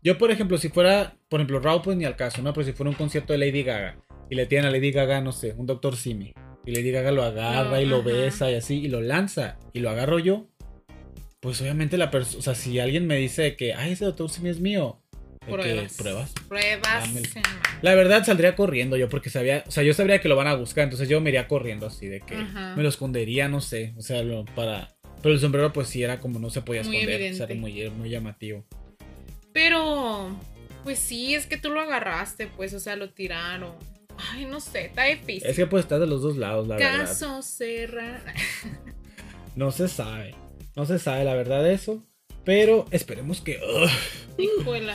Yo, 0.01 0.17
por 0.17 0.31
ejemplo, 0.31 0.59
si 0.59 0.69
fuera, 0.69 1.17
por 1.29 1.41
ejemplo, 1.41 1.59
Raw, 1.59 1.83
pues 1.83 1.97
ni 1.97 2.05
al 2.05 2.15
caso, 2.15 2.41
¿no? 2.41 2.53
Pero 2.53 2.65
si 2.67 2.73
fuera 2.73 2.91
un 2.91 2.95
concierto 2.95 3.33
de 3.33 3.41
Lady 3.41 3.65
Gaga 3.65 3.99
y 4.31 4.37
le 4.37 4.47
tienen 4.47 4.67
a 4.67 4.71
Lady 4.71 4.93
Gaga, 4.93 5.21
no 5.21 5.33
sé, 5.33 5.55
un 5.57 5.67
Doctor 5.67 5.97
Simi, 5.97 6.33
y 6.65 6.71
Lady 6.71 6.93
Gaga 6.93 7.11
lo 7.11 7.25
agarra 7.25 7.71
No, 7.71 7.81
y 7.81 7.85
lo 7.85 7.97
ajá. 7.97 8.05
besa 8.07 8.49
y 8.49 8.55
así, 8.55 8.77
y 8.77 8.87
lo 8.87 9.01
lanza, 9.01 9.59
y 9.73 9.81
lo 9.81 9.91
agarro 9.91 10.21
yo, 10.21 10.47
pues 11.41 11.61
obviamente 11.61 11.99
la 11.99 12.13
persona, 12.13 12.39
o 12.39 12.43
sea, 12.43 12.55
si 12.55 12.79
alguien 12.79 13.09
me 13.09 13.17
dice 13.17 13.57
que, 13.57 13.75
ay, 13.75 13.95
ese 13.95 14.05
Doctor 14.05 14.31
Simi 14.31 14.51
es 14.51 14.61
mío, 14.61 15.03
Pruebas. 15.47 16.33
pruebas. 16.49 17.09
En. 17.17 17.43
La 17.83 17.95
verdad 17.95 18.25
saldría 18.25 18.57
corriendo 18.57 18.97
yo 18.97 19.09
porque 19.09 19.31
sabía, 19.31 19.65
o 19.67 19.71
sea, 19.71 19.83
yo 19.83 19.95
sabría 19.95 20.21
que 20.21 20.29
lo 20.29 20.37
van 20.37 20.47
a 20.49 20.55
buscar, 20.55 20.85
entonces 20.85 21.09
yo 21.09 21.21
me 21.21 21.31
iría 21.31 21.49
corriendo 21.49 21.87
así 21.87 22.07
de 22.07 22.21
que 22.21 22.35
Ajá. 22.35 22.75
me 22.77 22.83
lo 22.83 22.89
escondería, 22.89 23.49
no 23.49 23.61
sé, 23.61 23.95
o 23.97 24.03
sea, 24.03 24.23
lo- 24.23 24.45
para 24.45 24.93
pero 25.23 25.35
el 25.35 25.41
sombrero 25.41 25.73
pues 25.73 25.89
sí 25.89 26.03
era 26.03 26.21
como 26.21 26.39
no 26.39 26.51
se 26.51 26.63
podía 26.63 26.83
Muy 26.83 26.99
esconder, 26.99 27.33
o 27.33 27.37
sea, 27.37 27.47
era 27.47 27.55
muy, 27.55 27.91
muy 27.91 28.11
llamativo. 28.11 28.65
Pero, 29.53 30.39
pues 30.85 30.99
sí, 30.99 31.35
es 31.35 31.47
que 31.47 31.57
tú 31.57 31.71
lo 31.71 31.81
agarraste, 31.81 32.47
pues, 32.47 32.75
o 32.75 32.81
sea, 32.81 32.95
lo 32.97 33.11
tiraron. 33.11 33.73
Ay, 34.19 34.45
no 34.45 34.61
sé, 34.61 34.87
está 34.87 35.05
difícil. 35.05 35.49
Es 35.49 35.57
que 35.57 35.67
puede 35.67 35.83
estar 35.83 35.99
de 35.99 36.07
los 36.07 36.23
dos 36.23 36.37
lados, 36.37 36.69
la 36.69 36.77
verdad. 36.77 37.07
Caso 37.07 37.43
cerrado. 37.43 38.21
No 39.57 39.71
se 39.73 39.89
sabe. 39.89 40.35
No 40.77 40.85
se 40.85 40.99
sabe 40.99 41.25
la 41.25 41.33
verdad 41.35 41.65
de 41.65 41.73
eso. 41.73 42.05
Pero 42.45 42.85
esperemos 42.91 43.41
que. 43.41 43.59
Hijuela. 44.37 44.95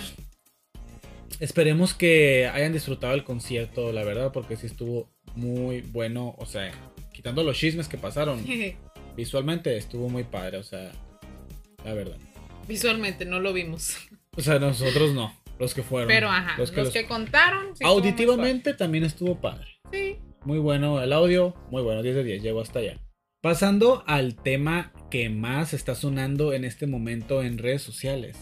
Esperemos 1.42 1.94
que 1.96 2.48
hayan 2.48 2.72
disfrutado 2.72 3.14
el 3.16 3.24
concierto, 3.26 3.92
la 3.92 4.04
verdad, 4.04 4.32
porque 4.32 4.56
sí 4.56 4.68
estuvo 4.68 5.10
muy 5.36 5.82
bueno. 5.82 6.36
O 6.38 6.46
sea, 6.46 6.72
quitando 7.12 7.44
los 7.44 7.58
chismes 7.58 7.88
que 7.90 7.98
pasaron, 7.98 8.46
visualmente 9.18 9.76
estuvo 9.76 10.08
muy 10.08 10.24
padre, 10.24 10.58
o 10.58 10.64
sea, 10.64 10.92
la 11.84 11.94
verdad. 11.94 12.18
Visualmente 12.68 13.26
no 13.26 13.40
lo 13.40 13.52
vimos. 13.52 13.98
O 14.38 14.42
sea, 14.42 14.60
nosotros 14.60 15.14
no, 15.14 15.36
los 15.60 15.74
que 15.74 15.84
fueron. 15.84 16.08
Pero 16.08 16.30
ajá, 16.30 16.58
los 16.58 16.72
que, 16.72 16.84
los- 16.84 16.94
contaron. 17.08 17.66
sí 17.76 17.84
estuvo 17.84 17.90
muy 17.90 17.98
auditivamente 17.98 18.74
también 18.76 19.04
estuvo 19.04 19.42
padre. 19.42 19.68
Sí. 19.92 20.18
Muy 20.46 20.60
bueno 20.60 21.02
el 21.02 21.12
audio, 21.12 21.56
muy 21.70 21.82
bueno, 21.82 22.02
10 22.02 22.16
de 22.16 22.24
10, 22.24 22.44
llegó 22.44 22.62
hasta 22.62 22.80
allá. 22.80 23.00
Pasando 23.42 24.04
al 24.06 24.36
tema 24.36 24.94
que 25.10 25.30
más 25.30 25.74
está 25.74 25.96
sonando 25.96 26.54
en 26.54 26.64
este 26.64 26.86
momento 26.86 27.42
en 27.42 27.58
redes 27.58 27.82
sociales. 27.82 28.38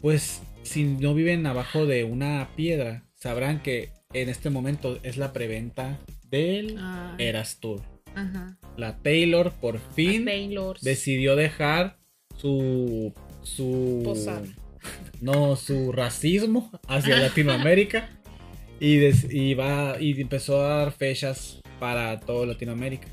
Pues 0.00 0.42
si 0.62 0.84
no 0.84 1.14
viven 1.14 1.46
abajo 1.46 1.86
de 1.86 2.04
una 2.04 2.48
piedra, 2.56 3.04
sabrán 3.14 3.62
que 3.62 3.90
en 4.12 4.28
este 4.28 4.50
momento 4.50 4.98
es 5.02 5.16
la 5.16 5.32
preventa 5.32 5.98
del 6.30 6.76
Ay, 6.78 7.26
Eras 7.26 7.58
Tour. 7.60 7.82
Ajá. 8.14 8.58
La 8.76 8.96
Taylor 8.98 9.52
por 9.52 9.78
fin 9.94 10.24
Taylor. 10.24 10.78
decidió 10.80 11.36
dejar 11.36 11.98
su 12.36 13.12
su 13.42 14.02
Posar. 14.04 14.42
no 15.20 15.56
su 15.56 15.92
racismo 15.92 16.70
hacia 16.86 17.18
Latinoamérica 17.18 18.10
y, 18.80 18.96
des- 18.96 19.32
y 19.32 19.54
va 19.54 19.96
y 20.00 20.20
empezó 20.20 20.60
a 20.64 20.78
dar 20.78 20.92
fechas 20.92 21.60
para 21.80 22.18
todo 22.20 22.46
Latinoamérica. 22.46 23.08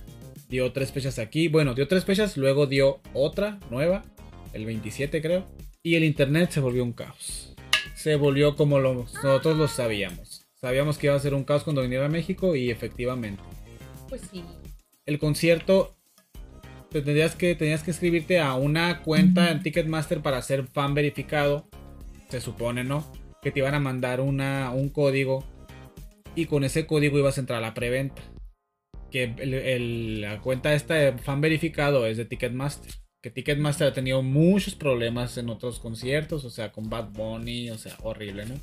Dio 0.50 0.72
tres 0.72 0.92
fechas 0.92 1.18
aquí, 1.20 1.48
bueno, 1.48 1.74
dio 1.74 1.88
tres 1.88 2.06
fechas, 2.06 2.38
luego 2.38 2.68
dio 2.68 3.02
otra 3.14 3.60
nueva, 3.72 4.04
el 4.54 4.66
27 4.66 5.22
creo, 5.22 5.48
y 5.86 5.94
el 5.96 6.04
internet 6.04 6.50
se 6.50 6.60
volvió 6.60 6.84
un 6.84 6.94
caos. 6.94 7.54
Se 7.94 8.16
volvió 8.16 8.56
como 8.56 8.80
lo- 8.80 8.96
nosotros 8.96 9.56
lo 9.56 9.68
sabíamos. 9.68 10.48
Sabíamos 10.60 10.98
que 10.98 11.06
iba 11.08 11.16
a 11.16 11.20
ser 11.20 11.36
un 11.36 11.44
caos 11.44 11.64
cuando 11.64 11.84
viniera 11.84 12.08
a 12.08 12.10
México 12.10 12.56
y 12.56 12.72
efectivamente 12.72 13.44
Pues 14.10 14.22
sí. 14.32 14.44
el 15.06 15.20
concierto 15.20 15.96
te 16.90 17.02
tendrías 17.04 17.36
que 17.36 17.54
tenías 17.54 17.84
que 17.84 17.92
escribirte 17.92 18.40
a 18.40 18.56
una 18.56 19.04
cuenta 19.04 19.52
en 19.52 19.62
Ticketmaster 19.62 20.22
para 20.22 20.42
ser 20.42 20.66
fan 20.66 20.96
verificado 20.96 21.68
se 22.30 22.42
supone 22.42 22.84
no 22.84 23.06
que 23.44 23.52
te 23.52 23.60
iban 23.60 23.76
a 23.76 23.80
mandar 23.80 24.22
una, 24.22 24.72
un 24.72 24.90
código 24.90 25.46
y 26.34 26.46
con 26.48 26.64
ese 26.64 26.88
código 26.88 27.20
ibas 27.20 27.38
a 27.38 27.42
entrar 27.42 27.60
a 27.60 27.68
la 27.68 27.74
preventa 27.76 28.24
que 29.12 29.26
el- 29.26 29.54
el- 29.54 30.22
la 30.22 30.42
cuenta 30.42 30.74
esta 30.74 30.96
de 30.96 31.18
fan 31.20 31.42
verificado 31.42 32.08
es 32.08 32.18
de 32.18 32.26
Ticketmaster 32.26 32.92
que 33.26 33.32
Ticketmaster 33.32 33.88
ha 33.88 33.92
tenido 33.92 34.22
muchos 34.22 34.76
problemas 34.76 35.36
en 35.40 35.50
otros 35.50 35.80
conciertos 35.80 36.46
o 36.46 36.52
sea 36.52 36.72
con 36.72 36.92
Bad 36.92 37.10
Bunny 37.10 37.72
o 37.72 37.78
sea 37.80 37.98
horrible 38.04 38.46
no 38.46 38.54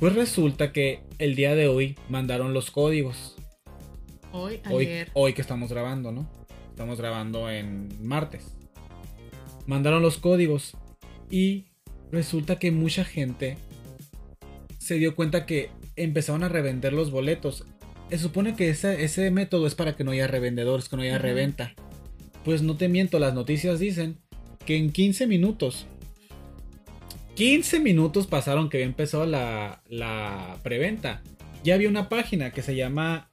pues 0.00 0.12
resulta 0.16 0.72
que 0.72 1.04
el 1.20 1.36
día 1.36 1.54
de 1.54 1.68
hoy 1.68 1.96
mandaron 2.08 2.52
los 2.52 2.72
códigos 2.72 3.36
Hoy, 4.32 4.60
ayer. 4.64 5.08
hoy 5.14 5.34
que 5.34 5.40
estamos 5.40 5.70
grabando, 5.70 6.10
¿no? 6.10 6.28
Estamos 6.70 6.98
grabando 6.98 7.48
en 7.48 7.90
martes. 8.04 8.56
mandaron 9.66 10.02
los 10.02 10.18
códigos 10.18 10.76
y 11.30 11.66
resulta 12.10 12.58
que 12.58 12.72
mucha 12.72 13.04
gente 13.04 13.56
se 14.78 14.96
dio 14.96 15.14
cuenta 15.14 15.46
que 15.46 15.70
empezaron 15.94 16.42
a 16.42 16.48
revender 16.48 16.92
los 16.92 17.12
boletos. 17.12 17.64
Se 18.10 18.18
supone 18.18 18.56
que 18.56 18.70
ese, 18.70 19.04
ese 19.04 19.30
método 19.30 19.68
es 19.68 19.76
para 19.76 19.94
que 19.94 20.02
no 20.02 20.10
haya 20.10 20.26
revendedores, 20.26 20.88
que 20.88 20.96
no 20.96 21.02
haya 21.02 21.18
reventa. 21.18 21.76
Pues 22.44 22.62
no 22.62 22.76
te 22.76 22.88
miento, 22.88 23.18
las 23.18 23.34
noticias 23.34 23.78
dicen 23.78 24.20
que 24.66 24.76
en 24.76 24.90
15 24.92 25.26
minutos, 25.26 25.86
15 27.36 27.80
minutos 27.80 28.26
pasaron 28.26 28.68
que 28.68 28.78
había 28.78 28.86
empezado 28.86 29.26
la, 29.26 29.82
la 29.88 30.58
preventa. 30.62 31.22
Ya 31.62 31.74
había 31.74 31.88
una 31.88 32.08
página 32.08 32.52
que 32.52 32.62
se 32.62 32.76
llama 32.76 33.30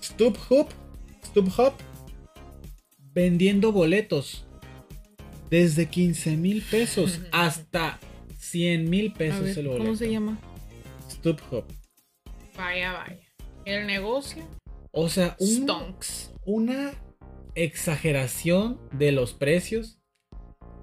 StubHub, 0.00 0.68
StubHub, 1.24 1.72
vendiendo 3.12 3.72
boletos 3.72 4.46
desde 5.50 5.86
15 5.86 6.36
mil 6.36 6.62
pesos 6.62 7.20
hasta 7.32 7.98
100 8.38 8.88
mil 8.88 9.12
pesos 9.12 9.42
ver, 9.42 9.58
el 9.58 9.66
boleto. 9.66 9.84
¿Cómo 9.84 9.96
se 9.96 10.10
llama? 10.10 10.38
StubHub. 11.10 11.64
Vaya, 12.56 12.92
vaya. 12.92 13.18
El 13.64 13.86
negocio. 13.86 14.44
O 14.92 15.08
sea, 15.08 15.36
un- 15.40 15.48
Stonks. 15.64 16.32
una 16.44 16.92
exageración 17.54 18.78
de 18.92 19.12
los 19.12 19.32
precios. 19.32 19.98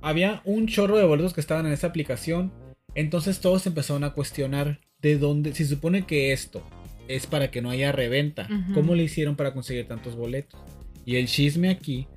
Había 0.02 0.42
un 0.46 0.68
chorro 0.68 0.98
de 0.98 1.06
boletos 1.06 1.34
que 1.34 1.42
estaban 1.42 1.66
en 1.66 1.74
esa 1.74 1.88
aplicación. 1.88 2.52
Entonces 2.96 3.40
todos 3.40 3.66
empezaron 3.68 4.04
a 4.04 4.14
cuestionar 4.14 4.80
de 5.00 5.18
dónde. 5.18 5.54
Si 5.54 5.66
supone 5.66 6.06
que 6.06 6.34
esto 6.34 6.64
es 7.08 7.28
para 7.28 7.52
que 7.52 7.62
no 7.62 7.70
haya 7.70 7.92
reventa. 7.92 8.48
¿cómo 8.74 8.96
le 8.96 9.04
hicieron 9.04 9.36
para 9.36 9.54
conseguir 9.54 9.88
tantos 9.88 10.16
boletos? 10.16 10.60
Y 11.06 11.18
el 11.18 11.28
chisme 11.28 11.70
aquí 11.70 12.08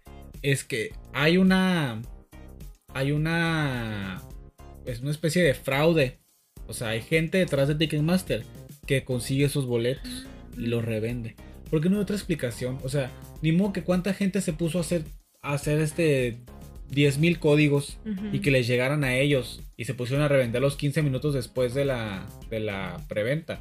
es 0.42 0.64
que 0.64 0.92
hay 1.12 1.36
una. 1.36 2.02
Hay 2.92 3.12
una. 3.12 4.22
Es 4.84 5.00
una 5.00 5.11
especie 5.11 5.42
de 5.42 5.55
fraude. 5.55 6.18
O 6.66 6.72
sea, 6.72 6.88
hay 6.88 7.02
gente 7.02 7.38
detrás 7.38 7.68
de 7.68 7.74
Ticketmaster 7.74 8.44
que 8.86 9.05
consigue 9.05 9.46
esos 9.46 9.66
boletos 9.66 10.26
y 10.57 10.66
los 10.66 10.84
revende. 10.84 11.34
Porque 11.70 11.88
no 11.88 11.96
hay 11.96 12.02
otra 12.02 12.16
explicación. 12.16 12.78
O 12.84 12.88
sea, 12.88 13.10
ni 13.42 13.52
modo 13.52 13.72
que 13.72 13.82
cuánta 13.82 14.14
gente 14.14 14.40
se 14.40 14.52
puso 14.52 14.78
a 14.78 14.82
hacer, 14.82 15.02
a 15.42 15.52
hacer 15.54 15.80
este 15.80 16.38
10.000 16.92 17.38
códigos 17.38 17.98
y 18.32 18.38
que 18.40 18.50
les 18.50 18.66
llegaran 18.66 19.04
a 19.04 19.16
ellos 19.16 19.62
y 19.76 19.84
se 19.86 19.94
pusieron 19.94 20.24
a 20.24 20.28
revender 20.28 20.60
los 20.62 20.76
15 20.76 21.02
minutos 21.02 21.34
después 21.34 21.74
de 21.74 21.84
la, 21.84 22.26
de 22.50 22.60
la 22.60 23.00
preventa. 23.08 23.60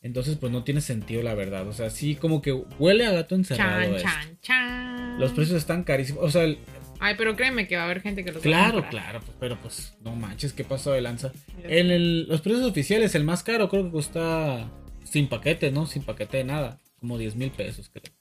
Entonces, 0.00 0.36
pues 0.36 0.50
no 0.50 0.64
tiene 0.64 0.80
sentido, 0.80 1.22
la 1.22 1.34
verdad. 1.34 1.68
O 1.68 1.72
sea, 1.72 1.88
sí, 1.90 2.16
como 2.16 2.42
que 2.42 2.52
huele 2.52 3.06
a 3.06 3.12
gato 3.12 3.36
encerrado. 3.36 3.96
Chan, 3.98 4.02
chan, 4.02 4.38
chan. 4.40 5.20
Los 5.20 5.32
precios 5.32 5.56
están 5.58 5.84
carísimos. 5.84 6.24
O 6.24 6.30
sea, 6.30 6.42
el- 6.44 6.58
Ay, 6.98 7.14
pero 7.18 7.36
créeme 7.36 7.66
que 7.68 7.76
va 7.76 7.82
a 7.82 7.84
haber 7.86 8.00
gente 8.00 8.24
que 8.24 8.30
los 8.32 8.38
va 8.38 8.40
a 8.40 8.42
claro, 8.42 8.86
claro, 8.88 9.20
pues, 9.20 9.36
pero 9.40 9.58
pues 9.60 9.94
no 10.04 10.14
manches, 10.14 10.52
qué 10.52 10.62
pasó 10.64 10.92
de 10.92 11.00
lanza. 11.00 11.32
En 11.64 11.90
el- 11.90 12.28
los 12.28 12.40
precios 12.40 12.64
oficiales, 12.68 13.14
el 13.16 13.24
más 13.24 13.42
caro 13.42 13.68
creo 13.68 13.84
que 13.84 13.90
cuesta 13.90 14.70
sin 15.04 15.28
paquete, 15.28 15.70
¿no? 15.72 15.86
Sin 15.86 16.02
paquete 16.02 16.38
de 16.38 16.44
nada. 16.44 16.78
Como 17.02 17.18
10 17.18 17.34
mil 17.34 17.50
pesos, 17.50 17.90
creo. 17.92 18.14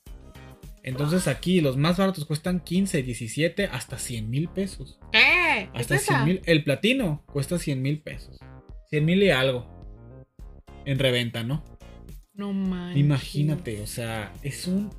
Entonces 0.81 1.27
aquí 1.27 1.61
los 1.61 1.77
más 1.77 1.97
baratos 1.97 2.25
cuestan 2.25 2.59
15, 2.61 3.03
17, 3.03 3.65
hasta 3.65 3.99
100 3.99 4.27
mil 4.27 4.49
pesos. 4.49 4.99
¿Qué? 5.11 5.69
Hasta 5.75 5.95
¿Es 5.95 6.01
esa? 6.01 6.15
100 6.15 6.25
mil. 6.25 6.41
El 6.45 6.63
platino 6.63 7.23
cuesta 7.31 7.59
100 7.59 7.79
mil 7.79 8.01
pesos. 8.01 8.39
100 8.89 9.05
mil 9.05 9.21
y 9.21 9.29
algo. 9.29 9.67
En 10.85 10.97
reventa, 10.97 11.43
¿no? 11.43 11.63
No 12.33 12.53
manches. 12.53 12.99
Imagínate, 12.99 13.81
o 13.81 13.85
sea, 13.85 14.33
es 14.41 14.65
un 14.65 14.89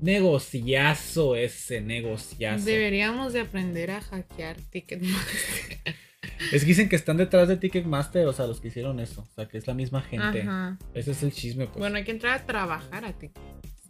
negociazo 0.00 1.36
ese 1.36 1.80
negociazo. 1.80 2.64
Deberíamos 2.64 3.32
de 3.32 3.42
aprender 3.42 3.92
a 3.92 4.00
hackear 4.00 4.56
Ticketmaster. 4.70 5.78
Es 6.52 6.62
que 6.62 6.68
dicen 6.68 6.88
que 6.88 6.96
están 6.96 7.16
detrás 7.16 7.48
de 7.48 7.56
Ticketmaster, 7.56 8.26
o 8.26 8.32
sea, 8.32 8.46
los 8.46 8.60
que 8.60 8.68
hicieron 8.68 9.00
eso. 9.00 9.22
O 9.22 9.34
sea, 9.34 9.46
que 9.46 9.58
es 9.58 9.66
la 9.66 9.74
misma 9.74 10.02
gente. 10.02 10.42
Ajá. 10.42 10.78
Ese 10.94 11.12
es 11.12 11.22
el 11.22 11.32
chisme, 11.32 11.66
pues. 11.66 11.78
Bueno, 11.78 11.96
hay 11.96 12.04
que 12.04 12.10
entrar 12.10 12.40
a 12.40 12.46
trabajar 12.46 13.04
a 13.04 13.12
ti. 13.12 13.30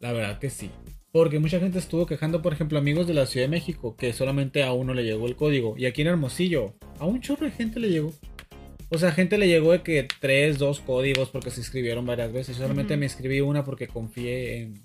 La 0.01 0.13
verdad 0.13 0.39
que 0.39 0.51
sí. 0.51 0.71
Porque 1.11 1.39
mucha 1.39 1.59
gente 1.59 1.79
estuvo 1.79 2.07
quejando, 2.07 2.43
por 2.43 2.53
ejemplo, 2.53 2.79
amigos 2.79 3.07
de 3.07 3.15
la 3.15 3.27
Ciudad 3.27 3.47
de 3.47 3.51
México, 3.51 3.97
que 3.97 4.13
solamente 4.13 4.63
a 4.63 4.73
uno 4.73 4.93
le 4.93 5.05
llegó 5.05 5.27
el 5.27 5.37
código. 5.37 5.75
Y 5.79 5.87
aquí 5.87 6.03
en 6.03 6.09
Hermosillo, 6.09 6.75
a 6.99 7.07
un 7.07 7.21
chorro 7.21 7.47
de 7.47 7.53
gente 7.53 7.81
le 7.81 7.89
llegó. 7.89 8.13
O 8.91 8.99
sea, 8.99 9.13
gente 9.13 9.39
le 9.39 9.49
llegó 9.49 9.73
de 9.73 9.83
que 9.83 10.07
tres, 10.21 10.59
dos 10.59 10.81
códigos 10.81 11.31
porque 11.31 11.51
se 11.51 11.61
inscribieron 11.61 12.07
varias 12.07 12.33
veces. 12.33 12.57
Yo 12.57 12.63
solamente 12.63 12.97
me 12.97 13.07
inscribí 13.07 13.41
una 13.41 13.65
porque 13.65 13.89
confié 13.89 14.63
en, 14.63 14.83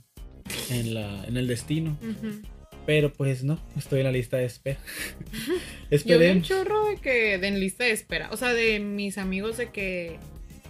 en, 0.70 0.94
la, 0.94 1.26
en 1.26 1.38
el 1.38 1.48
destino. 1.48 1.98
Ujú. 2.02 2.42
Pero 2.86 3.14
pues 3.14 3.44
no, 3.44 3.60
estoy 3.78 4.00
en 4.00 4.06
la 4.06 4.12
lista 4.12 4.38
de 4.38 4.46
espera. 4.46 4.80
Yo 6.06 6.20
vi 6.20 6.28
un 6.28 6.42
chorro 6.42 6.86
de 6.88 6.98
que 6.98 7.38
de 7.38 7.48
en 7.48 7.60
lista 7.60 7.86
de 7.86 7.92
espera. 7.92 8.30
O 8.32 8.38
sea, 8.38 8.54
de 8.54 8.80
mis 8.80 9.18
amigos 9.18 9.58
de 9.58 9.70
que 9.70 10.20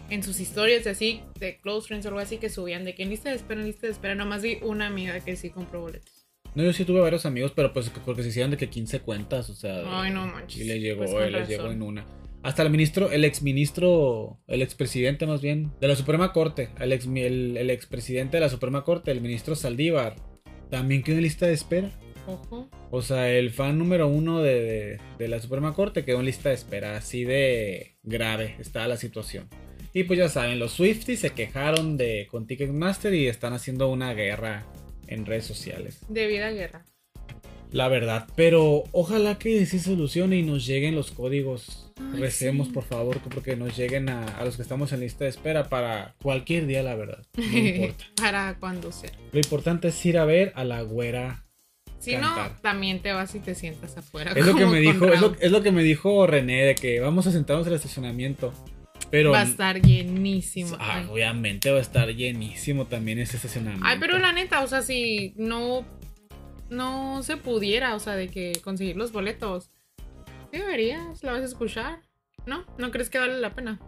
en 0.09 0.21
sus 0.21 0.39
historias 0.39 0.83
de 0.83 0.91
así, 0.91 1.21
de 1.39 1.59
close 1.59 1.87
friends 1.87 2.05
o 2.05 2.09
algo 2.09 2.19
así, 2.19 2.37
que 2.37 2.49
subían 2.49 2.85
de 2.85 2.93
que 2.93 3.03
en 3.03 3.09
lista 3.09 3.29
de 3.29 3.35
espera, 3.35 3.61
en 3.61 3.67
lista 3.67 3.87
de 3.87 3.93
espera. 3.93 4.15
Nomás 4.15 4.43
vi 4.43 4.59
una 4.61 4.87
amiga 4.87 5.19
que 5.19 5.35
sí 5.35 5.49
compró 5.49 5.81
boletos. 5.81 6.27
No, 6.55 6.63
yo 6.63 6.71
sí 6.71 6.85
tuve 6.85 6.99
varios 6.99 7.25
amigos, 7.25 7.51
pero 7.55 7.73
pues 7.73 7.89
porque 8.05 8.21
se 8.21 8.29
hicieron 8.29 8.51
de 8.51 8.57
que 8.57 8.69
15 8.69 8.99
cuentas, 8.99 9.49
o 9.49 9.55
sea. 9.55 9.81
Ay, 9.87 10.11
no 10.11 10.27
manches. 10.27 10.61
Y 10.61 10.65
le 10.65 10.79
llegó, 10.79 11.05
Pues 11.05 11.31
les 11.31 11.47
llegó 11.47 11.71
en 11.71 11.81
una. 11.81 12.05
Hasta 12.43 12.61
el 12.61 12.69
ministro, 12.69 13.09
el 13.09 13.23
exministro, 13.23 14.37
el 14.47 14.61
expresidente 14.61 15.25
más 15.25 15.41
bien, 15.41 15.71
de 15.79 15.87
la 15.87 15.95
Suprema 15.95 16.33
Corte, 16.33 16.69
el, 16.79 16.91
ex, 16.91 17.07
el, 17.07 17.57
el 17.57 17.69
expresidente 17.69 18.37
de 18.37 18.41
la 18.41 18.49
Suprema 18.49 18.83
Corte, 18.83 19.11
el 19.11 19.21
ministro 19.21 19.55
Saldívar, 19.55 20.17
también 20.69 21.03
quedó 21.03 21.15
en 21.15 21.23
lista 21.23 21.47
de 21.47 21.53
espera. 21.53 21.91
O 22.91 23.01
sea, 23.01 23.29
el 23.31 23.51
fan 23.51 23.77
número 23.77 24.07
uno 24.07 24.41
de, 24.41 24.61
de- 24.61 24.99
de 25.17 25.27
la 25.27 25.39
Suprema 25.39 25.73
Corte 25.73 26.03
quedó 26.05 26.19
en 26.19 26.25
lista 26.25 26.49
de 26.49 26.55
espera. 26.55 26.95
Así 26.97 27.23
de 27.23 27.95
grave 28.03 28.55
está 28.59 28.87
la 28.87 28.97
situación. 28.97 29.47
Y 29.93 30.05
pues 30.05 30.17
ya 30.19 30.29
saben, 30.29 30.57
los 30.59 30.73
Swifties 30.73 31.19
se 31.19 31.31
quejaron 31.31 31.97
de 31.97 32.27
con 32.31 32.47
Ticketmaster 32.47 33.13
y 33.13 33.27
están 33.27 33.53
haciendo 33.53 33.89
una 33.89 34.13
guerra 34.13 34.65
en 35.07 35.25
redes 35.25 35.45
sociales. 35.45 35.99
De 36.09 36.25
vida 36.27 36.47
a 36.47 36.51
guerra. 36.51 36.85
La 37.71 37.87
verdad, 37.87 38.27
pero 38.35 38.83
ojalá 38.91 39.39
que 39.39 39.65
sí 39.65 39.79
solucione 39.79 40.37
y 40.37 40.43
nos 40.43 40.65
lleguen 40.67 40.93
los 40.95 41.09
códigos. 41.11 41.91
Ay, 41.99 42.19
Recemos, 42.21 42.67
sí. 42.67 42.73
por 42.73 42.83
favor, 42.83 43.19
que- 43.19 43.29
porque 43.29 43.55
nos 43.55 43.75
lleguen 43.75 44.09
a, 44.09 44.25
a 44.37 44.45
los 44.45 44.55
que 44.55 44.61
estamos 44.61 44.93
en 44.93 44.99
lista 44.99 45.23
de 45.25 45.31
espera 45.31 45.69
para 45.69 46.15
cualquier 46.21 46.67
día, 46.67 46.83
la 46.83 46.95
verdad. 46.95 47.23
No 47.35 47.43
importa. 47.57 48.05
Para 48.15 48.57
cuando 48.59 48.91
sea. 48.91 49.11
Lo 49.31 49.39
importante 49.39 49.87
es 49.87 50.05
ir 50.05 50.17
a 50.19 50.25
ver 50.25 50.53
a 50.55 50.63
la 50.65 50.81
güera. 50.81 51.45
Si 52.03 52.11
Cantar. 52.11 52.51
no, 52.51 52.57
también 52.61 52.99
te 53.01 53.13
vas 53.13 53.33
y 53.33 53.39
te 53.39 53.55
sientas 53.55 53.95
afuera. 53.95 54.33
Es 54.35 54.45
lo 54.45 54.55
que 54.55 54.65
me 54.65 54.81
dijo, 54.81 55.05
es 55.05 55.21
lo, 55.21 55.29
Raúl. 55.29 55.37
es 55.39 55.51
lo 55.51 55.63
que 55.63 55.71
me 55.71 55.83
dijo 55.83 56.27
René, 56.27 56.65
de 56.65 56.75
que 56.75 56.99
vamos 56.99 57.27
a 57.27 57.31
sentarnos 57.31 57.65
en 57.65 57.71
el 57.71 57.77
estacionamiento. 57.77 58.53
Pero 59.09 59.31
Va 59.31 59.39
a 59.39 59.43
estar 59.43 59.81
llenísimo. 59.81 60.75
ah, 60.81 61.05
obviamente 61.09 61.71
va 61.71 61.77
a 61.77 61.81
estar 61.81 62.09
llenísimo 62.09 62.87
también 62.87 63.19
ese 63.19 63.37
estacionamiento. 63.37 63.85
Ay, 63.87 63.99
pero 64.01 64.19
la 64.19 64.33
neta, 64.33 64.63
o 64.63 64.67
sea, 64.67 64.81
si 64.81 65.33
no, 65.37 65.85
no 66.69 67.23
se 67.23 67.37
pudiera, 67.37 67.95
o 67.95 67.99
sea, 67.99 68.15
de 68.15 68.27
que 68.27 68.51
conseguir 68.61 68.97
los 68.97 69.13
boletos, 69.13 69.71
¿sí 70.51 70.57
deberías, 70.57 71.23
la 71.23 71.31
vas 71.31 71.41
a 71.41 71.45
escuchar, 71.45 72.01
¿no? 72.45 72.65
¿No 72.77 72.91
crees 72.91 73.09
que 73.09 73.19
vale 73.19 73.39
la 73.39 73.55
pena? 73.55 73.79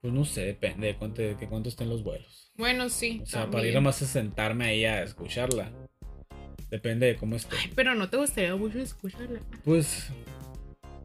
Pues 0.00 0.14
no 0.14 0.24
sé, 0.24 0.42
depende 0.44 0.86
de 0.88 0.96
cuánto, 0.96 1.22
de 1.22 1.48
cuánto 1.48 1.70
estén 1.70 1.88
los 1.88 2.04
vuelos. 2.04 2.52
Bueno, 2.56 2.88
sí. 2.88 3.20
O 3.22 3.26
sea, 3.26 3.50
para 3.50 3.66
ir 3.66 3.74
nomás 3.74 4.00
a 4.02 4.06
sentarme 4.06 4.66
ahí 4.66 4.84
a 4.84 5.02
escucharla. 5.02 5.72
Depende 6.74 7.06
de 7.06 7.14
cómo 7.14 7.36
esté. 7.36 7.54
Ay, 7.56 7.70
pero 7.76 7.94
no 7.94 8.10
te 8.10 8.16
gustaría 8.16 8.56
mucho 8.56 8.80
escucharla. 8.80 9.38
Pues. 9.64 10.08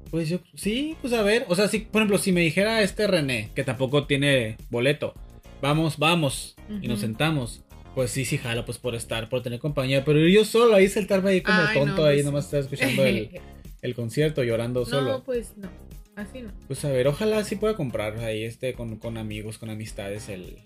Pues 0.10 0.28
yo. 0.28 0.40
Sí, 0.56 0.98
pues 1.00 1.14
a 1.14 1.22
ver. 1.22 1.46
O 1.48 1.54
sea, 1.54 1.68
si, 1.68 1.82
por 1.82 2.02
ejemplo, 2.02 2.18
si 2.18 2.32
me 2.32 2.42
dijera 2.42 2.82
este 2.82 3.06
René, 3.06 3.52
que 3.54 3.64
tampoco 3.64 4.08
tiene 4.08 4.58
boleto, 4.72 5.14
vamos, 5.62 6.00
vamos, 6.00 6.56
y 6.82 6.88
nos 6.88 7.02
sentamos. 7.02 7.62
Pues 7.94 8.10
sí, 8.10 8.26
sí, 8.26 8.40
jalo, 8.40 8.66
pues 8.66 8.80
por 8.80 8.96
estar, 8.96 9.30
por 9.30 9.44
tener 9.44 9.60
compañía. 9.60 10.04
Pero 10.04 10.28
yo 10.28 10.44
solo 10.44 10.74
ahí 10.74 10.88
sentarme 10.88 11.30
ahí 11.30 11.42
como 11.42 11.60
Ay, 11.60 11.78
no, 11.78 11.86
tonto, 11.86 12.06
ahí 12.06 12.16
pues 12.16 12.26
nomás 12.26 12.46
sí. 12.46 12.48
estar 12.48 12.60
escuchando 12.62 13.06
el, 13.06 13.30
el 13.84 13.94
concierto, 13.94 14.44
llorando 14.44 14.88
solo. 14.88 15.12
No, 15.12 15.24
pues 15.24 15.56
no. 15.56 15.70
Así 16.16 16.42
no. 16.42 16.52
Pues 16.66 16.84
a 16.84 16.90
ver, 16.90 17.08
ojalá 17.08 17.44
sí 17.44 17.58
pueda 17.58 17.76
comprar 17.76 18.18
ahí 18.18 18.44
este 18.44 18.74
con, 18.74 18.98
con 18.98 19.20
amigos, 19.20 19.60
con 19.60 19.70
amistades 19.70 20.30
el 20.30 20.58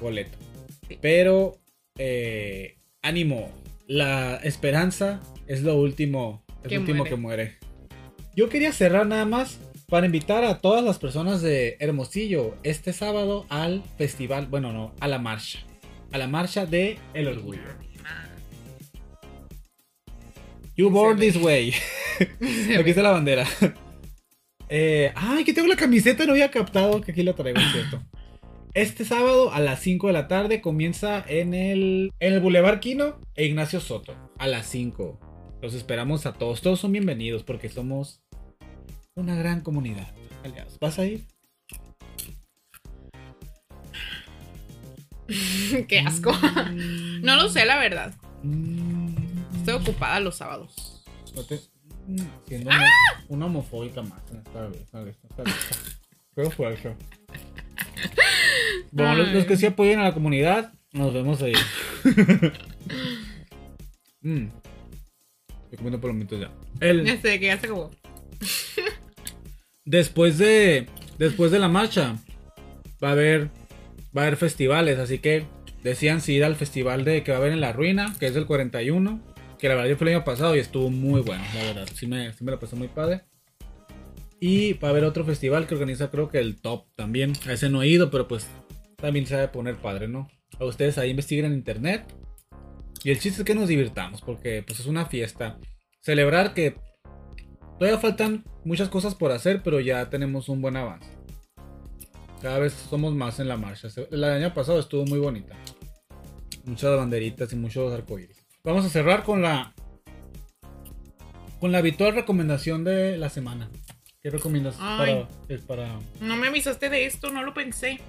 boleto. 0.00 0.38
Sí. 0.86 0.96
Pero, 1.00 1.58
eh, 1.96 2.76
ánimo, 3.02 3.50
la 3.88 4.36
esperanza 4.36 5.18
es 5.46 5.62
lo 5.62 5.74
último, 5.76 6.44
es 6.62 6.70
lo 6.70 6.80
último 6.80 6.98
muere. 6.98 7.10
que 7.10 7.16
muere. 7.16 7.58
Yo 8.36 8.48
quería 8.48 8.70
cerrar 8.70 9.06
nada 9.06 9.24
más 9.24 9.58
para 9.88 10.04
invitar 10.04 10.44
a 10.44 10.58
todas 10.58 10.84
las 10.84 10.98
personas 10.98 11.40
de 11.40 11.78
Hermosillo 11.80 12.54
este 12.62 12.92
sábado 12.92 13.46
al 13.48 13.82
festival, 13.96 14.46
bueno, 14.46 14.72
no, 14.72 14.94
a 15.00 15.08
la 15.08 15.18
marcha. 15.18 15.60
A 16.12 16.18
la 16.18 16.28
marcha 16.28 16.66
de 16.66 16.98
El 17.14 17.28
Orgullo. 17.28 17.62
You 20.76 20.90
born 20.90 21.18
this 21.18 21.36
way. 21.36 21.72
Aquí 22.78 22.90
está 22.90 23.02
la 23.02 23.10
bandera. 23.10 23.46
Eh, 24.68 25.10
ay, 25.16 25.44
que 25.44 25.54
tengo 25.54 25.66
la 25.66 25.76
camiseta, 25.76 26.26
no 26.26 26.32
había 26.32 26.50
captado 26.50 27.00
que 27.00 27.10
aquí 27.10 27.22
la 27.22 27.32
traigo, 27.32 27.58
es 27.58 27.72
cierto. 27.72 28.02
Este 28.78 29.04
sábado 29.04 29.52
a 29.52 29.58
las 29.58 29.80
5 29.80 30.06
de 30.06 30.12
la 30.12 30.28
tarde 30.28 30.60
comienza 30.60 31.24
en 31.26 31.52
el, 31.52 32.12
en 32.20 32.34
el 32.34 32.38
Boulevard 32.40 32.78
Quino 32.78 33.18
e 33.34 33.44
Ignacio 33.44 33.80
Soto. 33.80 34.14
A 34.38 34.46
las 34.46 34.66
5. 34.66 35.18
Los 35.60 35.74
esperamos 35.74 36.26
a 36.26 36.34
todos. 36.34 36.60
Todos 36.62 36.78
son 36.78 36.92
bienvenidos 36.92 37.42
porque 37.42 37.68
somos 37.68 38.22
una 39.16 39.34
gran 39.34 39.62
comunidad. 39.62 40.14
Aliados. 40.44 40.78
¿Vas 40.78 40.96
a 41.00 41.06
ir? 41.06 41.26
Qué 45.88 45.98
asco. 45.98 46.32
Mm, 46.32 47.22
No 47.22 47.34
lo 47.34 47.48
sé, 47.48 47.64
la 47.66 47.78
verdad. 47.80 48.14
mm, 48.44 49.08
Estoy 49.56 49.74
ocupada 49.74 50.20
los 50.20 50.36
sábados. 50.36 51.02
no 51.34 51.42
te- 51.42 51.58
mm, 52.06 52.16
Siendo 52.46 52.70
¡Ah! 52.72 52.84
una, 53.26 53.46
homofóbica 53.46 54.02
más. 54.02 54.22
Vez, 54.30 54.38
esta 54.84 55.00
vez, 55.02 55.16
esta 55.28 55.42
vez. 55.42 55.54
Creo 56.36 56.50
fue 56.52 56.72
eso. 56.74 56.94
Bueno, 58.92 59.14
los, 59.16 59.32
los 59.32 59.44
que 59.44 59.56
sí 59.56 59.66
apoyen 59.66 59.98
a 59.98 60.04
la 60.04 60.14
comunidad, 60.14 60.72
nos 60.92 61.12
vemos 61.12 61.42
ahí. 61.42 61.52
mm. 64.22 64.46
Estoy 65.64 65.76
comiendo 65.76 66.00
palomitas 66.00 66.40
ya. 66.40 66.50
El, 66.80 67.06
Este, 67.06 67.38
que 67.38 67.46
ya 67.46 67.58
se 67.58 67.66
acabó. 67.66 67.90
después 69.84 70.38
de 70.38 70.86
después 71.18 71.50
de 71.50 71.58
la 71.58 71.68
marcha 71.68 72.16
va 73.02 73.08
a 73.08 73.12
haber 73.12 73.50
va 74.16 74.22
a 74.22 74.26
haber 74.26 74.36
festivales, 74.36 74.98
así 74.98 75.18
que 75.18 75.44
decían 75.82 76.20
si 76.20 76.34
ir 76.34 76.44
al 76.44 76.56
festival 76.56 77.04
de 77.04 77.22
que 77.22 77.32
va 77.32 77.38
a 77.38 77.40
haber 77.40 77.52
en 77.52 77.60
la 77.60 77.72
ruina, 77.72 78.14
que 78.18 78.26
es 78.26 78.34
del 78.34 78.46
41, 78.46 79.20
que 79.58 79.68
la 79.68 79.74
verdad 79.74 79.90
yo 79.90 79.96
fui 79.96 80.08
el 80.08 80.14
año 80.16 80.24
pasado 80.24 80.56
y 80.56 80.60
estuvo 80.60 80.90
muy 80.90 81.20
bueno, 81.20 81.44
la 81.54 81.64
verdad, 81.64 81.88
sí 81.94 82.06
me, 82.06 82.32
sí 82.32 82.44
me 82.44 82.52
la 82.52 82.58
pasé 82.58 82.76
muy 82.76 82.88
padre. 82.88 83.22
Y 84.40 84.74
va 84.74 84.88
a 84.88 84.90
haber 84.92 85.04
otro 85.04 85.24
festival 85.24 85.66
que 85.66 85.74
organiza 85.74 86.10
creo 86.10 86.28
que 86.28 86.38
el 86.38 86.60
Top 86.60 86.86
también, 86.94 87.32
a 87.46 87.52
ese 87.52 87.68
no 87.68 87.82
he 87.82 87.88
ido, 87.88 88.08
pero 88.10 88.28
pues 88.28 88.46
también 88.98 89.26
se 89.26 89.48
poner 89.48 89.76
padre, 89.76 90.08
¿no? 90.08 90.28
A 90.60 90.64
ustedes 90.64 90.98
ahí 90.98 91.10
investiguen 91.10 91.46
en 91.46 91.54
internet. 91.54 92.04
Y 93.02 93.10
el 93.10 93.18
chiste 93.18 93.42
es 93.42 93.46
que 93.46 93.54
nos 93.54 93.68
divirtamos, 93.68 94.20
porque 94.22 94.62
pues 94.66 94.80
es 94.80 94.86
una 94.86 95.06
fiesta. 95.06 95.58
Celebrar 96.00 96.52
que 96.54 96.76
Todavía 97.78 98.00
faltan 98.00 98.44
muchas 98.64 98.88
cosas 98.88 99.14
por 99.14 99.30
hacer, 99.30 99.62
pero 99.62 99.78
ya 99.78 100.10
tenemos 100.10 100.48
un 100.48 100.60
buen 100.60 100.76
avance. 100.76 101.08
Cada 102.42 102.58
vez 102.58 102.72
somos 102.72 103.14
más 103.14 103.38
en 103.38 103.46
la 103.46 103.56
marcha. 103.56 103.88
El 104.10 104.24
año 104.24 104.52
pasado 104.52 104.80
estuvo 104.80 105.04
muy 105.04 105.20
bonita. 105.20 105.54
Muchas 106.64 106.96
banderitas 106.96 107.52
y 107.52 107.56
muchos 107.56 107.92
arcoíris. 107.92 108.44
Vamos 108.64 108.84
a 108.84 108.88
cerrar 108.88 109.22
con 109.22 109.42
la 109.42 109.74
con 111.60 111.72
la 111.72 111.78
habitual 111.78 112.14
recomendación 112.14 112.84
de 112.84 113.16
la 113.16 113.28
semana. 113.30 113.70
¿Qué 114.20 114.30
recomiendas 114.30 114.76
Ay. 114.80 115.14
para, 115.14 115.28
es 115.48 115.60
para 115.62 115.98
No 116.20 116.36
me 116.36 116.48
avisaste 116.48 116.88
de 116.88 117.06
esto, 117.06 117.30
no 117.30 117.44
lo 117.44 117.54
pensé. 117.54 118.00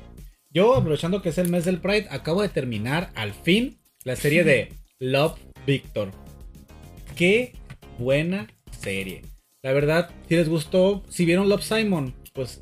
Yo, 0.52 0.76
aprovechando 0.76 1.22
que 1.22 1.30
es 1.30 1.38
el 1.38 1.50
mes 1.50 1.66
del 1.66 1.80
Pride, 1.80 2.08
acabo 2.10 2.41
de 2.41 2.50
terminar 2.50 3.12
al 3.16 3.34
fin 3.34 3.80
la 4.04 4.16
serie 4.16 4.43
de 4.43 4.74
Love 5.00 5.38
Victor. 5.66 6.12
Qué 7.16 7.54
buena 7.97 8.47
serie. 8.72 9.22
La 9.62 9.74
verdad, 9.74 10.10
si 10.28 10.36
les 10.36 10.50
gustó, 10.50 11.04
si 11.10 11.26
vieron 11.26 11.50
Love 11.50 11.64
Simon, 11.64 12.14
pues 12.34 12.62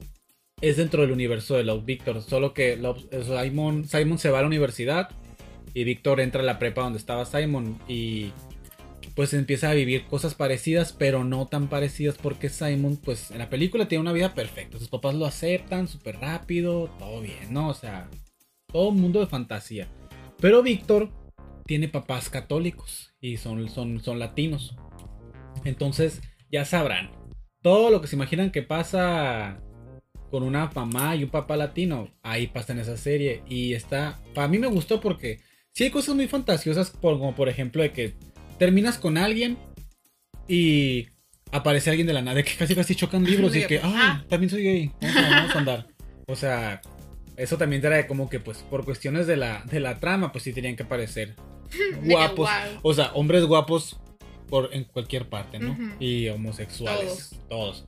es 0.62 0.78
dentro 0.78 1.04
del 1.04 1.12
universo 1.12 1.56
de 1.56 1.64
Love 1.64 1.86
Victor. 1.86 2.22
Solo 2.22 2.54
que 2.54 2.76
Love- 2.76 3.08
eh, 3.12 3.24
Simon, 3.24 3.88
Simon 3.88 4.18
se 4.18 4.32
va 4.32 4.40
a 4.40 4.42
la 4.42 4.48
universidad 4.48 5.10
y 5.74 5.84
Victor 5.84 6.20
entra 6.20 6.42
a 6.42 6.46
la 6.46 6.58
prepa 6.60 6.82
donde 6.82 6.98
estaba 6.98 7.26
Simon 7.26 7.80
y 7.88 8.32
pues 9.18 9.34
empieza 9.34 9.72
a 9.72 9.74
vivir 9.74 10.06
cosas 10.06 10.36
parecidas, 10.36 10.94
pero 10.94 11.24
no 11.24 11.48
tan 11.48 11.70
parecidas 11.70 12.20
porque 12.22 12.50
Simon, 12.50 12.98
pues 12.98 13.32
en 13.32 13.40
la 13.40 13.50
película 13.50 13.88
tiene 13.88 14.04
una 14.04 14.14
vida 14.14 14.36
perfecta. 14.36 14.78
Sus 14.78 14.90
papás 14.90 15.16
lo 15.16 15.26
aceptan 15.26 15.88
súper 15.88 16.18
rápido, 16.18 16.88
todo 17.00 17.22
bien, 17.22 17.52
¿no? 17.52 17.70
O 17.70 17.74
sea, 17.74 18.12
todo 18.72 18.90
un 18.90 19.02
mundo 19.02 19.20
de 19.20 19.26
fantasía. 19.26 19.88
Pero 20.40 20.62
Víctor 20.62 21.10
tiene 21.66 21.88
papás 21.88 22.30
católicos 22.30 23.16
y 23.20 23.38
son, 23.38 23.68
son, 23.70 24.04
son 24.04 24.20
latinos. 24.20 24.76
Entonces, 25.66 26.22
ya 26.52 26.64
sabrán, 26.64 27.10
todo 27.64 27.90
lo 27.90 28.02
que 28.02 28.08
se 28.08 28.18
imaginan 28.18 28.52
que 28.52 28.62
pasa 28.62 29.60
con 30.30 30.44
una 30.44 30.70
mamá 30.76 31.16
y 31.16 31.24
un 31.24 31.32
papá 31.32 31.58
latino, 31.58 32.14
ahí 32.22 32.46
pasa 32.46 32.74
en 32.74 32.80
esa 32.82 32.98
serie. 32.98 33.42
Y 33.50 33.74
está, 33.74 34.20
para 34.36 34.48
mí 34.48 34.60
me 34.60 34.68
gustó 34.68 35.02
porque 35.02 35.40
sí 35.74 35.86
hay 35.86 35.90
cosas 35.90 36.14
muy 36.14 36.28
fantasiosas, 36.28 36.92
como 36.92 37.34
por 37.34 37.50
ejemplo 37.50 37.82
de 37.82 37.92
que 37.92 38.27
terminas 38.58 38.98
con 38.98 39.18
alguien 39.18 39.58
y 40.48 41.08
aparece 41.52 41.90
alguien 41.90 42.08
de 42.08 42.14
la 42.14 42.22
nada, 42.22 42.42
que 42.44 42.56
casi 42.56 42.76
casi 42.76 42.96
chocan 42.96 43.24
libros 43.24 43.56
y 43.56 43.66
que, 43.66 43.80
ah, 43.84 44.24
también 44.30 44.50
soy 44.50 44.64
gay, 44.64 44.92
vamos 45.02 45.18
a, 45.18 45.30
vamos 45.30 45.56
a 45.56 45.60
andar. 45.60 45.88
O 46.28 46.36
sea, 46.36 46.82
eso 47.38 47.58
también 47.58 47.82
trae 47.82 48.08
como 48.08 48.30
que, 48.30 48.40
pues, 48.40 48.60
por 48.70 48.84
cuestiones 48.86 49.28
de 49.28 49.38
la, 49.38 49.64
de 49.72 49.80
la 49.80 50.00
trama, 50.00 50.32
pues 50.32 50.44
sí 50.44 50.54
tenían 50.54 50.76
que 50.76 50.84
aparecer 50.84 51.36
guapos. 52.04 52.50
O 52.82 52.94
sea, 52.94 53.12
hombres 53.14 53.44
guapos 53.46 54.00
por, 54.50 54.70
en 54.74 54.86
cualquier 54.86 55.28
parte, 55.30 55.60
¿no? 55.60 55.78
Y 56.00 56.28
homosexuales, 56.30 57.36
todos. 57.50 57.86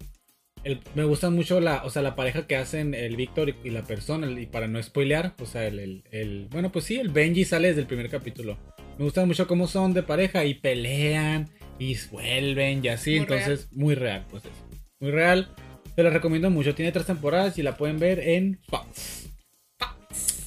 El- 0.66 0.82
me 0.94 1.06
gustan 1.06 1.34
mucho 1.36 1.62
la, 1.62 1.84
o 1.86 1.90
sea, 1.90 2.02
la 2.02 2.16
pareja 2.18 2.46
que 2.46 2.58
hacen 2.58 2.94
el 2.94 3.16
Víctor 3.16 3.50
y, 3.50 3.56
y 3.68 3.70
la 3.72 3.84
persona, 3.84 4.30
y 4.40 4.46
para 4.46 4.68
no 4.68 4.82
spoilear, 4.84 5.34
o 5.42 5.46
sea, 5.46 5.66
el, 5.66 5.80
el- 5.80 6.04
el- 6.12 6.48
bueno, 6.52 6.70
pues 6.72 6.84
sí, 6.86 6.98
el 6.98 7.10
Benji 7.10 7.46
sale 7.46 7.70
desde 7.70 7.82
el 7.82 7.88
primer 7.88 8.10
capítulo. 8.10 8.58
Me 9.00 9.06
gustan 9.06 9.28
mucho 9.28 9.48
cómo 9.48 9.66
son 9.66 9.94
de 9.94 10.04
pareja 10.04 10.44
y 10.44 10.56
pelean 10.56 11.50
y 11.80 11.98
vuelven 12.12 12.84
y 12.84 12.90
así, 12.90 13.12
Muy 13.12 13.20
entonces, 13.20 13.70
muy 13.72 13.96
real, 13.96 14.26
pues 14.30 14.44
eso. 14.44 14.54
Muy 15.00 15.12
real. 15.12 15.56
Se 15.96 16.04
la 16.04 16.10
recomiendo 16.10 16.50
mucho. 16.50 16.76
Tiene 16.76 16.92
tres 16.92 17.06
temporadas 17.06 17.58
y 17.58 17.64
la 17.64 17.78
pueden 17.78 17.98
ver 17.98 18.20
en 18.20 18.60
Fox. 18.68 19.30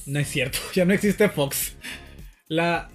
No 0.05 0.19
es 0.19 0.27
cierto, 0.27 0.59
ya 0.75 0.85
no 0.85 0.93
existe 0.93 1.29
Fox. 1.29 1.77
La, 2.47 2.91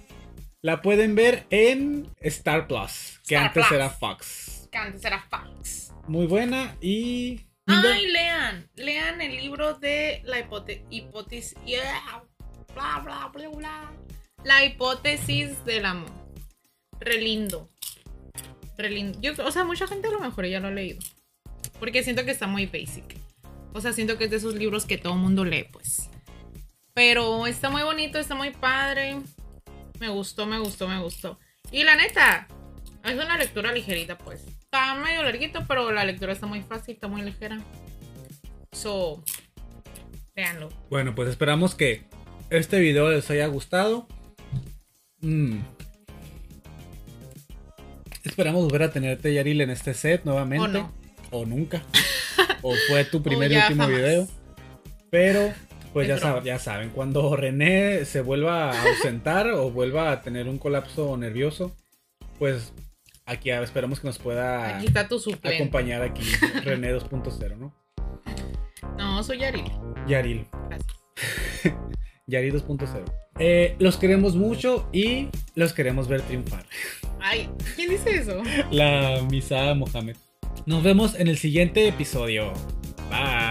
la 0.61 0.81
pueden 0.81 1.15
ver 1.15 1.45
en 1.49 2.07
Star 2.21 2.65
Plus, 2.65 3.19
que 3.27 3.35
Star 3.35 3.47
antes 3.47 3.65
Plus. 3.67 3.71
era 3.73 3.89
Fox. 3.89 4.69
Que 4.71 4.77
antes 4.77 5.03
era 5.03 5.21
Fox. 5.29 5.91
Muy 6.07 6.25
buena 6.25 6.77
y... 6.79 7.41
Ay, 7.65 8.07
lean. 8.07 8.69
Lean 8.75 9.19
el 9.19 9.35
libro 9.35 9.73
de 9.73 10.21
la 10.23 10.39
hipote- 10.39 10.85
hipótesis. 10.89 11.53
yeah, 11.65 12.23
bla, 12.73 13.01
bla, 13.03 13.29
bla, 13.33 13.49
bla. 13.49 13.91
La 14.43 14.63
hipótesis 14.63 15.65
del 15.65 15.85
amor. 15.85 16.11
Re 16.99 17.21
lindo. 17.21 17.69
Re 18.77 18.89
lindo. 18.89 19.19
Yo, 19.21 19.33
o 19.45 19.51
sea, 19.51 19.63
mucha 19.63 19.87
gente 19.87 20.07
a 20.07 20.11
lo 20.11 20.19
mejor 20.19 20.45
ya 20.45 20.59
lo 20.59 20.67
ha 20.67 20.71
leído. 20.71 20.99
Porque 21.79 22.03
siento 22.03 22.23
que 22.25 22.31
está 22.31 22.47
muy 22.47 22.65
basic. 22.65 23.17
O 23.73 23.81
sea, 23.81 23.93
siento 23.93 24.17
que 24.17 24.25
es 24.25 24.31
de 24.31 24.37
esos 24.37 24.55
libros 24.55 24.85
que 24.85 24.97
todo 24.97 25.15
mundo 25.15 25.45
lee, 25.45 25.67
pues. 25.71 26.09
Pero 26.93 27.47
está 27.47 27.69
muy 27.69 27.83
bonito, 27.83 28.17
está 28.17 28.35
muy 28.35 28.51
padre. 28.51 29.17
Me 29.99 30.09
gustó, 30.09 30.45
me 30.45 30.59
gustó, 30.59 30.87
me 30.87 31.01
gustó. 31.01 31.37
Y 31.71 31.83
la 31.83 31.95
neta, 31.95 32.47
es 33.03 33.13
una 33.13 33.37
lectura 33.37 33.71
ligerita, 33.71 34.17
pues. 34.17 34.45
Está 34.47 34.95
medio 34.95 35.23
larguito, 35.23 35.65
pero 35.67 35.91
la 35.91 36.05
lectura 36.05 36.33
está 36.33 36.47
muy 36.47 36.61
fácil, 36.61 36.95
está 36.95 37.07
muy 37.07 37.21
ligera. 37.21 37.59
So, 38.71 39.23
véanlo. 40.35 40.69
Bueno, 40.89 41.13
pues 41.15 41.29
esperamos 41.29 41.75
que 41.75 42.05
este 42.49 42.79
video 42.79 43.09
les 43.09 43.29
haya 43.29 43.47
gustado. 43.47 44.07
Mm. 45.21 45.59
Esperamos 48.23 48.63
volver 48.63 48.83
a 48.83 48.91
tenerte, 48.91 49.33
Yaril, 49.33 49.61
en 49.61 49.69
este 49.69 49.93
set 49.93 50.23
nuevamente. 50.25 50.65
O 50.65 50.67
no. 50.67 50.91
O 51.31 51.45
nunca. 51.45 51.81
o 52.61 52.73
fue 52.89 53.05
tu 53.05 53.21
primer 53.23 53.51
y 53.51 53.57
último 53.57 53.83
jamás. 53.83 53.97
video. 53.97 54.27
Pero, 55.09 55.53
pues 55.93 56.07
Es 56.09 56.21
ya, 56.21 56.27
sab- 56.27 56.43
ya 56.43 56.59
saben, 56.59 56.89
cuando 56.89 57.35
René 57.35 58.05
se 58.05 58.21
vuelva 58.21 58.71
a 58.71 58.81
ausentar 58.89 59.47
o 59.51 59.71
vuelva 59.71 60.11
a 60.11 60.21
tener 60.21 60.47
un 60.47 60.57
colapso 60.59 61.17
nervioso, 61.17 61.75
pues 62.37 62.73
aquí 63.25 63.49
esperamos 63.49 63.99
que 63.99 64.07
nos 64.07 64.19
pueda 64.19 64.77
Aquí 64.77 64.87
está 64.87 65.07
tu 65.07 65.19
suplente. 65.19 65.55
acompañar 65.55 66.01
aquí 66.03 66.23
René 66.63 66.93
2.0, 66.93 67.57
¿no? 67.57 67.73
No, 68.97 69.23
soy 69.23 69.39
Yaril. 69.39 69.63
Yaril. 70.07 70.47
Gracias. 70.69 70.95
Yari 72.27 72.51
2.0. 72.51 73.03
Eh, 73.39 73.75
los 73.79 73.97
queremos 73.97 74.35
mucho 74.35 74.87
y 74.91 75.29
los 75.55 75.73
queremos 75.73 76.07
ver 76.07 76.21
triunfar. 76.21 76.65
Ay, 77.21 77.49
¿quién 77.75 77.89
dice 77.89 78.17
eso? 78.17 78.41
La 78.71 79.21
misa 79.29 79.73
Mohamed. 79.73 80.17
Nos 80.65 80.83
vemos 80.83 81.15
en 81.15 81.27
el 81.27 81.37
siguiente 81.37 81.87
episodio. 81.87 82.51
Bye. 83.09 83.48